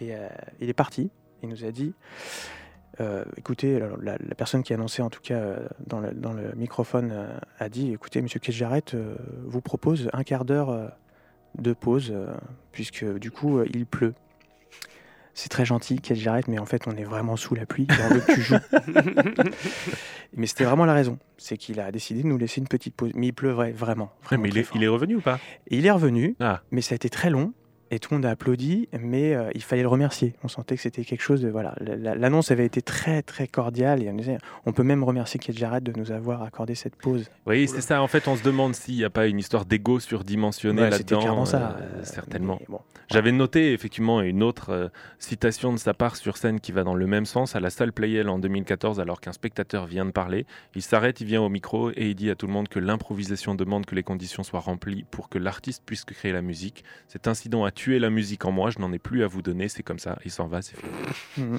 et 0.00 0.14
euh, 0.14 0.28
il 0.60 0.68
est 0.68 0.74
parti. 0.74 1.10
Il 1.42 1.48
nous 1.48 1.64
a 1.64 1.72
dit 1.72 1.94
euh, 3.00 3.24
écoutez, 3.36 3.80
la, 4.02 4.16
personne 4.36 4.62
qui 4.62 4.72
annonçait 4.72 5.02
en 5.02 5.10
tout 5.10 5.20
cas 5.20 5.34
euh, 5.34 5.68
dans, 5.86 6.00
le, 6.00 6.52
microphone 6.54 7.12
a 7.58 7.68
dit 7.68 7.92
écoutez, 7.92 8.22
monsieur 8.22 8.40
euh, 8.94 9.16
vous 9.44 9.60
propose 9.60 10.08
un 10.12 10.22
quart 10.22 10.44
d'heure 10.44 10.92
de 11.58 11.72
pause, 11.72 12.14
puisque 12.72 13.04
du 13.18 13.30
coup 13.30 13.62
il 13.62 13.86
pleut. 13.86 14.14
C'est 15.36 15.48
très 15.48 15.64
gentil, 15.64 15.98
Keith 16.00 16.16
Jarrett, 16.16 16.46
mais 16.48 16.58
en 16.60 16.64
fait 16.64 16.86
on 16.86 16.96
est 16.96 17.04
vraiment 17.04 17.36
sous 17.36 17.54
la 17.56 17.66
pluie, 17.66 17.86
et 17.90 18.02
on 18.10 18.14
veut 18.14 18.20
que 18.20 18.34
tu 18.34 18.40
joues. 18.40 18.54
mais 20.36 20.46
c'était 20.46 20.64
vraiment 20.64 20.84
la 20.84 20.94
raison, 20.94 21.18
c'est 21.38 21.56
qu'il 21.56 21.80
a 21.80 21.90
décidé 21.90 22.22
de 22.22 22.28
nous 22.28 22.38
laisser 22.38 22.60
une 22.60 22.68
petite 22.68 22.94
pause. 22.94 23.10
Mais 23.14 23.26
il 23.28 23.32
pleuvait 23.32 23.72
vraiment. 23.72 24.12
Vraiment 24.22 24.44
mais 24.44 24.48
il 24.50 24.58
est, 24.58 24.62
fort. 24.62 24.76
il 24.76 24.84
est 24.84 24.88
revenu 24.88 25.16
ou 25.16 25.20
pas? 25.20 25.38
Et 25.68 25.78
il 25.78 25.86
est 25.86 25.90
revenu, 25.90 26.36
Ah. 26.40 26.62
mais 26.70 26.80
ça 26.80 26.92
a 26.94 26.96
été 26.96 27.08
très 27.10 27.30
long. 27.30 27.52
Et 27.94 28.00
tout 28.00 28.08
le 28.12 28.16
monde 28.16 28.26
a 28.26 28.30
applaudi, 28.30 28.88
mais 28.98 29.34
euh, 29.34 29.50
il 29.54 29.62
fallait 29.62 29.82
le 29.82 29.88
remercier. 29.88 30.34
On 30.42 30.48
sentait 30.48 30.74
que 30.74 30.82
c'était 30.82 31.04
quelque 31.04 31.20
chose 31.22 31.40
de. 31.40 31.48
Voilà, 31.48 31.76
La- 31.80 31.94
la- 31.94 32.14
l'annonce 32.16 32.50
avait 32.50 32.66
été 32.66 32.82
très, 32.82 33.22
très 33.22 33.46
cordiale. 33.46 34.02
Et 34.02 34.10
on 34.10 34.14
disait, 34.14 34.38
on 34.66 34.72
peut 34.72 34.82
même 34.82 35.04
remercier 35.04 35.38
Keith 35.38 35.56
Jarrett 35.56 35.84
de 35.84 35.92
nous 35.96 36.10
avoir 36.10 36.42
accordé 36.42 36.74
cette 36.74 36.96
pause. 36.96 37.30
Oui, 37.46 37.68
c'est 37.68 37.80
ça. 37.82 38.02
En 38.02 38.08
fait, 38.08 38.26
on 38.26 38.34
se 38.34 38.42
demande 38.42 38.74
s'il 38.74 38.96
n'y 38.96 39.04
a 39.04 39.10
pas 39.10 39.28
une 39.28 39.38
histoire 39.38 39.64
d'ego 39.64 40.00
surdimensionné 40.00 40.82
Ouais, 40.82 40.90
là-dedans. 40.90 41.20
clairement 41.20 41.44
ça. 41.44 41.76
euh, 41.78 41.98
euh, 41.98 42.04
certainement. 42.04 42.60
J'avais 43.10 43.32
noté 43.32 43.72
effectivement 43.74 44.22
une 44.22 44.42
autre 44.42 44.70
euh, 44.70 44.88
citation 45.18 45.72
de 45.72 45.78
sa 45.78 45.92
part 45.94 46.16
sur 46.16 46.36
scène 46.38 46.58
qui 46.58 46.72
va 46.72 46.82
dans 46.84 46.94
le 46.94 47.06
même 47.06 47.26
sens 47.26 47.54
à 47.54 47.60
la 47.60 47.68
salle 47.70 47.92
Playel 47.92 48.28
en 48.30 48.38
2014 48.38 48.98
alors 48.98 49.20
qu'un 49.20 49.32
spectateur 49.32 49.86
vient 49.86 50.06
de 50.06 50.10
parler. 50.10 50.46
Il 50.74 50.80
s'arrête, 50.82 51.20
il 51.20 51.26
vient 51.26 51.42
au 51.42 51.50
micro 51.50 51.90
et 51.90 52.08
il 52.08 52.14
dit 52.14 52.30
à 52.30 52.34
tout 52.34 52.46
le 52.46 52.52
monde 52.54 52.66
que 52.68 52.78
l'improvisation 52.78 53.54
demande 53.54 53.84
que 53.84 53.94
les 53.94 54.02
conditions 54.02 54.42
soient 54.42 54.60
remplies 54.60 55.04
pour 55.10 55.28
que 55.28 55.38
l'artiste 55.38 55.82
puisse 55.84 56.04
créer 56.06 56.32
la 56.32 56.40
musique. 56.40 56.82
Cet 57.06 57.28
incident 57.28 57.64
a 57.66 57.70
tué 57.70 57.83
la 57.92 58.10
musique 58.10 58.44
en 58.44 58.52
moi, 58.52 58.70
je 58.70 58.78
n'en 58.78 58.92
ai 58.92 58.98
plus 58.98 59.24
à 59.24 59.26
vous 59.26 59.42
donner, 59.42 59.68
c'est 59.68 59.82
comme 59.82 59.98
ça, 59.98 60.18
il 60.24 60.30
s'en 60.30 60.46
va, 60.46 60.62
c'est 60.62 60.76
fini. 60.76 61.58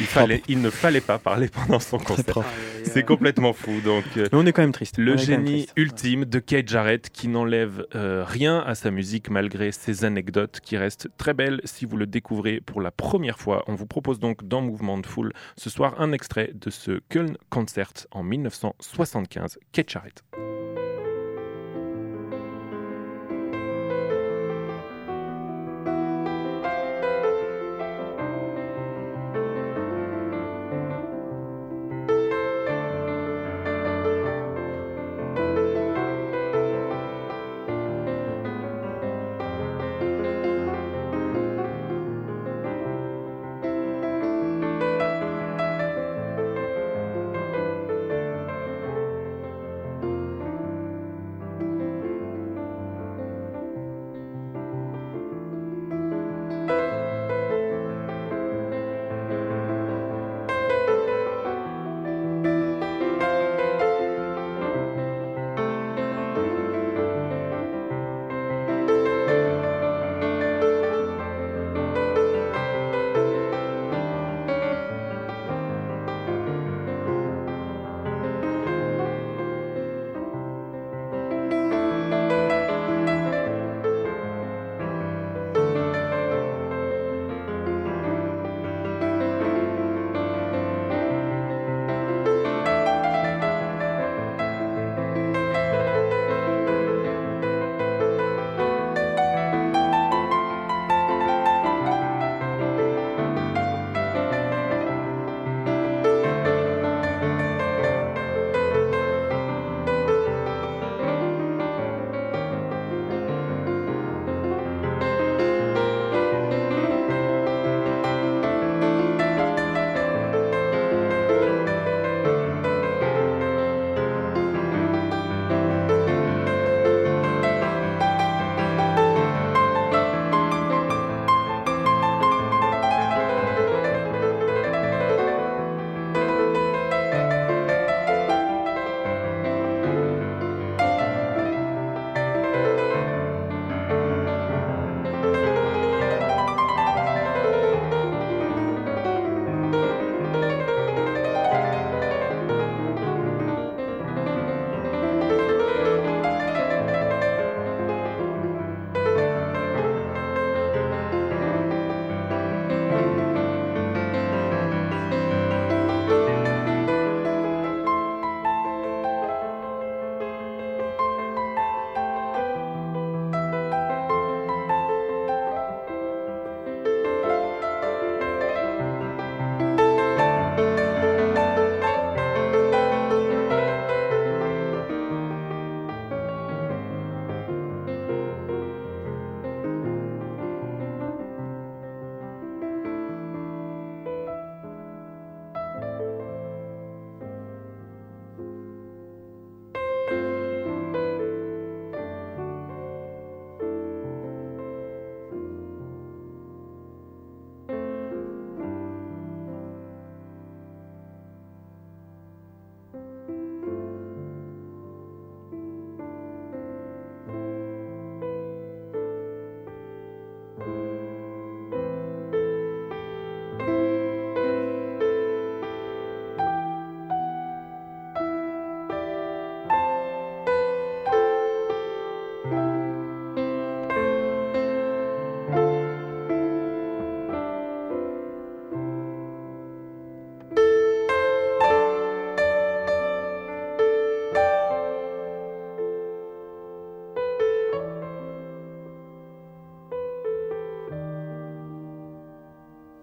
Il, 0.00 0.06
fallait, 0.06 0.42
il 0.48 0.60
ne 0.60 0.70
fallait 0.70 1.00
pas 1.00 1.18
parler 1.18 1.48
pendant 1.48 1.80
son 1.80 1.98
concert. 1.98 2.44
C'est 2.84 3.04
complètement 3.04 3.52
fou. 3.52 3.80
Donc, 3.84 4.04
euh, 4.16 4.28
mais 4.32 4.38
on 4.38 4.46
est 4.46 4.52
quand 4.52 4.62
même 4.62 4.72
triste. 4.72 4.96
le 4.98 5.16
génie 5.16 5.66
triste. 5.66 5.72
ultime 5.76 6.24
de 6.24 6.38
Kate 6.38 6.68
Jarrett 6.68 7.10
qui 7.10 7.28
n'enlève 7.28 7.86
euh, 7.94 8.24
rien 8.26 8.60
à 8.60 8.74
sa 8.74 8.90
musique 8.90 9.30
malgré 9.30 9.72
ses 9.72 10.04
anecdotes 10.04 10.60
qui 10.60 10.76
restent 10.76 11.08
très 11.18 11.34
belles 11.34 11.60
si 11.64 11.84
vous 11.84 11.96
le 11.96 12.06
découvrez 12.06 12.60
pour 12.60 12.80
la 12.80 12.90
première 12.90 13.38
fois. 13.38 13.64
On 13.66 13.74
vous 13.74 13.86
propose 13.86 14.18
donc 14.18 14.46
dans 14.46 14.62
Mouvement 14.62 14.98
de 14.98 15.06
Foule 15.06 15.32
ce 15.56 15.70
soir 15.70 16.00
un 16.00 16.12
extrait 16.12 16.52
de 16.54 16.70
ce 16.70 17.00
Köln 17.08 17.36
Concert 17.50 17.92
en 18.10 18.22
1975. 18.22 19.58
Kate 19.72 19.90
Jarrett. 19.90 20.22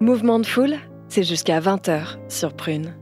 Mouvement 0.07 0.39
de 0.39 0.45
foule, 0.45 0.77
c'est 1.09 1.23
jusqu'à 1.23 1.59
20h 1.59 2.17
sur 2.29 2.53
Prune. 2.53 2.95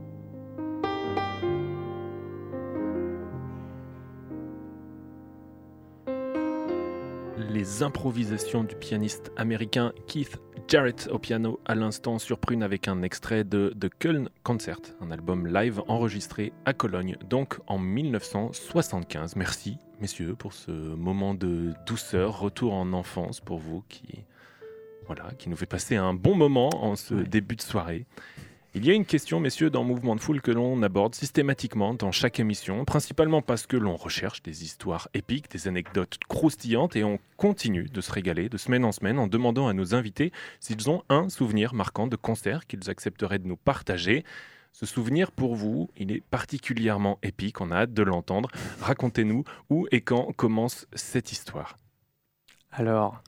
Les 7.48 7.84
improvisations 7.84 8.64
du 8.64 8.74
pianiste 8.74 9.30
américain 9.36 9.92
Keith 10.08 10.40
Jarrett 10.66 11.08
au 11.12 11.20
piano 11.20 11.60
à 11.64 11.76
l'instant 11.76 12.18
sur 12.18 12.38
Prune 12.40 12.64
avec 12.64 12.88
un 12.88 13.02
extrait 13.02 13.44
de 13.44 13.72
The 13.80 13.88
Köln 14.00 14.28
Concert, 14.42 14.80
un 15.00 15.12
album 15.12 15.46
live 15.46 15.82
enregistré 15.86 16.52
à 16.64 16.72
Cologne, 16.72 17.16
donc 17.30 17.60
en 17.68 17.78
1975. 17.78 19.36
Merci 19.36 19.78
messieurs 20.00 20.34
pour 20.34 20.52
ce 20.52 20.72
moment 20.72 21.34
de 21.34 21.72
douceur, 21.86 22.40
retour 22.40 22.74
en 22.74 22.92
enfance 22.92 23.40
pour 23.40 23.58
vous 23.58 23.84
qui 23.88 24.15
voilà, 25.06 25.30
qui 25.38 25.48
nous 25.48 25.56
fait 25.56 25.66
passer 25.66 25.96
un 25.96 26.14
bon 26.14 26.34
moment 26.34 26.70
en 26.84 26.96
ce 26.96 27.14
début 27.14 27.56
de 27.56 27.62
soirée. 27.62 28.06
Il 28.74 28.84
y 28.84 28.90
a 28.90 28.92
une 28.92 29.06
question, 29.06 29.40
messieurs, 29.40 29.70
dans 29.70 29.84
Mouvement 29.84 30.14
de 30.14 30.20
Foule 30.20 30.42
que 30.42 30.50
l'on 30.50 30.82
aborde 30.82 31.14
systématiquement 31.14 31.94
dans 31.94 32.12
chaque 32.12 32.38
émission, 32.40 32.84
principalement 32.84 33.40
parce 33.40 33.66
que 33.66 33.78
l'on 33.78 33.96
recherche 33.96 34.42
des 34.42 34.64
histoires 34.64 35.08
épiques, 35.14 35.50
des 35.50 35.66
anecdotes 35.66 36.18
croustillantes, 36.28 36.94
et 36.94 37.02
on 37.02 37.18
continue 37.38 37.84
de 37.84 38.00
se 38.02 38.12
régaler 38.12 38.50
de 38.50 38.58
semaine 38.58 38.84
en 38.84 38.92
semaine 38.92 39.18
en 39.18 39.28
demandant 39.28 39.66
à 39.66 39.72
nos 39.72 39.94
invités 39.94 40.30
s'ils 40.60 40.90
ont 40.90 41.02
un 41.08 41.30
souvenir 41.30 41.72
marquant 41.72 42.06
de 42.06 42.16
concert 42.16 42.66
qu'ils 42.66 42.90
accepteraient 42.90 43.38
de 43.38 43.48
nous 43.48 43.56
partager. 43.56 44.24
Ce 44.72 44.84
souvenir, 44.84 45.32
pour 45.32 45.54
vous, 45.54 45.88
il 45.96 46.12
est 46.12 46.20
particulièrement 46.20 47.18
épique, 47.22 47.62
on 47.62 47.70
a 47.70 47.76
hâte 47.76 47.94
de 47.94 48.02
l'entendre. 48.02 48.50
Racontez-nous 48.82 49.44
où 49.70 49.86
et 49.90 50.02
quand 50.02 50.34
commence 50.36 50.86
cette 50.92 51.32
histoire. 51.32 51.78
Alors, 52.72 53.22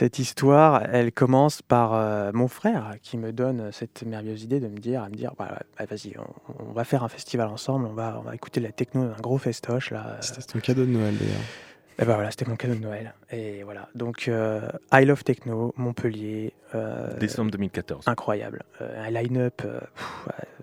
cette 0.00 0.18
histoire, 0.18 0.82
elle 0.90 1.12
commence 1.12 1.60
par 1.60 1.92
euh, 1.92 2.30
mon 2.32 2.48
frère 2.48 2.94
qui 3.02 3.18
me 3.18 3.34
donne 3.34 3.70
cette 3.70 4.02
merveilleuse 4.02 4.44
idée 4.44 4.58
de 4.58 4.68
me 4.68 4.78
dire, 4.78 5.02
à 5.02 5.10
me 5.10 5.14
dire, 5.14 5.34
bah, 5.38 5.58
bah, 5.78 5.84
vas-y, 5.84 6.14
on, 6.58 6.72
va 6.72 6.84
faire 6.84 7.04
un 7.04 7.10
festival 7.10 7.48
ensemble, 7.48 7.84
on 7.84 7.92
va, 7.92 8.16
on 8.18 8.22
va 8.22 8.34
écouter 8.34 8.60
de 8.60 8.64
la 8.64 8.72
techno, 8.72 9.02
un 9.02 9.20
gros 9.20 9.36
festoche 9.36 9.90
là. 9.90 10.16
C'était 10.22 10.40
ton 10.40 10.58
cadeau 10.58 10.86
de 10.86 10.90
Noël 10.90 11.14
d'ailleurs. 11.18 11.42
Et 11.98 12.06
ben 12.06 12.14
voilà, 12.14 12.30
c'était 12.30 12.46
mon 12.46 12.56
cadeau 12.56 12.76
de 12.76 12.80
Noël. 12.80 13.12
Et 13.30 13.62
voilà, 13.62 13.90
donc 13.94 14.28
euh, 14.28 14.70
I 14.90 15.04
Love 15.04 15.22
Techno, 15.22 15.74
Montpellier. 15.76 16.54
Euh, 16.74 17.18
Décembre 17.18 17.50
2014. 17.50 18.08
Incroyable. 18.08 18.62
un 18.80 19.10
line-up. 19.10 19.60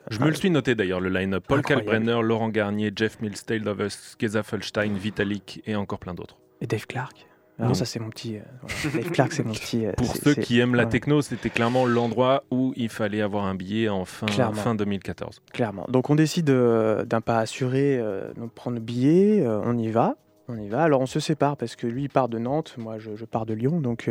Je 0.09 0.17
me 0.17 0.29
le 0.29 0.33
suis 0.33 0.49
noté 0.49 0.73
d'ailleurs, 0.73 0.99
le 0.99 1.09
line-up. 1.09 1.43
Paul 1.47 1.61
Kalkbrenner, 1.61 2.23
Laurent 2.23 2.49
Garnier, 2.49 2.91
Jeff 2.95 3.21
Mills, 3.21 3.43
Tale 3.45 3.59
Lovers, 3.59 4.17
Keza 4.17 4.41
Felstein, 4.41 4.95
Vitalik 4.95 5.61
et 5.67 5.75
encore 5.75 5.99
plein 5.99 6.15
d'autres. 6.15 6.39
Et 6.59 6.65
Dave 6.65 6.87
Clark. 6.87 7.27
Non, 7.59 7.73
ça 7.73 7.85
c'est 7.85 7.99
mon 7.99 8.09
petit. 8.09 8.37
Euh, 8.37 9.01
Clark, 9.11 9.33
c'est 9.33 9.43
mon 9.43 9.53
petit. 9.53 9.85
Euh, 9.85 9.93
Pour 9.93 10.15
ceux 10.15 10.35
qui 10.35 10.59
aiment 10.59 10.75
la 10.75 10.85
techno, 10.85 11.21
c'était 11.21 11.49
clairement 11.49 11.85
l'endroit 11.85 12.43
où 12.51 12.73
il 12.75 12.89
fallait 12.89 13.21
avoir 13.21 13.45
un 13.45 13.55
billet 13.55 13.89
en 13.89 14.05
fin, 14.05 14.27
fin 14.27 14.75
2014. 14.75 15.41
Clairement. 15.53 15.85
Donc 15.89 16.09
on 16.09 16.15
décide 16.15 16.49
euh, 16.49 17.03
d'un 17.03 17.21
pas 17.21 17.39
assuré, 17.39 17.97
de 17.97 18.45
prendre 18.53 18.75
le 18.75 18.81
billet, 18.81 19.45
on 19.47 19.77
y 19.77 19.89
va. 19.89 20.15
On 20.49 20.57
y 20.57 20.69
va. 20.69 20.83
Alors 20.83 21.01
on 21.01 21.07
se 21.07 21.19
sépare 21.19 21.57
parce 21.57 21.75
que 21.75 21.87
lui 21.87 22.03
il 22.03 22.09
part 22.09 22.29
de 22.29 22.37
Nantes, 22.37 22.75
moi 22.77 22.99
je, 22.99 23.15
je 23.15 23.25
pars 23.25 23.45
de 23.45 23.53
Lyon. 23.53 23.81
Donc 23.81 24.09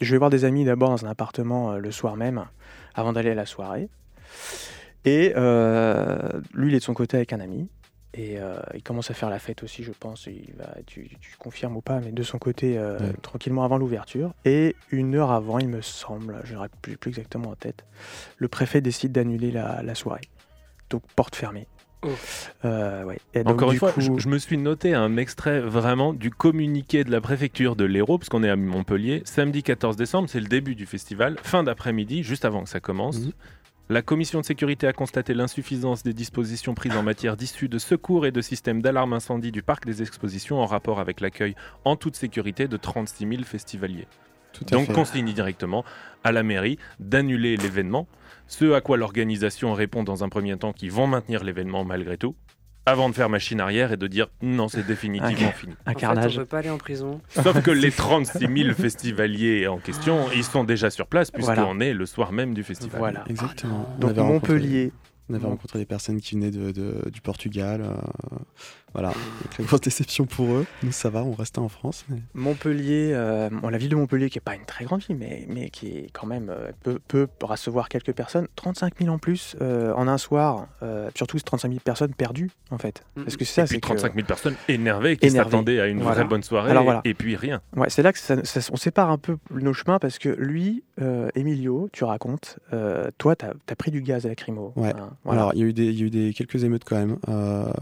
je 0.00 0.10
vais 0.10 0.18
voir 0.18 0.30
des 0.30 0.44
amis 0.44 0.64
d'abord 0.64 0.90
dans 0.90 1.04
un 1.06 1.08
appartement 1.08 1.76
le 1.76 1.90
soir 1.90 2.16
même, 2.16 2.44
avant 2.94 3.12
d'aller 3.12 3.30
à 3.30 3.34
la 3.34 3.46
soirée. 3.46 3.88
Et 5.04 5.32
lui 6.52 6.68
il 6.68 6.74
est 6.74 6.78
de 6.78 6.84
son 6.84 6.94
côté 6.94 7.16
avec 7.16 7.32
un 7.32 7.40
ami. 7.40 7.68
Et 8.16 8.38
euh, 8.38 8.54
il 8.74 8.82
commence 8.82 9.10
à 9.10 9.14
faire 9.14 9.28
la 9.28 9.40
fête 9.40 9.64
aussi, 9.64 9.82
je 9.82 9.90
pense. 9.90 10.26
Il 10.26 10.54
va, 10.56 10.72
tu, 10.86 11.10
confirmes 11.38 11.76
ou 11.76 11.80
pas, 11.80 11.98
mais 11.98 12.12
de 12.12 12.22
son 12.22 12.38
côté, 12.38 12.78
euh, 12.78 12.98
tranquillement 13.22 13.64
avant 13.64 13.76
l'ouverture. 13.76 14.34
Et 14.44 14.76
une 14.90 15.16
heure 15.16 15.32
avant, 15.32 15.58
il 15.58 15.68
me 15.68 15.82
semble, 15.82 16.40
je 16.44 16.54
ne 16.54 16.66
plus, 16.80 16.96
plus 16.96 17.08
exactement 17.08 17.50
en 17.50 17.56
tête, 17.56 17.84
le 18.38 18.46
préfet 18.46 18.80
décide 18.80 19.10
d'annuler 19.10 19.50
la, 19.50 19.94
soirée. 19.96 20.28
Donc, 20.90 21.02
porte 21.16 21.34
fermée. 21.34 21.66
Oh. 22.02 22.08
Euh, 22.64 23.02
ouais. 23.02 23.18
Encore 23.46 23.72
une 23.72 23.78
fois, 23.78 23.92
je, 23.96 24.28
me 24.28 24.38
suis 24.38 24.58
noté 24.58 24.94
un 24.94 25.16
extrait 25.16 25.60
vraiment 25.60 26.12
du 26.12 26.30
communiqué 26.30 27.02
de 27.02 27.10
la 27.10 27.20
préfecture 27.20 27.74
de 27.74 27.84
l'Hérault, 27.84 28.18
parce 28.18 28.28
qu'on 28.28 28.44
est 28.44 28.50
à 28.50 28.56
Montpellier, 28.56 29.22
samedi 29.24 29.64
14 29.64 29.96
décembre, 29.96 30.28
c'est 30.28 30.40
le 30.40 30.46
début 30.46 30.76
du 30.76 30.86
festival, 30.86 31.36
fin 31.42 31.64
d'après-midi, 31.64 32.22
juste 32.22 32.44
avant 32.44 32.62
que 32.62 32.68
ça 32.68 32.78
commence. 32.78 33.18
Mhm. 33.18 33.32
La 33.90 34.00
commission 34.00 34.40
de 34.40 34.46
sécurité 34.46 34.86
a 34.86 34.94
constaté 34.94 35.34
l'insuffisance 35.34 36.02
des 36.02 36.14
dispositions 36.14 36.74
prises 36.74 36.96
en 36.96 37.02
matière 37.02 37.36
d'issue 37.36 37.68
de 37.68 37.78
secours 37.78 38.24
et 38.24 38.32
de 38.32 38.40
système 38.40 38.80
d'alarme 38.80 39.12
incendie 39.12 39.52
du 39.52 39.62
parc 39.62 39.84
des 39.84 40.00
expositions 40.00 40.58
en 40.58 40.64
rapport 40.64 41.00
avec 41.00 41.20
l'accueil 41.20 41.54
en 41.84 41.94
toute 41.94 42.16
sécurité 42.16 42.66
de 42.66 42.78
36 42.78 43.28
000 43.28 43.42
festivaliers. 43.42 44.08
Donc 44.70 44.90
consigne 44.90 45.30
directement 45.34 45.84
à 46.22 46.32
la 46.32 46.42
mairie 46.42 46.78
d'annuler 46.98 47.58
l'événement, 47.58 48.08
ce 48.46 48.72
à 48.72 48.80
quoi 48.80 48.96
l'organisation 48.96 49.74
répond 49.74 50.02
dans 50.02 50.24
un 50.24 50.30
premier 50.30 50.56
temps 50.56 50.72
qu'ils 50.72 50.92
vont 50.92 51.06
maintenir 51.06 51.44
l'événement 51.44 51.84
malgré 51.84 52.16
tout, 52.16 52.36
avant 52.86 53.08
de 53.08 53.14
faire 53.14 53.28
machine 53.28 53.60
arrière 53.60 53.92
et 53.92 53.96
de 53.96 54.06
dire 54.06 54.28
non, 54.42 54.68
c'est 54.68 54.86
définitivement 54.86 55.52
fini. 55.52 55.74
Un 55.86 55.94
carnage. 55.94 56.36
on 56.36 56.40
ne 56.40 56.44
peut 56.44 56.48
pas 56.48 56.58
aller 56.58 56.70
en 56.70 56.78
prison. 56.78 57.20
Sauf 57.28 57.62
que 57.62 57.70
les 57.70 57.90
36 57.92 58.38
000 58.38 58.74
festivaliers 58.74 59.66
en 59.66 59.78
question, 59.78 60.26
ils 60.34 60.44
sont 60.44 60.64
déjà 60.64 60.90
sur 60.90 61.06
place 61.06 61.30
puisqu'on 61.30 61.80
est 61.80 61.94
le 61.94 62.06
soir 62.06 62.32
même 62.32 62.54
du 62.54 62.62
festival. 62.62 62.98
Voilà, 62.98 63.24
exactement. 63.28 63.88
Donc 63.98 64.16
Montpellier. 64.16 64.92
On 65.30 65.34
avait 65.34 65.46
rencontré 65.46 65.78
des 65.78 65.86
personnes 65.86 66.20
qui 66.20 66.34
venaient 66.34 66.50
de, 66.50 67.08
du 67.10 67.20
Portugal. 67.22 67.80
Euh, 67.82 68.36
voilà, 68.94 69.12
très 69.50 69.64
grosse 69.64 69.80
déception 69.80 70.24
pour 70.24 70.46
eux. 70.52 70.66
Nous, 70.84 70.92
ça 70.92 71.10
va, 71.10 71.24
on 71.24 71.32
restait 71.32 71.58
en 71.58 71.68
France. 71.68 72.06
Montpellier, 72.32 73.10
euh, 73.12 73.50
la 73.68 73.76
ville 73.76 73.88
de 73.88 73.96
Montpellier, 73.96 74.30
qui 74.30 74.38
n'est 74.38 74.42
pas 74.42 74.54
une 74.54 74.64
très 74.64 74.84
grande 74.84 75.02
ville, 75.02 75.16
mais, 75.16 75.46
mais 75.48 75.68
qui 75.68 75.88
est 75.88 76.06
quand 76.12 76.28
même 76.28 76.48
euh, 76.48 76.70
peut, 76.84 77.00
peut, 77.08 77.26
recevoir 77.42 77.88
quelques 77.88 78.12
personnes. 78.12 78.46
35 78.54 78.94
000 79.00 79.12
en 79.12 79.18
plus 79.18 79.56
euh, 79.60 79.92
en 79.94 80.06
un 80.06 80.16
soir, 80.16 80.68
surtout 81.16 81.40
35 81.40 81.68
000 81.68 81.80
personnes 81.80 82.14
perdues, 82.14 82.52
en 82.70 82.78
fait. 82.78 83.02
Mm. 83.16 83.24
Parce 83.24 83.36
que 83.36 83.44
c'est 83.44 83.62
ça, 83.62 83.66
c'est 83.66 83.80
35 83.80 84.14
000 84.14 84.26
personnes 84.26 84.54
énervées 84.68 85.16
qui 85.16 85.28
s'attendaient 85.28 85.80
à 85.80 85.88
une 85.88 86.00
vraie 86.00 86.24
bonne 86.24 86.44
soirée, 86.44 86.70
Alors, 86.70 86.84
voilà. 86.84 87.00
et 87.04 87.14
puis 87.14 87.34
rien. 87.34 87.62
Ouais, 87.74 87.90
c'est 87.90 88.02
là 88.02 88.12
que 88.12 88.18
ça, 88.20 88.36
on 88.70 88.76
sépare 88.76 89.10
un 89.10 89.18
peu 89.18 89.38
nos 89.50 89.72
chemins, 89.72 89.98
parce 89.98 90.18
que 90.20 90.28
lui, 90.28 90.84
Emilio, 91.34 91.88
tu 91.92 92.04
racontes, 92.04 92.60
toi, 93.18 93.34
tu 93.34 93.44
as, 93.44 93.76
pris 93.76 93.90
du 93.90 94.02
gaz 94.02 94.24
à 94.24 94.28
lacrymo. 94.28 94.72
Ouais. 94.76 94.90
Hein, 94.90 95.10
Alors, 95.28 95.52
il 95.54 95.60
y, 95.60 95.62
a 95.64 95.66
eu 95.66 95.72
des, 95.72 95.86
il 95.86 95.98
y 95.98 96.02
a 96.02 96.06
eu 96.06 96.10
des, 96.10 96.32
quelques 96.32 96.62
émeutes 96.62 96.84
quand 96.84 96.96
même, 96.96 97.18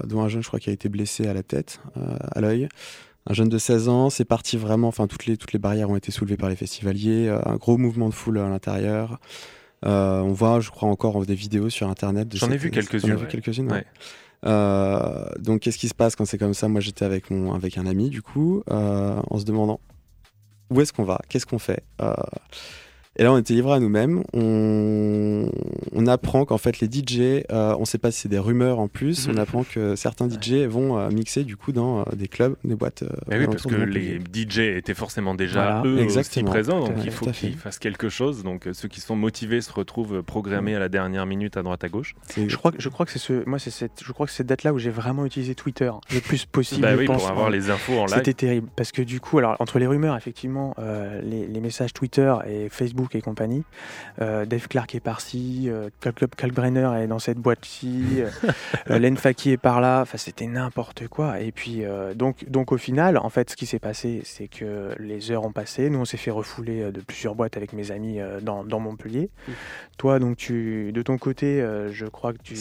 dont 0.05 0.23
un 0.23 0.29
jeune, 0.29 0.43
je 0.43 0.49
crois, 0.49 0.59
qui 0.59 0.71
a 0.71 0.73
été 0.73 0.89
blessé 0.89 1.02
à 1.21 1.35
la 1.35 1.43
tête, 1.43 1.81
euh, 1.97 2.17
à 2.33 2.41
l'œil. 2.41 2.69
Un 3.27 3.35
jeune 3.35 3.49
de 3.49 3.59
16 3.59 3.89
ans, 3.89 4.11
c'est 4.11 4.25
parti 4.25 4.57
vraiment, 4.57 4.89
enfin 4.89 5.07
toutes 5.07 5.27
les, 5.27 5.37
toutes 5.37 5.53
les 5.53 5.59
barrières 5.59 5.91
ont 5.91 5.97
été 5.97 6.11
soulevées 6.11 6.37
par 6.37 6.49
les 6.49 6.57
festivaliers, 6.57 7.29
euh, 7.29 7.39
un 7.47 7.57
gros 7.57 7.77
mouvement 7.77 8.09
de 8.09 8.15
foule 8.15 8.39
à 8.39 8.49
l'intérieur. 8.49 9.21
Euh, 9.85 10.21
on 10.21 10.33
voit, 10.33 10.61
je 10.61 10.71
crois, 10.71 10.89
encore 10.89 11.25
des 11.25 11.35
vidéos 11.35 11.71
sur 11.71 11.89
Internet. 11.89 12.29
J'en 12.37 12.51
ai 12.51 12.57
vu 12.57 12.71
quelques-unes. 12.71 13.71
Ouais. 13.71 13.85
donc, 15.39 15.61
qu'est-ce 15.61 15.79
qui 15.79 15.89
se 15.89 15.95
passe 15.95 16.17
quand 16.17 16.25
c'est 16.25 16.39
comme 16.39 16.55
ça? 16.55 16.69
Moi, 16.69 16.81
j'étais 16.81 17.05
avec, 17.05 17.31
mon, 17.31 17.53
avec 17.53 17.79
un 17.79 17.87
ami, 17.87 18.09
du 18.09 18.23
coup, 18.23 18.63
en 18.69 19.39
se 19.39 19.45
demandant 19.45 19.81
où 20.71 20.81
est-ce 20.81 20.93
qu'on 20.93 21.05
va? 21.05 21.21
Qu'est-ce 21.29 21.47
qu'on 21.47 21.59
fait? 21.59 21.83
Et 23.17 23.25
là, 23.25 23.33
on 23.33 23.37
était 23.37 23.53
livrés 23.53 23.75
à 23.75 23.81
nous-mêmes. 23.81 24.23
On, 24.33 25.51
on 25.93 26.07
apprend 26.07 26.47
qu'en 26.47 26.57
fait, 26.57 26.81
les 26.81 26.87
DJ, 26.87 27.45
euh, 27.51 27.75
on 27.77 27.81
ne 27.81 27.85
sait 27.85 27.99
pas 27.99 28.11
si 28.11 28.21
c'est 28.21 28.29
des 28.31 28.39
rumeurs 28.39 28.79
en 28.79 28.89
plus, 28.89 29.29
on 29.29 29.33
mhm. 29.33 29.39
apprend 29.39 29.65
que 29.65 29.97
certains 29.97 30.31
DJ 30.31 30.67
vont 30.67 30.99
euh, 30.99 31.11
mixer 31.11 31.45
du 31.45 31.57
coup 31.57 31.73
dans 31.73 32.01
euh, 32.01 32.05
des 32.15 32.29
clubs, 32.29 32.57
des 32.65 32.75
boîtes. 32.75 33.05
Mais 33.29 33.39
oui, 33.39 33.47
parce 33.47 33.65
que 33.65 33.75
les 33.75 34.19
DJ 34.19 34.61
étaient 34.61 34.95
forcément 34.95 35.35
déjà 35.35 35.83
eux 35.85 36.07
aussi 36.07 36.43
présents, 36.43 36.81
donc 36.81 36.97
il 37.05 37.11
faut 37.11 37.27
qu'ils 37.27 37.57
fassent 37.57 37.79
quelque 37.79 38.09
chose. 38.09 38.45
Donc 38.45 38.69
ceux 38.73 38.89
qui 38.89 39.01
sont 39.01 39.17
motivés 39.17 39.61
se 39.61 39.73
retrouvent 39.73 40.23
programmés 40.23 40.75
à 40.75 40.79
la 40.79 40.89
dernière 40.89 41.27
minute 41.27 41.59
à 41.59 41.63
droite 41.63 41.85
à 41.85 41.91
gauche. 41.91 42.15
Je 42.35 42.57
crois, 42.57 42.73
je 42.79 42.89
crois 42.89 43.05
que 43.05 43.13
c'est 43.13 43.19
ce, 43.19 43.47
moi 43.47 43.59
c'est 43.59 43.71
cette, 43.71 44.03
je 44.03 44.13
crois 44.13 44.27
que 44.27 44.33
cette 44.33 44.47
date-là 44.47 44.73
où 44.73 44.79
j'ai 44.79 44.91
vraiment 44.91 45.27
utilisé 45.27 45.55
Twitter 45.55 45.91
le 46.13 46.21
plus 46.21 46.47
possible. 46.47 46.81
bah 46.81 46.95
oui, 46.97 47.05
pour 47.05 47.29
avoir 47.29 47.51
les 47.51 47.69
infos 47.69 47.99
en 47.99 48.07
live. 48.07 48.17
C'était 48.17 48.33
terrible 48.33 48.69
parce 48.75 48.91
que 48.91 49.03
du 49.03 49.21
coup, 49.21 49.39
alors 49.39 49.57
entre 49.59 49.79
les 49.79 49.87
rumeurs, 49.87 50.17
effectivement, 50.17 50.75
les, 51.23 51.47
les 51.47 51.61
messages 51.61 51.93
Twitter 51.93 52.35
et 52.49 52.71
Facebook 52.71 53.02
et 53.15 53.21
compagnie. 53.21 53.65
Euh, 54.21 54.45
Dave 54.45 54.69
Clark 54.69 54.95
est 54.95 55.01
par-ci, 55.01 55.69
euh, 55.69 55.91
Kalkbrenner 56.01 56.91
est 57.03 57.07
dans 57.07 57.19
cette 57.19 57.39
boîte-ci, 57.39 58.23
euh, 58.23 58.29
Len 58.99 59.17
Faki 59.17 59.53
est 59.53 59.57
par 59.57 59.81
là. 59.81 60.03
Enfin, 60.03 60.19
c'était 60.19 60.47
n'importe 60.47 61.09
quoi. 61.09 61.41
Et 61.41 61.53
puis, 61.53 61.85
euh, 61.85 62.15
donc, 62.15 62.49
donc, 62.49 62.73
au 62.73 62.79
final, 62.79 63.19
en 63.19 63.29
fait, 63.29 63.51
ce 63.51 63.57
qui 63.57 63.67
s'est 63.67 63.79
passé, 63.79 64.23
c'est 64.25 64.49
que 64.49 64.95
les 64.99 65.31
heures 65.31 65.45
ont 65.45 65.53
passé. 65.53 65.91
Nous, 65.91 65.99
on 65.99 66.05
s'est 66.05 66.17
fait 66.17 66.31
refouler 66.31 66.93
de 66.93 67.01
plusieurs 67.01 67.35
boîtes 67.35 67.57
avec 67.57 67.73
mes 67.73 67.91
amis 67.91 68.19
dans, 68.43 68.65
dans, 68.65 68.81
Montpellier. 68.81 69.31
Toi, 69.99 70.19
donc, 70.19 70.37
tu, 70.37 70.93
de 70.93 71.03
ton 71.03 71.19
côté, 71.19 71.65
je 71.91 72.07
crois 72.07 72.33
que 72.33 72.39
tu. 72.43 72.57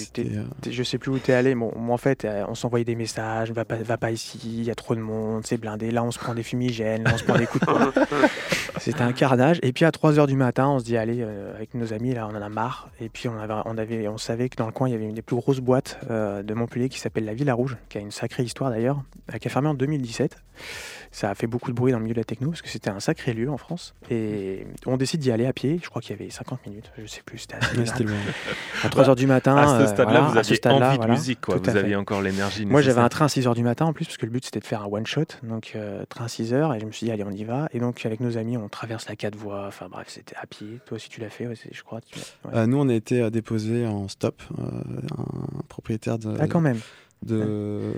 je 0.70 0.84
sais 0.84 0.98
plus 0.98 1.12
où 1.12 1.20
tu 1.20 1.32
es 1.32 1.34
allé. 1.34 1.56
Bon, 1.56 1.72
moi, 1.76 1.96
en 1.96 1.98
fait, 1.98 2.28
on 2.48 2.56
s'envoyait 2.56 2.86
des 2.86 2.96
messages 2.96 3.52
va 3.52 3.66
pas, 3.66 3.76
va 3.76 3.98
pas 3.98 4.12
ici, 4.12 4.40
il 4.44 4.64
y 4.64 4.72
a 4.72 4.76
trop 4.76 4.96
de 4.96 5.00
monde, 5.00 5.44
c'est 5.46 5.58
blindé. 5.58 5.92
Là, 5.92 6.04
on 6.04 6.12
se 6.12 6.20
prend 6.20 6.34
des 6.34 6.44
fumigènes, 6.44 7.04
là, 7.04 7.12
on 7.14 7.18
se 7.18 7.24
prend 7.24 7.38
des 7.38 7.46
coups 7.46 7.66
de 7.66 7.72
poing. 7.72 7.94
C'était 8.80 9.02
un 9.02 9.14
carnage. 9.14 9.60
Et 9.64 9.74
puis, 9.74 9.86
à 9.86 9.92
3 9.92 10.14
h 10.14 10.28
du 10.32 10.38
matin, 10.38 10.70
on 10.70 10.80
se 10.80 10.86
dit, 10.86 10.96
allez, 10.96 11.18
euh, 11.20 11.54
avec 11.54 11.74
nos 11.74 11.92
amis, 11.92 12.14
là, 12.14 12.26
on 12.26 12.36
en 12.36 12.42
a 12.42 12.48
marre. 12.48 12.90
Et 13.02 13.10
puis, 13.10 13.28
on, 13.28 13.38
avait, 13.38 14.08
on, 14.08 14.18
savait 14.18 14.48
que 14.48 14.56
dans 14.56 14.66
le 14.66 14.72
coin, 14.72 14.88
il 14.88 14.94
y 14.94 14.96
avait 14.96 15.04
une 15.04 15.14
des 15.14 15.22
plus 15.22 15.36
grosses 15.36 15.60
boîtes 15.60 16.00
euh, 16.10 16.42
de 16.42 16.54
Montpellier 16.54 16.88
qui 16.88 17.00
s'appelle 17.00 17.26
la 17.26 17.34
Villa 17.34 17.54
Rouge, 17.54 17.78
qui 17.90 17.98
a 17.98 18.02
une 18.02 18.12
sacrée 18.12 18.44
histoire 18.44 18.72
d'ailleurs, 18.72 19.04
euh, 19.34 19.38
qui 19.38 19.48
a 19.50 19.52
fermé 19.52 19.68
en 19.68 19.74
2017. 19.74 20.38
Ça 21.12 21.30
a 21.30 21.36
fait 21.36 21.48
beaucoup 21.48 21.72
de 21.72 21.76
bruit 21.76 21.92
dans 21.92 21.98
le 21.98 22.06
milieu 22.06 22.14
de 22.14 22.20
la 22.20 22.24
techno, 22.24 22.50
parce 22.50 22.62
que 22.62 22.70
c'était 22.70 22.90
un 22.90 23.02
sacré 23.02 23.34
lieu 23.34 23.50
en 23.50 23.58
France. 23.58 23.94
Et 24.10 24.66
on 24.86 24.96
décide 24.96 25.20
d'y 25.20 25.32
aller 25.32 25.46
à 25.46 25.52
pied. 25.52 25.80
Je 25.84 25.90
crois 25.90 26.02
qu'il 26.02 26.16
y 26.18 26.22
avait 26.22 26.30
50 26.30 26.66
minutes, 26.66 26.90
je 26.98 27.06
sais 27.06 27.22
plus, 27.26 27.40
c'était 27.40 27.56
assez 27.56 28.04
loin. 28.06 28.16
À 28.84 28.90
3 28.90 29.04
h 29.04 29.16
du 29.18 29.28
matin. 29.28 29.58
À 29.58 29.80
ce 29.80 29.88
stade-là, 29.88 30.22
voilà, 30.22 30.32
vous 30.32 30.38
aviez 30.38 30.68
envie 30.68 30.98
de 31.00 31.08
musique, 31.08 31.42
quoi. 31.42 31.58
Vous 31.58 31.76
aviez 31.76 31.98
encore 31.98 32.22
l'énergie. 32.22 32.66
Moi, 32.66 32.82
j'avais 32.82 33.02
un 33.02 33.10
train 33.10 33.26
à 33.26 33.30
6 33.30 33.48
h 33.48 33.54
du 33.54 33.64
matin 33.64 33.86
en 33.86 33.94
plus, 33.94 34.06
parce 34.06 34.18
que 34.18 34.26
le 34.26 34.32
but 34.32 34.46
c'était 34.46 34.62
de 34.62 34.66
faire 34.66 34.84
un 34.84 34.88
one-shot. 34.88 35.26
Donc, 35.44 35.78
train 36.08 36.28
6 36.30 36.54
h, 36.54 36.78
et 36.78 36.80
je 36.80 36.86
me 36.86 36.92
suis 36.92 37.08
dit, 37.08 37.12
allez, 37.12 37.26
on 37.26 37.32
y 37.32 37.44
va. 37.44 37.68
Et 37.74 37.80
donc, 37.80 38.06
avec 38.06 38.22
nos 38.22 38.38
amis, 38.38 38.56
on 38.56 38.70
traverse 38.70 39.10
la 39.10 39.18
4 39.18 39.36
voies. 39.36 39.66
Enfin, 39.68 39.88
bref, 39.92 40.08
c'est 40.08 40.21
à 40.40 40.46
pied. 40.48 40.80
Toi 40.86 40.96
aussi, 40.96 41.10
tu 41.10 41.20
l'as 41.22 41.30
fait, 41.30 41.48
je 41.72 41.84
crois. 41.84 42.02
Tu... 42.02 42.20
Euh, 42.54 42.66
nous, 42.68 42.78
on 42.78 42.90
a 42.90 42.94
été 42.94 43.22
euh, 43.22 43.30
déposé 43.30 43.86
en 43.86 44.08
stop. 44.08 44.42
Euh, 44.60 44.64
un 45.18 45.62
propriétaire 45.68 46.18
de. 46.18 46.36
Ah, 46.40 46.48
quand 46.48 46.62
même 46.62 46.80
de 47.26 47.94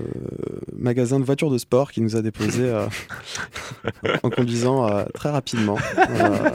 magasin 0.78 1.20
de 1.20 1.26
voitures 1.26 1.50
de 1.50 1.58
sport 1.58 1.92
qui 1.92 2.02
nous 2.02 2.16
a 2.16 2.22
déposé 2.22 2.70
euh, 2.70 2.86
en 4.24 4.30
conduisant 4.30 4.88
euh, 4.88 5.06
très 5.14 5.30
rapidement. 5.30 5.78
Euh, 5.98 6.50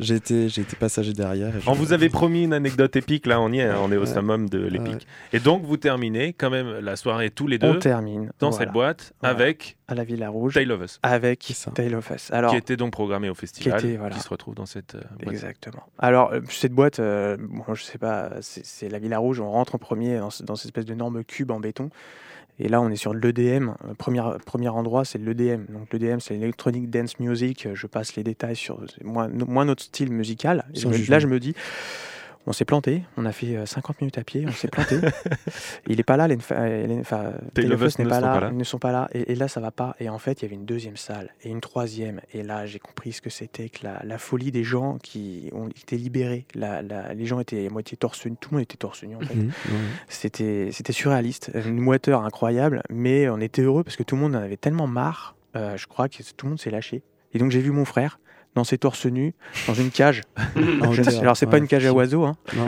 j'ai 0.00 0.14
été, 0.14 0.48
passager 0.78 1.12
derrière. 1.12 1.52
On 1.66 1.72
vous 1.72 1.92
avait 1.92 2.08
promis 2.08 2.44
une 2.44 2.52
anecdote 2.52 2.94
épique, 2.96 3.26
là 3.26 3.40
on 3.40 3.52
y 3.52 3.58
est, 3.58 3.64
hein, 3.64 3.78
on 3.82 3.90
est 3.90 3.96
au 3.96 4.00
ouais, 4.00 4.06
summum 4.06 4.48
de 4.48 4.58
l'épique. 4.58 5.06
Et 5.32 5.40
donc 5.40 5.64
vous 5.64 5.76
terminez 5.76 6.32
quand 6.32 6.50
même 6.50 6.78
la 6.80 6.96
soirée 6.96 7.30
tous 7.30 7.46
les 7.46 7.58
deux. 7.58 7.68
On 7.68 7.78
termine. 7.78 8.30
Dans 8.38 8.52
cette 8.52 8.72
boîte 8.72 9.12
avec. 9.22 9.76
À 9.86 9.94
la 9.94 10.04
Villa 10.04 10.30
Rouge. 10.30 10.54
Tale 10.54 10.72
of 10.72 10.82
Us. 10.82 10.98
Avec 11.02 11.52
Tale 11.74 11.94
of 11.94 12.10
Us. 12.10 12.30
Qui 12.50 12.56
était 12.56 12.76
donc 12.76 12.92
programmé 12.92 13.28
au 13.28 13.34
festival, 13.34 13.78
qui, 13.82 13.98
qui 14.14 14.20
se 14.20 14.28
retrouve 14.30 14.54
dans 14.54 14.64
cette 14.64 14.94
euh, 14.94 15.02
boîte. 15.20 15.34
Exactement. 15.34 15.82
Alors 15.98 16.32
cette 16.48 16.72
boîte, 16.72 17.00
bon, 17.00 17.74
je 17.74 17.82
sais 17.82 17.98
pas, 17.98 18.30
c'est 18.40 18.88
la 18.88 18.98
Villa 18.98 19.18
Rouge, 19.18 19.40
on 19.40 19.50
rentre 19.50 19.74
en 19.74 19.78
premier 19.78 20.18
dans, 20.18 20.30
dans 20.44 20.56
cette 20.56 20.66
espèce 20.66 20.86
d'énorme 20.86 21.22
cube 21.24 21.50
en 21.50 21.60
béton. 21.60 21.90
Et 22.58 22.68
là, 22.68 22.80
on 22.80 22.90
est 22.90 22.96
sur 22.96 23.14
l'EDM. 23.14 23.70
Euh, 23.70 23.94
premier, 23.98 24.22
premier 24.46 24.68
endroit, 24.68 25.04
c'est 25.04 25.18
l'EDM. 25.18 25.64
Donc 25.68 25.92
l'EDM, 25.92 26.20
c'est 26.20 26.34
l'Electronic 26.34 26.88
Dance 26.88 27.18
Music. 27.18 27.66
Euh, 27.66 27.74
je 27.74 27.86
passe 27.86 28.14
les 28.16 28.22
détails 28.22 28.56
sur 28.56 28.80
moi, 29.02 29.28
no, 29.28 29.46
moi 29.46 29.64
notre 29.64 29.82
style 29.82 30.12
musical. 30.12 30.64
Et 30.74 31.06
là, 31.08 31.18
je 31.18 31.26
me 31.26 31.40
dis, 31.40 31.54
on 32.46 32.52
s'est 32.52 32.64
planté, 32.64 33.02
on 33.16 33.24
a 33.24 33.32
fait 33.32 33.56
euh, 33.56 33.66
50 33.66 34.00
minutes 34.00 34.18
à 34.18 34.24
pied, 34.24 34.44
on 34.46 34.52
s'est 34.52 34.68
planté. 34.68 34.98
il 35.86 35.96
n'est 35.96 36.02
pas 36.02 36.16
là, 36.16 36.28
les, 36.28 36.36
euh, 36.50 37.00
enfin, 37.00 37.32
n'est 37.56 37.76
pas, 38.06 38.20
là, 38.20 38.50
ils 38.50 38.56
ne 38.56 38.64
sont 38.64 38.78
pas 38.78 38.92
là. 38.92 39.08
Et, 39.12 39.34
là, 39.34 39.48
ça 39.48 39.60
va 39.60 39.70
pas. 39.70 39.96
Et 39.98 40.08
en 40.08 40.18
fait, 40.18 40.40
il 40.40 40.44
y 40.44 40.46
avait 40.46 40.54
une 40.54 40.66
deuxième 40.66 40.96
salle 40.96 41.30
et 41.42 41.48
une 41.48 41.60
troisième. 41.60 42.20
Et 42.32 42.42
là, 42.42 42.66
j'ai 42.66 42.78
compris 42.78 43.12
ce 43.12 43.22
que 43.22 43.30
c'était 43.30 43.68
que 43.68 43.80
la, 43.84 44.18
folie 44.18 44.52
des 44.52 44.64
gens 44.64 44.98
qui 45.02 45.50
ont 45.52 45.68
été 45.68 45.96
libérés. 45.96 46.46
La, 46.54 46.82
les 46.82 47.26
gens 47.26 47.40
étaient 47.40 47.66
à 47.66 47.70
moitié 47.70 47.96
torse 47.96 48.24
nu, 48.26 48.36
tout 48.36 48.50
le 48.50 48.56
monde 48.56 48.62
était 48.62 48.76
torse 48.76 49.02
nu 49.02 49.16
en 49.16 49.20
fait. 49.20 49.34
Mhm, 49.34 49.50
c'était, 50.08 50.68
c'était 50.72 50.92
surréaliste, 50.92 51.50
une 51.54 51.80
moiteur 51.80 52.24
incroyable, 52.24 52.82
mais 52.90 53.28
on 53.28 53.40
était 53.40 53.62
heureux 53.62 53.84
parce 53.84 53.96
que 53.96 54.02
tout 54.02 54.14
le 54.16 54.22
monde 54.22 54.36
en 54.36 54.42
avait 54.42 54.56
tellement 54.56 54.86
marre. 54.86 55.36
Euh, 55.56 55.76
je 55.76 55.86
crois 55.86 56.08
que 56.08 56.22
tout 56.22 56.46
le 56.46 56.50
monde 56.50 56.60
s'est 56.60 56.70
lâché. 56.70 57.02
Et 57.32 57.38
donc 57.38 57.50
j'ai 57.50 57.60
vu 57.60 57.70
mon 57.70 57.84
frère 57.84 58.18
dans 58.54 58.64
ses 58.64 58.78
torse 58.78 59.06
nus, 59.06 59.34
dans 59.66 59.74
une 59.74 59.90
cage. 59.90 60.22
alors, 61.20 61.36
c'est 61.36 61.46
pas 61.46 61.58
une 61.58 61.66
cage 61.66 61.86
à 61.86 61.92
oiseaux, 61.92 62.24
hein. 62.24 62.36
non. 62.56 62.66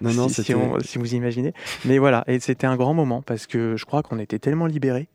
non, 0.12 0.28
si, 0.28 0.42
si, 0.42 0.52
vous 0.98 1.14
imaginez. 1.14 1.52
Mais 1.84 1.98
voilà, 1.98 2.24
et 2.26 2.38
c'était 2.40 2.66
un 2.66 2.76
grand 2.76 2.94
moment 2.94 3.22
parce 3.22 3.46
que 3.46 3.76
je 3.76 3.84
crois 3.84 4.02
qu'on 4.02 4.18
était 4.18 4.38
tellement 4.38 4.66
libérés 4.66 5.08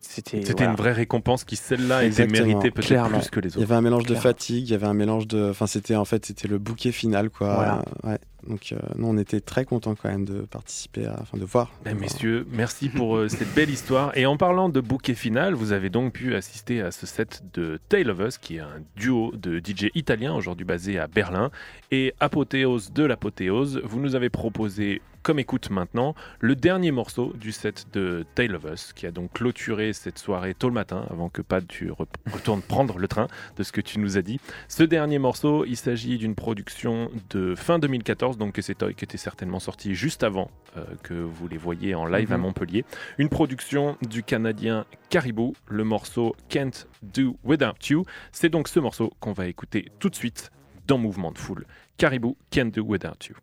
c'était 0.00 0.64
une 0.64 0.76
vraie 0.76 0.92
récompense 0.92 1.44
qui 1.44 1.56
celle-là 1.56 2.04
était 2.04 2.26
méritée 2.26 2.70
peut-être 2.70 3.08
plus 3.08 3.30
que 3.30 3.40
les 3.40 3.48
autres. 3.48 3.58
Il 3.58 3.60
y 3.60 3.64
avait 3.64 3.74
un 3.74 3.80
mélange 3.80 4.06
de 4.06 4.14
fatigue, 4.14 4.68
il 4.68 4.72
y 4.72 4.74
avait 4.74 4.86
un 4.86 4.94
mélange 4.94 5.26
de, 5.26 5.50
enfin 5.50 5.66
c'était 5.66 5.96
en 5.96 6.04
fait 6.04 6.26
c'était 6.26 6.48
le 6.48 6.58
bouquet 6.58 6.92
final 6.92 7.30
quoi. 7.30 7.82
Donc 8.48 8.72
euh, 8.72 8.76
non, 8.96 9.10
on 9.10 9.18
était 9.18 9.40
très 9.40 9.64
contents 9.64 9.94
quand 9.94 10.08
même 10.08 10.24
de 10.24 10.42
participer, 10.42 11.08
enfin 11.08 11.38
de 11.38 11.44
voir. 11.44 11.70
Eh, 11.86 11.94
messieurs, 11.94 12.46
merci 12.50 12.88
pour 12.88 13.16
euh, 13.16 13.28
cette 13.28 13.52
belle 13.54 13.70
histoire. 13.70 14.16
Et 14.16 14.26
en 14.26 14.36
parlant 14.36 14.68
de 14.68 14.80
bouquet 14.80 15.14
final, 15.14 15.54
vous 15.54 15.72
avez 15.72 15.90
donc 15.90 16.12
pu 16.12 16.34
assister 16.34 16.80
à 16.82 16.90
ce 16.90 17.06
set 17.06 17.42
de 17.54 17.80
Tale 17.88 18.10
of 18.10 18.20
Us, 18.20 18.38
qui 18.38 18.56
est 18.56 18.60
un 18.60 18.82
duo 18.96 19.32
de 19.34 19.58
DJ 19.58 19.90
italiens 19.94 20.34
aujourd'hui 20.34 20.64
basé 20.64 20.98
à 20.98 21.06
Berlin. 21.06 21.50
Et 21.90 22.14
apothéose 22.20 22.92
de 22.92 23.04
l'apothéose, 23.04 23.80
vous 23.84 24.00
nous 24.00 24.14
avez 24.14 24.30
proposé 24.30 25.00
comme 25.24 25.38
écoute 25.38 25.70
maintenant 25.70 26.14
le 26.38 26.54
dernier 26.54 26.92
morceau 26.92 27.32
du 27.40 27.50
set 27.50 27.86
de 27.94 28.26
Tale 28.34 28.54
of 28.54 28.64
Us, 28.64 28.92
qui 28.92 29.06
a 29.06 29.10
donc 29.10 29.32
clôturé 29.32 29.94
cette 29.94 30.18
soirée 30.18 30.54
tôt 30.54 30.68
le 30.68 30.74
matin, 30.74 31.06
avant 31.10 31.30
que 31.30 31.40
Pad 31.40 31.66
tu 31.66 31.90
retournes 31.90 32.60
prendre 32.68 32.98
le 32.98 33.08
train 33.08 33.26
de 33.56 33.62
ce 33.62 33.72
que 33.72 33.80
tu 33.80 33.98
nous 33.98 34.18
as 34.18 34.22
dit. 34.22 34.38
Ce 34.68 34.82
dernier 34.82 35.18
morceau, 35.18 35.64
il 35.64 35.76
s'agit 35.76 36.18
d'une 36.18 36.34
production 36.34 37.10
de 37.30 37.54
fin 37.54 37.78
2014, 37.78 38.36
donc 38.36 38.52
que 38.52 38.62
c'est 38.62 38.74
Toy 38.74 38.94
qui 38.94 39.04
était 39.04 39.16
certainement 39.16 39.60
sorti 39.60 39.94
juste 39.94 40.22
avant 40.22 40.50
euh, 40.76 40.84
que 41.02 41.14
vous 41.14 41.48
les 41.48 41.56
voyez 41.56 41.94
en 41.94 42.04
live 42.04 42.30
à 42.30 42.36
mhm. 42.36 42.42
Montpellier. 42.42 42.84
Une 43.16 43.30
production 43.30 43.96
du 44.02 44.22
Canadien 44.22 44.84
Caribou, 45.08 45.54
le 45.68 45.84
morceau 45.84 46.36
Can't 46.50 46.86
Do 47.02 47.38
Without 47.44 47.88
You. 47.88 48.04
C'est 48.30 48.50
donc 48.50 48.68
ce 48.68 48.78
morceau 48.78 49.10
qu'on 49.20 49.32
va 49.32 49.46
écouter 49.46 49.90
tout 49.98 50.10
de 50.10 50.16
suite 50.16 50.50
dans 50.86 50.98
Mouvement 50.98 51.32
de 51.32 51.38
Foule. 51.38 51.64
Caribou 51.96 52.36
Can't 52.50 52.70
Do 52.74 52.84
Without 52.84 53.26
You. 53.26 53.36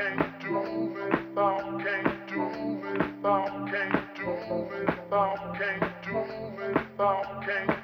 can't 0.00 0.42
do 0.42 0.54
without, 0.94 1.80
can't 1.80 2.28
do 2.28 2.38
without, 2.82 3.68
can't 3.68 3.99
without, 4.26 5.54
can't 5.58 6.04
do 6.04 6.16
without, 6.56 7.42
can't 7.42 7.80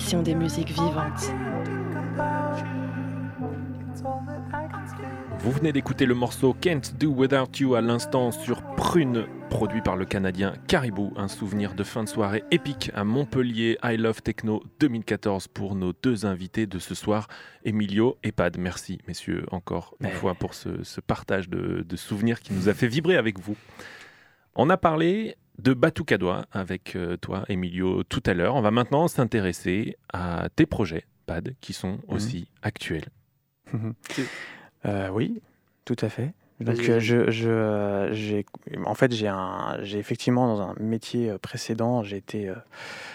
l'émission 0.00 0.22
des 0.22 0.34
musiques 0.34 0.70
vivantes. 0.70 1.30
Vous 5.40 5.50
venez 5.52 5.72
d'écouter 5.72 6.06
le 6.06 6.14
morceau 6.14 6.54
Can't 6.54 6.80
Do 6.98 7.10
Without 7.10 7.50
You 7.58 7.74
à 7.74 7.82
l'instant 7.82 8.30
sur 8.30 8.62
Prune, 8.76 9.26
produit 9.50 9.82
par 9.82 9.96
le 9.96 10.06
Canadien 10.06 10.54
Caribou. 10.68 11.12
Un 11.16 11.28
souvenir 11.28 11.74
de 11.74 11.82
fin 11.84 12.02
de 12.02 12.08
soirée 12.08 12.44
épique 12.50 12.90
à 12.94 13.04
Montpellier 13.04 13.76
I 13.84 13.98
Love 13.98 14.22
Techno 14.22 14.62
2014 14.80 15.48
pour 15.48 15.74
nos 15.74 15.92
deux 16.02 16.24
invités 16.24 16.66
de 16.66 16.78
ce 16.78 16.94
soir, 16.94 17.28
Emilio 17.66 18.16
et 18.22 18.32
Pad. 18.32 18.56
Merci, 18.58 19.00
messieurs, 19.06 19.44
encore 19.50 19.96
une 20.00 20.06
Mais- 20.08 20.12
fois 20.14 20.34
pour 20.34 20.54
ce, 20.54 20.82
ce 20.82 21.02
partage 21.02 21.50
de, 21.50 21.84
de 21.86 21.96
souvenirs 21.96 22.40
qui 22.40 22.54
nous 22.54 22.70
a 22.70 22.74
fait 22.74 22.88
vibrer 22.88 23.16
avec 23.18 23.38
vous. 23.38 23.56
On 24.54 24.70
a 24.70 24.78
parlé 24.78 25.36
de 25.62 25.74
Batucadois 25.74 26.46
avec 26.52 26.96
euh, 26.96 27.16
toi, 27.16 27.44
Emilio, 27.48 28.02
tout 28.04 28.22
à 28.26 28.34
l'heure. 28.34 28.54
On 28.56 28.60
va 28.62 28.70
maintenant 28.70 29.08
s'intéresser 29.08 29.96
à 30.12 30.48
tes 30.54 30.66
projets, 30.66 31.04
Pad, 31.26 31.54
qui 31.60 31.72
sont 31.72 31.98
aussi 32.08 32.48
actuels. 32.62 33.06
Euh, 34.86 35.10
oui, 35.10 35.42
tout 35.84 35.96
à 36.00 36.08
fait. 36.08 36.32
Donc, 36.58 36.76
Vas-y, 36.76 36.88
euh, 36.88 36.92
vas-y. 36.94 37.00
je, 37.00 37.30
je, 37.30 37.48
euh, 37.50 38.12
j'ai, 38.14 38.46
en 38.86 38.94
fait, 38.94 39.12
j'ai 39.12 39.28
un, 39.28 39.76
j'ai 39.82 39.98
effectivement 39.98 40.46
dans 40.46 40.62
un 40.62 40.74
métier 40.80 41.34
précédent, 41.42 42.02
j'ai 42.02 42.16
été 42.16 42.48
euh, 42.48 42.54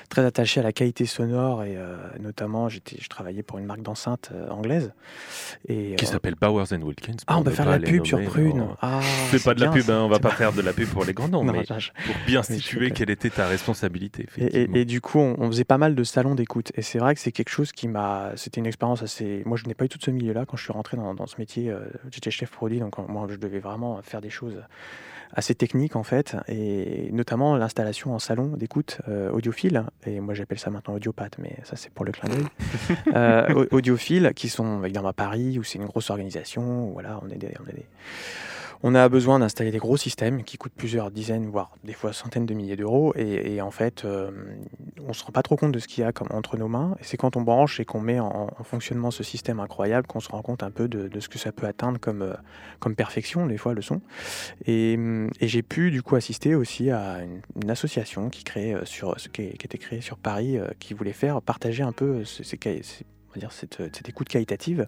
très 0.10 0.24
attaché 0.26 0.60
à 0.60 0.64
la 0.64 0.72
qualité 0.72 1.06
sonore 1.06 1.64
et 1.64 1.76
euh, 1.78 1.96
notamment, 2.20 2.70
j'étais, 2.70 2.98
je 3.00 3.08
travaillais 3.10 3.44
pour 3.44 3.58
une 3.60 3.66
marque 3.66 3.82
d'enceinte 3.82 4.30
euh, 4.34 4.50
anglaise. 4.50 4.92
Et, 5.68 5.96
Qui 5.96 6.06
euh, 6.06 6.08
s'appelle 6.08 6.36
Bowers 6.40 6.74
and 6.74 6.82
Wilkins. 6.82 7.16
ah, 7.28 7.38
on 7.38 7.44
peut 7.44 7.52
faire 7.52 7.66
pas 7.66 7.78
la 7.78 7.86
pub 7.88 8.06
sur. 8.06 8.22
Prune. 8.24 8.66
Oh. 8.72 8.76
Ah, 8.82 9.00
C'est 9.32 9.44
pas 9.44 9.54
de 9.54 9.60
la 9.62 9.68
bien, 9.70 9.82
pub, 9.82 9.90
hein, 9.92 10.02
on 10.04 10.08
va 10.10 10.20
pas 10.20 10.30
pas- 10.30 10.36
faire 10.36 10.54
de 10.54 10.62
la 10.62 10.74
pub 10.74 10.88
pour 10.90 11.06
les 11.06 11.14
grands 11.14 11.28
noms, 11.28 11.44
mais 11.44 11.64
je- 11.66 11.90
pour 12.06 12.16
bien 12.26 12.44
situer 12.44 12.92
quelle 12.92 13.10
était 13.10 13.30
ta 13.30 13.48
responsabilité. 13.48 14.24
Et, 14.38 14.42
et- 14.42 14.46
Effectivement. 14.48 14.76
et 14.78 14.86
du 14.86 15.02
coup, 15.02 15.20
on, 15.20 15.36
on 15.40 15.48
faisait 15.48 15.64
pas 15.64 15.78
mal 15.78 15.96
de 15.96 16.04
salons 16.04 16.36
d'écoute. 16.36 16.72
Et 16.76 16.82
c'est 16.82 17.00
vrai 17.00 17.14
que 17.16 17.22
c'est 17.22 17.32
quelque 17.32 17.50
chose 17.50 17.72
qui 17.72 17.88
m'a. 17.88 18.32
C'était 18.36 18.60
une 18.62 18.68
expérience 18.68 19.02
assez. 19.04 19.44
Moi, 19.46 19.58
je 19.58 19.66
n'ai 19.66 19.74
pas 19.74 19.86
eu 19.86 19.90
tout 19.90 20.00
ce 20.02 20.12
milieu-là 20.12 20.46
quand 20.46 20.58
je 20.58 20.64
suis 20.64 20.74
rentré 20.74 20.98
dans, 20.98 21.14
dans 21.14 21.28
ce 21.28 21.36
métier. 21.38 21.74
J'étais 22.12 22.32
chef 22.32 22.52
produit, 22.52 22.80
donc 22.80 22.98
moi, 23.10 23.28
je 23.30 23.36
devais 23.36 23.60
vraiment 23.60 24.02
faire 24.02 24.22
des 24.22 24.30
choses 24.30 24.62
assez 25.34 25.56
techniques 25.56 25.96
en 25.96 26.04
fait, 26.04 26.36
et 26.48 27.10
notamment 27.12 27.56
l'installation 27.58 28.14
en 28.14 28.20
salon 28.20 28.48
d'écoute 28.58 29.00
euh, 29.08 29.30
audiophile. 29.32 29.84
Et 30.06 30.20
moi, 30.20 30.34
j'appelle 30.34 30.60
ça 30.60 30.70
maintenant 30.70 30.94
audiopathe, 30.96 31.38
mais 31.40 31.56
ça, 31.64 31.76
c'est 31.76 31.92
pour 31.92 32.06
le 32.06 32.12
clin 32.12 32.30
d'œil. 32.30 32.46
euh, 33.16 33.66
audiophiles 33.72 34.32
qui 34.36 34.50
sont 34.50 34.84
évidemment 34.84 35.10
à 35.10 35.14
Paris, 35.14 35.58
où 35.60 35.64
c'est 35.64 35.78
une 35.78 35.86
grosse 35.86 36.10
organisation. 36.10 36.90
Où, 36.90 36.94
voilà, 36.94 37.20
on 37.24 37.30
est 37.30 37.38
des- 37.38 37.54
on 37.66 37.70
est 37.70 37.74
des- 37.76 37.86
on 38.88 38.94
a 38.94 39.10
besoin 39.10 39.40
d'installer 39.40 39.72
des 39.72 39.80
gros 39.80 39.98
systèmes 39.98 40.44
qui 40.44 40.60
coûtent 40.60 40.76
plusieurs 40.76 41.10
dizaines, 41.10 41.48
voire 41.50 41.72
des 41.84 41.94
fois 41.94 42.14
centaines 42.14 42.46
de 42.46 42.54
milliers 42.54 42.76
d'euros. 42.76 43.16
Et, 43.16 43.60
en 43.60 43.72
fait, 43.72 44.06
euh, 44.06 44.30
on 45.08 45.12
se 45.12 45.24
rend 45.24 45.32
pas 45.32 45.42
trop 45.42 45.56
compte 45.56 45.72
de 45.72 45.80
ce 45.80 45.88
qu'il 45.88 46.04
y 46.04 46.06
a 46.06 46.12
comme 46.12 46.28
entre 46.30 46.56
nos 46.56 46.68
mains. 46.68 46.96
Et 47.00 47.04
c'est 47.04 47.18
quand 47.18 47.36
on 47.36 47.42
branche 47.42 47.80
et 47.80 47.86
qu'on 47.86 48.00
met 48.00 48.20
en, 48.20 48.52
en 48.56 48.64
fonctionnement 48.64 49.10
ce 49.10 49.24
système 49.24 49.60
incroyable 49.60 50.06
qu'on 50.06 50.20
se 50.20 50.30
rend 50.30 50.44
compte 50.44 50.62
un 50.62 50.70
peu 50.70 50.88
de, 50.88 51.20
ce 51.20 51.28
que 51.28 51.40
ça 51.40 51.52
peut 51.52 51.66
atteindre 51.66 52.00
comme, 52.00 52.22
euh, 52.22 52.36
comme 52.80 52.96
perfection, 52.96 53.48
des 53.48 53.58
fois, 53.58 53.74
le 53.74 53.82
son. 53.82 54.02
Et, 54.68 54.94
hum, 55.00 55.32
et 55.40 55.48
j'ai 55.48 55.64
pu 55.64 55.90
du 55.90 56.04
coup 56.04 56.16
assister 56.16 56.54
aussi 56.54 56.92
à 56.92 57.24
une, 57.24 57.72
association 57.72 58.30
qui, 58.30 58.44
crée, 58.44 58.76
euh, 58.76 58.86
sur, 58.86 59.16
qui, 59.34 59.42
était 59.42 59.80
créée 59.80 60.02
sur 60.02 60.20
Paris, 60.20 60.60
euh, 60.60 60.68
qui 60.78 60.94
voulait 60.94 61.12
faire 61.12 61.42
partager 61.42 61.82
un 61.82 61.92
peu 61.92 62.18
euh, 62.18 62.24
ce- 62.24 62.44
ces 62.44 62.60
ces- 62.62 63.06
on 63.36 63.40
va 63.40 63.42
dire 63.42 63.52
cette, 63.52 63.78
cette 63.96 64.10
écoute 64.10 64.30
qualitative. 64.30 64.88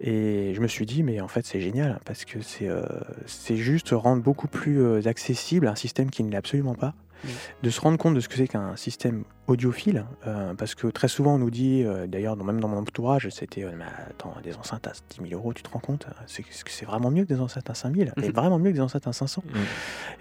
Et 0.00 0.52
je 0.54 0.60
me 0.60 0.66
suis 0.66 0.84
dit, 0.84 1.02
mais 1.02 1.20
en 1.20 1.28
fait, 1.28 1.46
c'est 1.46 1.60
génial 1.60 1.98
parce 2.04 2.24
que 2.24 2.42
c'est 2.42 2.68
euh, 2.68 2.82
c'est 3.26 3.56
juste 3.56 3.90
rendre 3.92 4.22
beaucoup 4.22 4.48
plus 4.48 4.82
euh, 4.82 5.06
accessible 5.06 5.68
un 5.68 5.74
système 5.74 6.10
qui 6.10 6.22
ne 6.22 6.30
l'est 6.30 6.36
absolument 6.36 6.74
pas. 6.74 6.94
De 7.62 7.70
se 7.70 7.80
rendre 7.80 7.96
compte 7.98 8.14
de 8.14 8.20
ce 8.20 8.28
que 8.28 8.36
c'est 8.36 8.46
qu'un 8.46 8.76
système 8.76 9.24
audiophile, 9.46 10.04
euh, 10.26 10.54
parce 10.54 10.74
que 10.74 10.86
très 10.88 11.08
souvent 11.08 11.34
on 11.34 11.38
nous 11.38 11.50
dit, 11.50 11.82
euh, 11.84 12.06
d'ailleurs 12.06 12.36
même 12.36 12.60
dans 12.60 12.68
mon 12.68 12.78
entourage, 12.78 13.28
c'était 13.30 13.64
euh, 13.64 13.70
attends, 14.10 14.34
des 14.42 14.54
enceintes 14.56 14.86
à 14.86 14.92
10 15.20 15.28
000 15.28 15.40
euros, 15.40 15.52
tu 15.52 15.62
te 15.62 15.70
rends 15.70 15.78
compte 15.78 16.06
C'est 16.26 16.44
c'est 16.66 16.84
vraiment 16.84 17.10
mieux 17.10 17.24
que 17.24 17.32
des 17.34 17.40
enceintes 17.40 17.70
à 17.70 17.74
5 17.74 17.94
000 17.96 18.10
et 18.16 18.26
Mhm. 18.26 18.32
vraiment 18.32 18.58
mieux 18.58 18.70
que 18.70 18.76
des 18.76 18.80
enceintes 18.82 19.06
à 19.06 19.12
500. 19.12 19.42
Mm. 19.46 19.58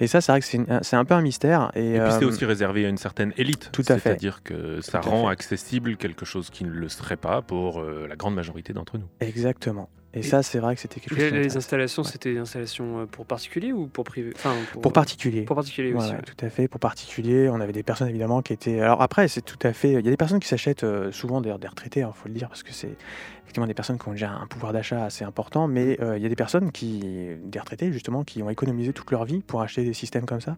Et 0.02 0.08
ça, 0.08 0.22
c'est 0.22 0.32
vrai 0.32 0.42
que 0.42 0.46
c'est 0.84 0.96
un 0.96 1.06
peu 1.06 1.14
un 1.14 1.22
mystère. 1.22 1.72
Et, 1.76 1.96
Et 1.96 2.00
puis 2.00 2.12
c'est 2.20 2.26
aussi 2.26 2.46
réservé 2.46 2.86
à 2.86 2.90
une 2.90 2.98
certaine 2.98 3.34
élite. 3.38 3.70
tout 3.72 3.82
à 3.88 3.96
fait. 3.98 4.10
C'est-à-dire 4.10 4.44
que 4.44 4.82
ça 4.82 5.00
Tout 5.00 5.10
rend 5.10 5.28
accessible 5.28 5.96
quelque 5.98 6.26
chose 6.26 6.50
qui 6.50 6.64
ne 6.66 6.70
le 6.72 6.90
serait 6.90 7.18
pas 7.18 7.42
pour 7.42 7.80
euh, 7.80 8.08
la 8.08 8.16
grande 8.16 8.36
majorité 8.36 8.74
d'entre 8.74 8.98
nous. 8.98 9.06
Exactement. 9.22 9.90
Et, 10.14 10.20
Et- 10.20 10.24
ça, 10.24 10.44
c'est 10.44 10.60
vrai 10.60 10.76
que 10.76 10.82
c'était 10.82 11.02
quelque 11.02 11.10
chose. 11.10 11.18
Les, 11.20 11.26
qui 11.28 11.32
les 11.34 11.40
m'intéresse. 11.42 11.58
installations, 11.58 12.04
Ouais. 12.04 12.10
c'était 12.10 12.32
des 12.34 12.40
installations 12.40 13.06
pour 13.08 13.26
particuliers 13.26 13.74
ou 13.74 13.88
pour 13.88 14.06
privé? 14.06 14.32
Enfin, 14.36 14.54
Pour 14.82 14.94
particulier. 14.94 15.42
Pour 15.42 15.58
particulier 15.58 15.92
Ouais, 15.92 16.00
aussi. 16.00 16.12
ouais. 16.12 16.22
tout 16.22 16.46
à 16.46 16.50
fait. 16.50 16.70
Pour 16.70 16.80
particulier, 16.80 17.50
on 17.50 17.60
avait 17.60 17.74
des 17.74 17.84
personnes 17.84 18.08
évidemment 18.08 18.42
qui 18.42 18.54
étaient. 18.54 18.80
Alors 18.80 19.02
après, 19.02 19.15
c'est 19.28 19.42
tout 19.44 19.60
à 19.68 19.74
fait. 19.74 19.90
Il 19.90 19.94
y 19.94 19.98
a 19.98 20.12
des 20.12 20.18
personnes 20.18 20.40
qui 20.40 20.48
s'achètent 20.48 20.84
euh, 20.84 21.12
souvent 21.12 21.42
des, 21.42 21.54
des 21.60 21.68
retraités, 21.68 22.02
il 22.02 22.08
faut 22.14 22.28
le 22.28 22.34
dire, 22.34 22.48
parce 22.50 22.64
que 22.64 22.72
c'est 22.74 22.96
effectivement 23.44 23.68
des 23.68 23.74
personnes 23.74 23.98
qui 24.00 24.08
ont 24.10 24.12
déjà 24.12 24.32
un 24.32 24.48
pouvoir 24.48 24.74
d'achat 24.74 25.06
assez 25.06 25.24
important. 25.24 25.68
Mais 25.68 25.98
euh, 26.02 26.18
il 26.18 26.24
y 26.24 26.26
a 26.26 26.30
des 26.30 26.36
personnes 26.36 26.72
qui, 26.72 27.02
des 27.44 27.60
retraités 27.60 27.92
justement, 27.94 28.24
qui 28.24 28.42
ont 28.44 28.50
économisé 28.50 28.92
toute 28.94 29.10
leur 29.12 29.24
vie 29.26 29.42
pour 29.42 29.62
acheter 29.62 29.84
des 29.86 29.94
systèmes 29.94 30.26
comme 30.26 30.42
ça. 30.42 30.58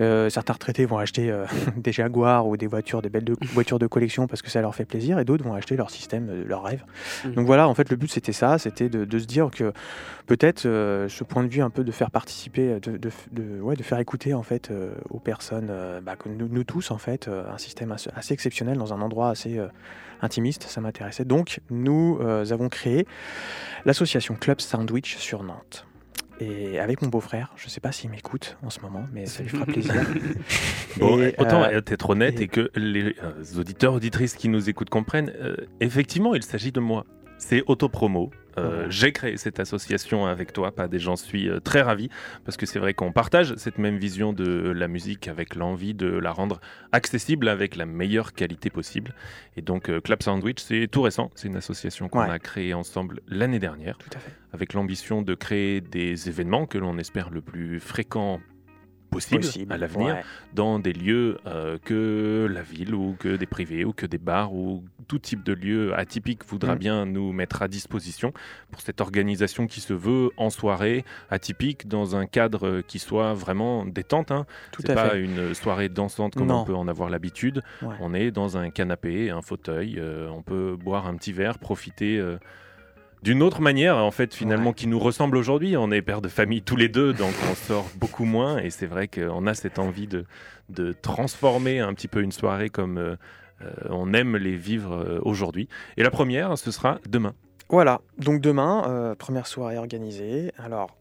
Euh, 0.00 0.28
certains 0.28 0.52
retraités 0.54 0.84
vont 0.86 0.98
acheter 0.98 1.30
euh, 1.30 1.46
des 1.76 1.92
Jaguars 1.92 2.46
ou 2.46 2.56
des 2.56 2.66
voitures, 2.66 3.00
des 3.02 3.08
belles 3.08 3.24
de- 3.24 3.36
voitures 3.52 3.78
de 3.78 3.86
collection 3.86 4.26
parce 4.26 4.42
que 4.42 4.50
ça 4.50 4.60
leur 4.60 4.74
fait 4.74 4.84
plaisir, 4.84 5.18
et 5.18 5.24
d'autres 5.24 5.44
vont 5.44 5.54
acheter 5.54 5.76
leur 5.76 5.90
système, 5.90 6.44
leur 6.46 6.64
rêve. 6.64 6.84
Mhm. 7.24 7.34
Donc 7.34 7.46
voilà, 7.46 7.68
en 7.68 7.74
fait, 7.74 7.88
le 7.90 7.96
but 7.96 8.10
c'était 8.10 8.32
ça, 8.32 8.58
c'était 8.58 8.88
de, 8.88 9.04
de 9.04 9.18
se 9.18 9.26
dire 9.26 9.50
que 9.50 9.72
peut-être 10.26 10.60
ce 10.62 11.24
point 11.24 11.42
de 11.44 11.48
vue 11.48 11.62
un 11.62 11.70
peu 11.70 11.84
de 11.84 11.92
faire 11.92 12.10
participer, 12.10 12.80
de, 12.80 12.96
de, 12.96 13.10
de- 13.32 13.60
ouais, 13.60 13.76
de 13.76 13.82
faire 13.82 13.98
écouter 13.98 14.34
en 14.34 14.42
fait 14.42 14.70
aux 15.10 15.18
personnes, 15.20 15.72
bah, 16.02 16.16
que 16.16 16.28
nous, 16.28 16.48
nous 16.48 16.64
tous 16.64 16.90
en 16.90 16.98
fait, 16.98 17.28
un 17.28 17.56
système 17.58 17.69
assez, 17.90 18.10
assez 18.14 18.34
exceptionnel 18.34 18.78
dans 18.78 18.92
un 18.92 19.00
endroit 19.00 19.30
assez 19.30 19.58
euh, 19.58 19.68
intimiste, 20.22 20.64
ça 20.64 20.80
m'intéressait. 20.80 21.24
Donc 21.24 21.60
nous 21.70 22.18
euh, 22.20 22.50
avons 22.52 22.68
créé 22.68 23.06
l'association 23.84 24.34
Club 24.34 24.60
Sandwich 24.60 25.16
sur 25.16 25.42
Nantes. 25.42 25.86
Et 26.42 26.80
avec 26.80 27.02
mon 27.02 27.08
beau-frère, 27.08 27.52
je 27.56 27.66
ne 27.66 27.70
sais 27.70 27.80
pas 27.80 27.92
s'il 27.92 28.08
m'écoute 28.08 28.56
en 28.64 28.70
ce 28.70 28.80
moment, 28.80 29.06
mais 29.12 29.26
ça 29.26 29.42
lui 29.42 29.50
fera 29.50 29.66
plaisir. 29.66 29.94
Bon, 30.98 31.20
Et, 31.20 31.34
autant 31.38 31.62
euh, 31.62 31.80
être 31.86 32.10
honnête 32.10 32.40
et- 32.40 32.44
et, 32.44 32.48
que 32.48 32.70
les 32.74 33.14
euh, 33.22 33.58
auditeurs, 33.60 33.94
auditrices 33.94 34.34
qui 34.34 34.48
nous 34.48 34.68
écoutent 34.70 34.90
comprennent, 34.90 35.32
euh, 35.40 35.54
effectivement, 35.80 36.34
il 36.34 36.42
s'agit 36.42 36.72
de 36.72 36.80
moi. 36.80 37.04
C'est 37.38 37.62
autopromo. 37.66 38.30
Euh. 38.58 38.86
J'ai 38.90 39.12
créé 39.12 39.36
cette 39.36 39.60
association 39.60 40.26
avec 40.26 40.52
toi, 40.52 40.72
pas 40.72 40.88
des 40.88 40.98
j'en 40.98 41.16
suis 41.16 41.48
euh, 41.48 41.60
très 41.60 41.82
ravi, 41.82 42.08
parce 42.44 42.56
que 42.56 42.66
c'est 42.66 42.78
vrai 42.78 42.94
qu'on 42.94 43.12
partage 43.12 43.54
cette 43.56 43.78
même 43.78 43.96
vision 43.98 44.32
de 44.32 44.70
la 44.70 44.88
musique 44.88 45.28
avec 45.28 45.54
l'envie 45.54 45.94
de 45.94 46.06
la 46.06 46.32
rendre 46.32 46.60
accessible 46.92 47.48
avec 47.48 47.76
la 47.76 47.86
meilleure 47.86 48.32
qualité 48.32 48.70
possible. 48.70 49.14
Et 49.56 49.62
donc, 49.62 49.88
euh, 49.88 50.00
Clap 50.00 50.22
Sandwich, 50.22 50.58
c'est 50.60 50.88
tout 50.90 51.02
récent. 51.02 51.30
C'est 51.34 51.48
une 51.48 51.56
association 51.56 52.08
qu'on 52.08 52.20
Ouais. 52.20 52.30
a 52.30 52.38
créée 52.38 52.74
ensemble 52.74 53.20
l'année 53.28 53.58
dernière 53.58 53.96
Tout 53.98 54.10
à 54.14 54.18
fait. 54.18 54.32
avec 54.52 54.74
l'ambition 54.74 55.22
de 55.22 55.34
créer 55.34 55.80
des 55.80 56.28
événements 56.28 56.66
que 56.66 56.78
l'on 56.78 56.98
espère 56.98 57.30
le 57.30 57.40
plus 57.40 57.80
fréquents 57.80 58.40
possible, 59.10 59.40
Possible, 59.42 59.72
à 59.72 59.76
l'avenir 59.76 60.14
ouais. 60.14 60.22
dans 60.54 60.78
des 60.78 60.92
lieux 60.92 61.38
euh, 61.46 61.78
que 61.84 62.48
la 62.50 62.62
ville 62.62 62.94
ou 62.94 63.16
que 63.18 63.36
des 63.36 63.46
privés 63.46 63.84
ou 63.84 63.92
que 63.92 64.06
des 64.06 64.18
bars 64.18 64.54
ou 64.54 64.84
tout 65.08 65.18
type 65.18 65.42
de 65.44 65.52
lieu 65.52 65.92
atypique 65.98 66.44
voudra 66.46 66.76
Mm. 66.76 66.78
bien 66.78 67.06
nous 67.06 67.32
mettre 67.32 67.62
à 67.62 67.68
disposition 67.68 68.32
pour 68.70 68.80
cette 68.80 69.00
organisation 69.00 69.66
qui 69.66 69.80
se 69.80 69.92
veut 69.92 70.30
en 70.36 70.48
soirée 70.50 71.04
atypique 71.30 71.88
dans 71.88 72.14
un 72.16 72.26
cadre 72.26 72.80
qui 72.82 72.98
soit 72.98 73.34
vraiment 73.34 73.84
détente. 73.84 74.30
Hein. 74.30 74.46
Tout 74.72 74.82
C'est 74.86 74.92
à 74.92 74.94
pas 74.94 75.10
fait. 75.10 75.20
une 75.22 75.52
soirée 75.54 75.88
dansante 75.88 76.34
comme 76.34 76.46
Non. 76.46 76.62
on 76.62 76.64
peut 76.64 76.74
en 76.74 76.86
avoir 76.88 77.10
l'habitude. 77.10 77.62
Ouais. 77.82 77.94
On 78.00 78.14
est 78.14 78.30
dans 78.30 78.56
un 78.56 78.70
canapé, 78.70 79.30
un 79.30 79.42
fauteuil, 79.42 79.96
euh, 79.98 80.28
on 80.28 80.42
peut 80.42 80.76
boire 80.78 81.06
un 81.06 81.16
petit 81.16 81.32
verre, 81.32 81.58
profiter 81.58 82.18
euh, 82.18 82.38
d'une 83.22 83.42
autre 83.42 83.60
manière 83.60 83.96
en 83.98 84.10
fait 84.10 84.34
finalement 84.34 84.70
Ouais. 84.70 84.74
qui 84.74 84.86
nous 84.86 84.98
ressemble 84.98 85.36
aujourd'hui. 85.36 85.76
On 85.76 85.90
est 85.90 86.02
père 86.02 86.20
de 86.22 86.28
famille 86.28 86.62
tous 86.62 86.76
les 86.76 86.88
deux, 86.88 87.12
donc 87.12 87.34
on 87.50 87.54
sort 87.54 87.86
beaucoup 87.96 88.24
moins 88.24 88.58
et 88.58 88.70
c'est 88.70 88.86
vrai 88.86 89.08
qu'on 89.08 89.46
a 89.46 89.54
cette 89.54 89.78
envie 89.78 90.06
de, 90.06 90.24
de 90.68 90.92
transformer 90.92 91.80
un 91.80 91.92
petit 91.94 92.08
peu 92.08 92.22
une 92.22 92.32
soirée 92.32 92.70
comme 92.70 92.98
euh, 92.98 93.16
euh, 93.62 93.70
on 93.90 94.12
aime 94.14 94.36
les 94.36 94.56
vivre 94.56 94.92
euh, 94.94 95.18
aujourd'hui. 95.22 95.68
Et 95.96 96.02
la 96.02 96.10
première, 96.10 96.56
ce 96.56 96.70
sera 96.70 96.98
demain. 97.08 97.34
Voilà, 97.68 98.00
donc 98.18 98.40
demain, 98.40 98.84
euh, 98.88 99.14
première 99.14 99.46
soirée 99.46 99.76
organisée. 99.78 100.50
Alors, 100.58 100.96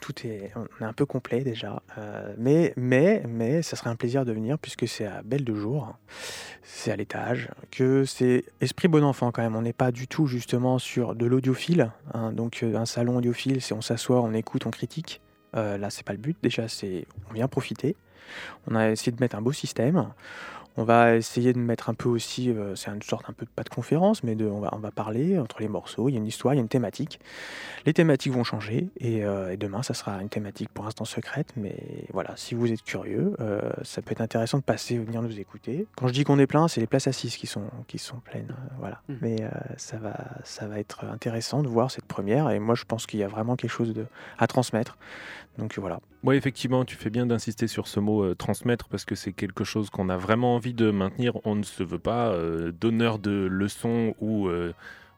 tout, 0.00 0.26
est, 0.26 0.52
on 0.56 0.84
est 0.84 0.88
un 0.88 0.92
peu 0.92 1.06
complet 1.06 1.42
déjà, 1.42 1.82
euh, 1.98 2.34
mais, 2.36 2.72
mais, 2.76 3.22
mais 3.28 3.62
ça 3.62 3.76
serait 3.76 3.90
un 3.90 3.96
plaisir 3.96 4.24
de 4.24 4.32
venir 4.32 4.58
puisque 4.58 4.88
c'est 4.88 5.06
à 5.06 5.22
Belle 5.22 5.44
de 5.44 5.54
Jour, 5.54 5.96
c'est 6.62 6.90
à 6.90 6.96
l'étage, 6.96 7.48
que 7.70 8.04
c'est 8.04 8.44
esprit 8.60 8.88
bon 8.88 9.04
enfant 9.04 9.30
quand 9.30 9.42
même. 9.42 9.54
On 9.54 9.62
n'est 9.62 9.72
pas 9.72 9.92
du 9.92 10.08
tout 10.08 10.26
justement 10.26 10.78
sur 10.78 11.14
de 11.14 11.26
l'audiophile, 11.26 11.92
hein, 12.12 12.32
donc 12.32 12.62
euh, 12.62 12.76
un 12.76 12.86
salon 12.86 13.16
audiophile, 13.18 13.62
c'est 13.62 13.74
on 13.74 13.82
s'assoit, 13.82 14.20
on 14.20 14.32
écoute, 14.32 14.66
on 14.66 14.70
critique. 14.70 15.20
Euh, 15.54 15.78
là, 15.78 15.90
c'est 15.90 16.04
pas 16.04 16.12
le 16.12 16.18
but. 16.18 16.36
Déjà, 16.42 16.68
c'est 16.68 17.06
on 17.30 17.34
vient 17.34 17.48
profiter. 17.48 17.96
On 18.66 18.74
a 18.74 18.90
essayé 18.90 19.12
de 19.12 19.20
mettre 19.20 19.36
un 19.36 19.40
beau 19.40 19.52
système. 19.52 20.08
On 20.76 20.84
va 20.84 21.16
essayer 21.16 21.52
de 21.52 21.58
mettre 21.58 21.88
un 21.88 21.94
peu 21.94 22.08
aussi, 22.08 22.50
euh, 22.50 22.74
c'est 22.74 22.90
une 22.90 23.02
sorte 23.02 23.28
un 23.30 23.32
peu 23.32 23.46
de 23.46 23.50
pas 23.50 23.62
de 23.62 23.68
conférence, 23.68 24.22
mais 24.22 24.34
de, 24.34 24.46
on, 24.46 24.60
va, 24.60 24.70
on 24.72 24.78
va 24.78 24.90
parler 24.90 25.38
entre 25.38 25.60
les 25.60 25.68
morceaux. 25.68 26.08
Il 26.08 26.12
y 26.12 26.14
a 26.16 26.18
une 26.18 26.26
histoire, 26.26 26.54
il 26.54 26.58
y 26.58 26.60
a 26.60 26.62
une 26.62 26.68
thématique. 26.68 27.18
Les 27.86 27.94
thématiques 27.94 28.32
vont 28.32 28.44
changer 28.44 28.90
et, 28.98 29.24
euh, 29.24 29.52
et 29.52 29.56
demain, 29.56 29.82
ça 29.82 29.94
sera 29.94 30.20
une 30.20 30.28
thématique 30.28 30.68
pour 30.68 30.84
l'instant 30.84 31.04
secrète. 31.04 31.52
Mais 31.56 31.76
voilà, 32.12 32.32
si 32.36 32.54
vous 32.54 32.70
êtes 32.70 32.82
curieux, 32.82 33.34
euh, 33.40 33.70
ça 33.82 34.02
peut 34.02 34.12
être 34.12 34.20
intéressant 34.20 34.58
de 34.58 34.64
passer, 34.64 34.98
venir 34.98 35.22
nous 35.22 35.38
écouter. 35.38 35.86
Quand 35.96 36.08
je 36.08 36.12
dis 36.12 36.24
qu'on 36.24 36.38
est 36.38 36.46
plein, 36.46 36.68
c'est 36.68 36.80
les 36.80 36.86
places 36.86 37.06
assises 37.06 37.36
qui 37.36 37.46
sont, 37.46 37.70
qui 37.88 37.98
sont 37.98 38.18
pleines. 38.18 38.54
voilà. 38.78 39.00
Mhm. 39.08 39.18
Mais 39.22 39.36
ça, 39.76 39.96
va, 39.96 40.14
ça 40.44 40.66
va 40.66 40.78
être 40.78 41.04
intéressant 41.04 41.62
de 41.62 41.68
voir 41.68 41.90
cette 41.90 42.04
première. 42.04 42.50
Et 42.50 42.58
moi, 42.58 42.74
je 42.74 42.84
pense 42.84 43.06
qu'il 43.06 43.20
y 43.20 43.24
a 43.24 43.28
vraiment 43.28 43.56
quelque 43.56 43.70
chose 43.70 43.94
de, 43.94 44.06
à 44.38 44.46
transmettre. 44.46 44.98
Donc 45.58 45.78
voilà. 45.78 46.00
Oui, 46.22 46.36
effectivement, 46.36 46.84
tu 46.84 46.96
fais 46.96 47.10
bien 47.10 47.26
d'insister 47.26 47.66
sur 47.66 47.86
ce 47.88 48.00
mot 48.00 48.22
euh, 48.22 48.34
transmettre 48.34 48.88
parce 48.88 49.04
que 49.04 49.14
c'est 49.14 49.32
quelque 49.32 49.64
chose 49.64 49.90
qu'on 49.90 50.08
a 50.08 50.16
vraiment 50.16 50.54
envie 50.54 50.74
de 50.74 50.90
maintenir. 50.90 51.38
On 51.44 51.54
ne 51.54 51.62
se 51.62 51.82
veut 51.82 51.98
pas 51.98 52.28
euh, 52.28 52.72
donneur 52.72 53.18
de 53.18 53.46
leçons 53.50 54.14
ou 54.20 54.48
euh, 54.48 54.72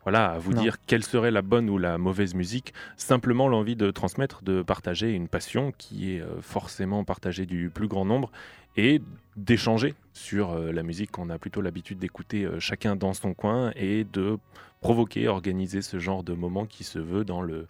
voilà, 0.04 0.30
à 0.32 0.38
vous 0.38 0.52
Non. 0.52 0.62
dire 0.62 0.76
quelle 0.86 1.04
serait 1.04 1.30
la 1.30 1.42
bonne 1.42 1.68
ou 1.68 1.76
la 1.76 1.98
mauvaise 1.98 2.34
musique. 2.34 2.72
Simplement 2.96 3.48
l'envie 3.48 3.76
de 3.76 3.90
transmettre, 3.90 4.42
de 4.42 4.62
partager 4.62 5.10
une 5.12 5.28
passion 5.28 5.72
qui 5.76 6.14
est 6.14 6.20
euh, 6.20 6.40
forcément 6.40 7.04
partagée 7.04 7.44
du 7.46 7.68
plus 7.68 7.88
grand 7.88 8.04
nombre 8.04 8.30
et 8.76 9.02
d'échanger 9.36 9.94
sur 10.12 10.52
euh, 10.52 10.72
la 10.72 10.82
musique 10.82 11.10
qu'on 11.10 11.30
a 11.30 11.38
plutôt 11.38 11.60
l'habitude 11.60 11.98
d'écouter 11.98 12.44
euh, 12.44 12.60
chacun 12.60 12.96
dans 12.96 13.12
son 13.12 13.34
coin 13.34 13.72
et 13.76 14.04
de 14.04 14.38
provoquer, 14.80 15.26
organiser 15.26 15.82
ce 15.82 15.98
genre 15.98 16.22
de 16.22 16.32
moment 16.32 16.64
qui 16.64 16.84
se 16.84 17.00
veut 17.00 17.24
dans 17.24 17.42
le, 17.42 17.66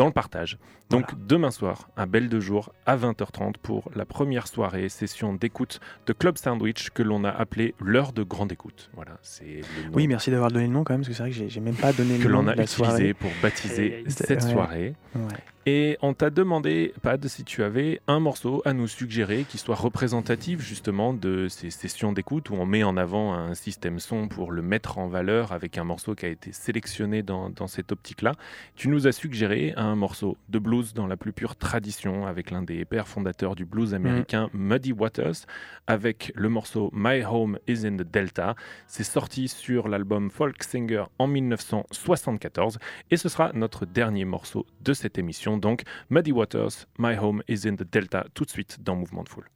dans 0.00 0.06
le 0.06 0.12
partage. 0.12 0.56
Donc 0.88 1.10
demain 1.26 1.50
soir, 1.50 1.90
à 1.94 2.06
Belle 2.06 2.30
de 2.30 2.40
Jour, 2.40 2.72
à 2.86 2.96
20h30, 2.96 3.56
pour 3.62 3.90
la 3.94 4.06
première 4.06 4.46
soirée, 4.48 4.88
session 4.88 5.34
d'écoute 5.34 5.78
de 6.06 6.14
Club 6.14 6.38
Sandwich 6.38 6.88
que 6.88 7.02
l'on 7.02 7.22
a 7.22 7.28
appelé 7.28 7.74
l'heure 7.80 8.14
de 8.14 8.22
grande 8.22 8.50
écoute. 8.50 8.88
Voilà, 8.94 9.18
c'est 9.20 9.60
Oui, 9.92 10.08
merci 10.08 10.30
d'avoir 10.30 10.50
donné 10.50 10.66
le 10.68 10.72
nom 10.72 10.84
quand 10.84 10.94
même, 10.94 11.00
parce 11.02 11.08
que 11.10 11.14
c'est 11.14 11.22
vrai 11.22 11.32
que 11.32 11.48
j'ai- 11.50 11.60
même 11.60 11.74
pas 11.74 11.92
donné 11.92 12.16
que 12.16 12.22
le 12.28 12.32
nom 12.32 12.40
l'on 12.44 12.48
a 12.48 12.52
de 12.52 12.56
la 12.56 12.62
utilisé 12.64 12.82
soirée. 12.86 13.12
pour 13.14 13.30
baptiser 13.42 14.04
cette 14.08 14.42
Ouais. 14.44 14.50
soirée. 14.50 14.94
Ouais. 15.14 15.20
Et 15.66 15.98
on 16.00 16.14
t'a 16.14 16.30
demandé, 16.30 16.94
Pad, 17.02 17.26
si 17.28 17.44
tu 17.44 17.62
avais 17.62 18.00
un 18.06 18.18
morceau 18.18 18.62
à 18.64 18.72
nous 18.72 18.88
suggérer 18.88 19.44
qui 19.44 19.58
soit 19.58 19.74
représentatif 19.74 20.62
justement 20.62 21.12
de 21.12 21.48
ces 21.48 21.68
sessions 21.68 22.12
d'écoute 22.12 22.48
où 22.48 22.54
on 22.54 22.64
met 22.64 22.82
en 22.82 22.96
avant 22.96 23.34
un 23.34 23.52
système 23.52 23.98
son 23.98 24.26
pour 24.26 24.52
le 24.52 24.62
mettre 24.62 24.96
en 24.96 25.08
valeur 25.08 25.52
avec 25.52 25.76
un 25.76 25.84
morceau 25.84 26.14
qui 26.14 26.24
a 26.24 26.30
été 26.30 26.52
sélectionné 26.52 27.22
dans, 27.22 27.50
dans 27.50 27.66
cette 27.66 27.92
optique-là. 27.92 28.32
Tu 28.74 28.88
nous 28.88 29.06
as 29.06 29.12
suggéré 29.12 29.74
un 29.76 29.96
morceau 29.96 30.38
de 30.48 30.58
blues 30.58 30.94
dans 30.94 31.06
la 31.06 31.18
plus 31.18 31.34
pure 31.34 31.56
tradition 31.56 32.26
avec 32.26 32.50
l'un 32.50 32.62
des 32.62 32.86
pères 32.86 33.06
fondateurs 33.06 33.54
du 33.54 33.66
blues 33.66 33.92
américain, 33.92 34.48
Muddy 34.54 34.92
Waters, 34.92 35.44
avec 35.86 36.32
le 36.36 36.48
morceau 36.48 36.88
My 36.94 37.22
Home 37.22 37.58
is 37.68 37.86
in 37.86 37.98
the 37.98 38.10
Delta. 38.10 38.54
C'est 38.86 39.04
sorti 39.04 39.46
sur 39.48 39.88
l'album 39.88 40.30
Folk 40.30 40.62
Singer 40.62 41.04
en 41.18 41.26
1974 41.26 42.78
et 43.10 43.18
ce 43.18 43.28
sera 43.28 43.52
notre 43.52 43.84
dernier 43.84 44.24
morceau 44.24 44.64
de 44.80 44.94
cette 44.94 45.18
émission. 45.18 45.49
Donc, 45.58 45.82
Muddy 46.08 46.32
Waters, 46.32 46.86
My 46.98 47.14
Home 47.16 47.42
is 47.48 47.66
in 47.66 47.76
the 47.76 47.84
Delta, 47.84 48.26
tout 48.34 48.44
de 48.44 48.50
suite 48.50 48.78
dans 48.82 48.96
Mouvement 48.96 49.24
de 49.24 49.28
Foule. 49.28 49.48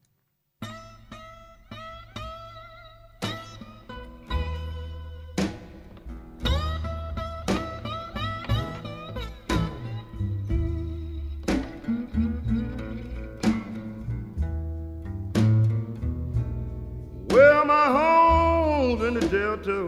My 17.67 17.87
home's 17.87 19.03
in 19.03 19.15
the 19.15 19.27
Delta, 19.29 19.81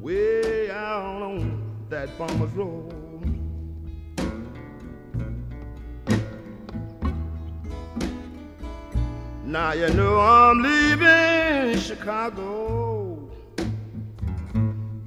way 0.00 0.70
out 0.70 1.22
on 1.22 1.62
that 1.90 2.08
farmer's 2.16 2.50
road. 2.52 3.03
Now 9.54 9.72
you 9.72 9.88
know 9.90 10.18
I'm 10.18 10.62
leaving 10.62 11.78
Chicago, 11.78 13.30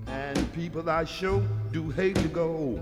and 0.07 0.53
people 0.53 0.89
I 0.89 1.03
sure 1.03 1.43
do 1.73 1.89
hate 1.89 2.15
to 2.15 2.29
go. 2.29 2.81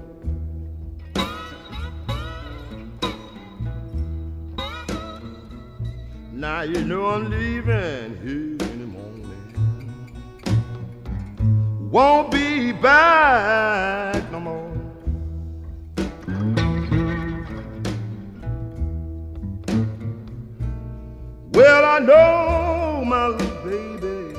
Now 6.31 6.61
you 6.61 6.83
know 6.83 7.07
I'm 7.07 7.31
leaving 7.31 8.15
here 8.21 8.57
in 8.69 8.79
the 8.83 8.89
morning. 8.97 9.49
Won't 11.89 12.29
be 12.29 12.73
back 12.73 14.14
I 22.05 22.07
know 22.07 22.99
oh, 23.01 23.03
my 23.03 23.27
little 23.29 23.57
baby. 23.63 24.35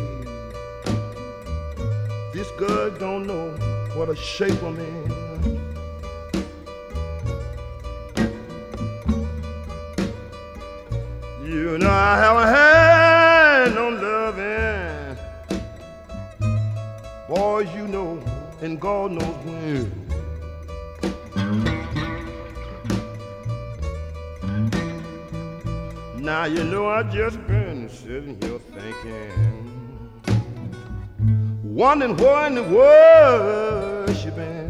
This 2.32 2.48
girl 2.52 2.90
don't 2.92 3.26
know 3.26 3.50
what 3.96 4.08
a 4.08 4.14
shape 4.14 4.62
I'm 4.62 4.78
in. 4.78 5.10
You 11.44 11.78
know 11.78 11.90
I 11.90 12.16
haven't 12.22 12.48
had 12.54 13.74
no 13.74 13.88
loving. 14.04 15.18
Boys, 17.26 17.68
you 17.74 17.88
know, 17.88 18.22
and 18.60 18.80
God 18.80 19.10
knows 19.10 19.44
when. 19.44 20.05
Now 26.36 26.44
you 26.44 26.64
know 26.64 26.86
I've 26.86 27.10
just 27.10 27.38
been 27.46 27.88
sitting 27.88 28.36
here 28.42 28.58
thinking, 28.58 30.12
wondering 31.64 32.14
where 32.18 32.46
in 32.46 32.56
the 32.56 32.62
world 32.64 34.14
she 34.14 34.28
been. 34.28 34.65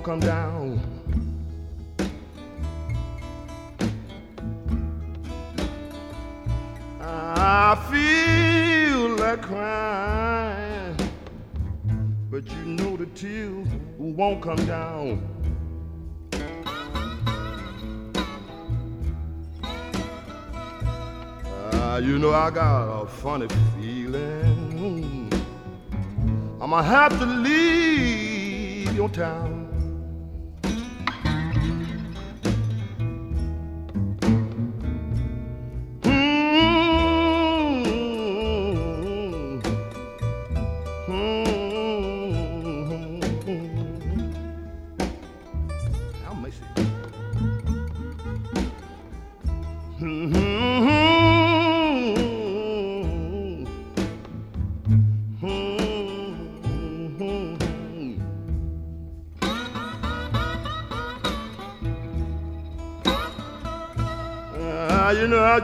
Won't 0.00 0.04
come 0.04 0.20
down. 0.20 0.80
I 7.00 7.74
feel 7.90 9.08
like 9.16 9.42
crying, 9.42 10.96
but 12.30 12.46
you 12.46 12.64
know 12.64 12.96
the 12.96 13.06
tears 13.06 13.68
won't 13.98 14.42
come 14.42 14.64
down. 14.66 15.20
Ah, 21.72 21.98
you 21.98 22.18
know 22.18 22.32
I 22.32 22.50
got 22.50 23.02
a 23.02 23.06
funny 23.06 23.48
feeling. 23.74 25.30
I'ma 26.60 26.82
have 26.82 27.18
to 27.18 27.26
leave 27.26 28.94
your 28.94 29.08
town. 29.10 29.59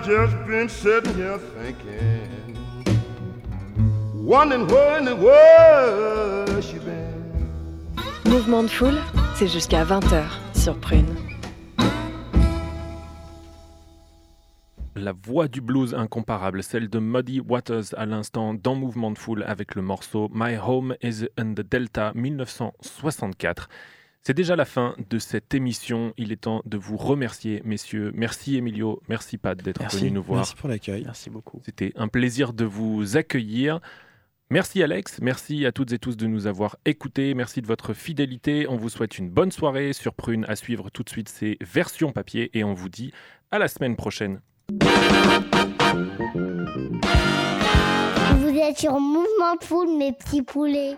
Just 0.06 0.36
been 0.46 0.68
sitting 0.68 1.14
here 1.14 1.36
thinking, 1.58 2.56
wondering 4.14 4.68
where 4.68 4.98
in 4.98 5.04
the 5.04 5.16
world 5.16 6.62
she 6.62 6.78
been. 6.78 7.50
Mouvement 8.24 8.62
de 8.62 8.68
foule, 8.68 8.98
c'est 9.34 9.48
jusqu'à 9.48 9.84
20h 9.84 10.22
sur 10.54 10.78
Prune. 10.78 11.12
La 14.94 15.12
voix 15.12 15.48
du 15.48 15.60
blues 15.60 15.92
incomparable, 15.92 16.62
celle 16.62 16.88
de 16.88 17.00
Muddy 17.00 17.40
Waters 17.40 17.92
à 17.96 18.06
l'instant 18.06 18.54
dans 18.54 18.76
Mouvement 18.76 19.10
de 19.10 19.18
Foule 19.18 19.42
avec 19.44 19.74
le 19.74 19.82
morceau 19.82 20.30
My 20.32 20.56
Home 20.56 20.94
is 21.02 21.26
in 21.36 21.54
the 21.54 21.62
Delta 21.68 22.12
1964. 22.14 23.68
C'est 24.26 24.34
déjà 24.34 24.56
la 24.56 24.64
fin 24.64 24.96
de 25.08 25.20
cette 25.20 25.54
émission. 25.54 26.12
Il 26.16 26.32
est 26.32 26.40
temps 26.40 26.60
de 26.64 26.76
vous 26.76 26.96
remercier, 26.96 27.62
messieurs. 27.64 28.10
Merci 28.12 28.56
Emilio, 28.56 29.00
merci 29.08 29.38
Pat 29.38 29.56
d'être 29.56 29.88
venu 29.88 30.10
nous 30.10 30.22
voir. 30.24 30.38
Merci 30.38 30.56
pour 30.56 30.68
l'accueil. 30.68 31.04
Merci 31.04 31.30
beaucoup. 31.30 31.62
C'était 31.64 31.92
un 31.94 32.08
plaisir 32.08 32.52
de 32.52 32.64
vous 32.64 33.16
accueillir. 33.16 33.78
Merci 34.50 34.82
Alex, 34.82 35.20
merci 35.20 35.64
à 35.64 35.70
toutes 35.70 35.92
et 35.92 36.00
tous 36.00 36.16
de 36.16 36.26
nous 36.26 36.48
avoir 36.48 36.76
écoutés, 36.84 37.34
merci 37.34 37.62
de 37.62 37.68
votre 37.68 37.94
fidélité. 37.94 38.66
On 38.68 38.74
vous 38.74 38.88
souhaite 38.88 39.16
une 39.16 39.30
bonne 39.30 39.52
soirée 39.52 39.92
sur 39.92 40.12
Prune 40.12 40.44
à 40.48 40.56
suivre 40.56 40.90
tout 40.90 41.04
de 41.04 41.08
suite 41.08 41.28
ces 41.28 41.56
versions 41.60 42.10
papier 42.10 42.50
et 42.52 42.64
on 42.64 42.74
vous 42.74 42.88
dit 42.88 43.12
à 43.52 43.60
la 43.60 43.68
semaine 43.68 43.94
prochaine. 43.94 44.40
Vous 48.40 48.58
êtes 48.58 48.76
sur 48.76 48.98
Mouvement 48.98 49.54
de 49.60 49.64
Foule, 49.64 49.96
mes 49.96 50.12
petits 50.12 50.42
poulets. 50.42 50.96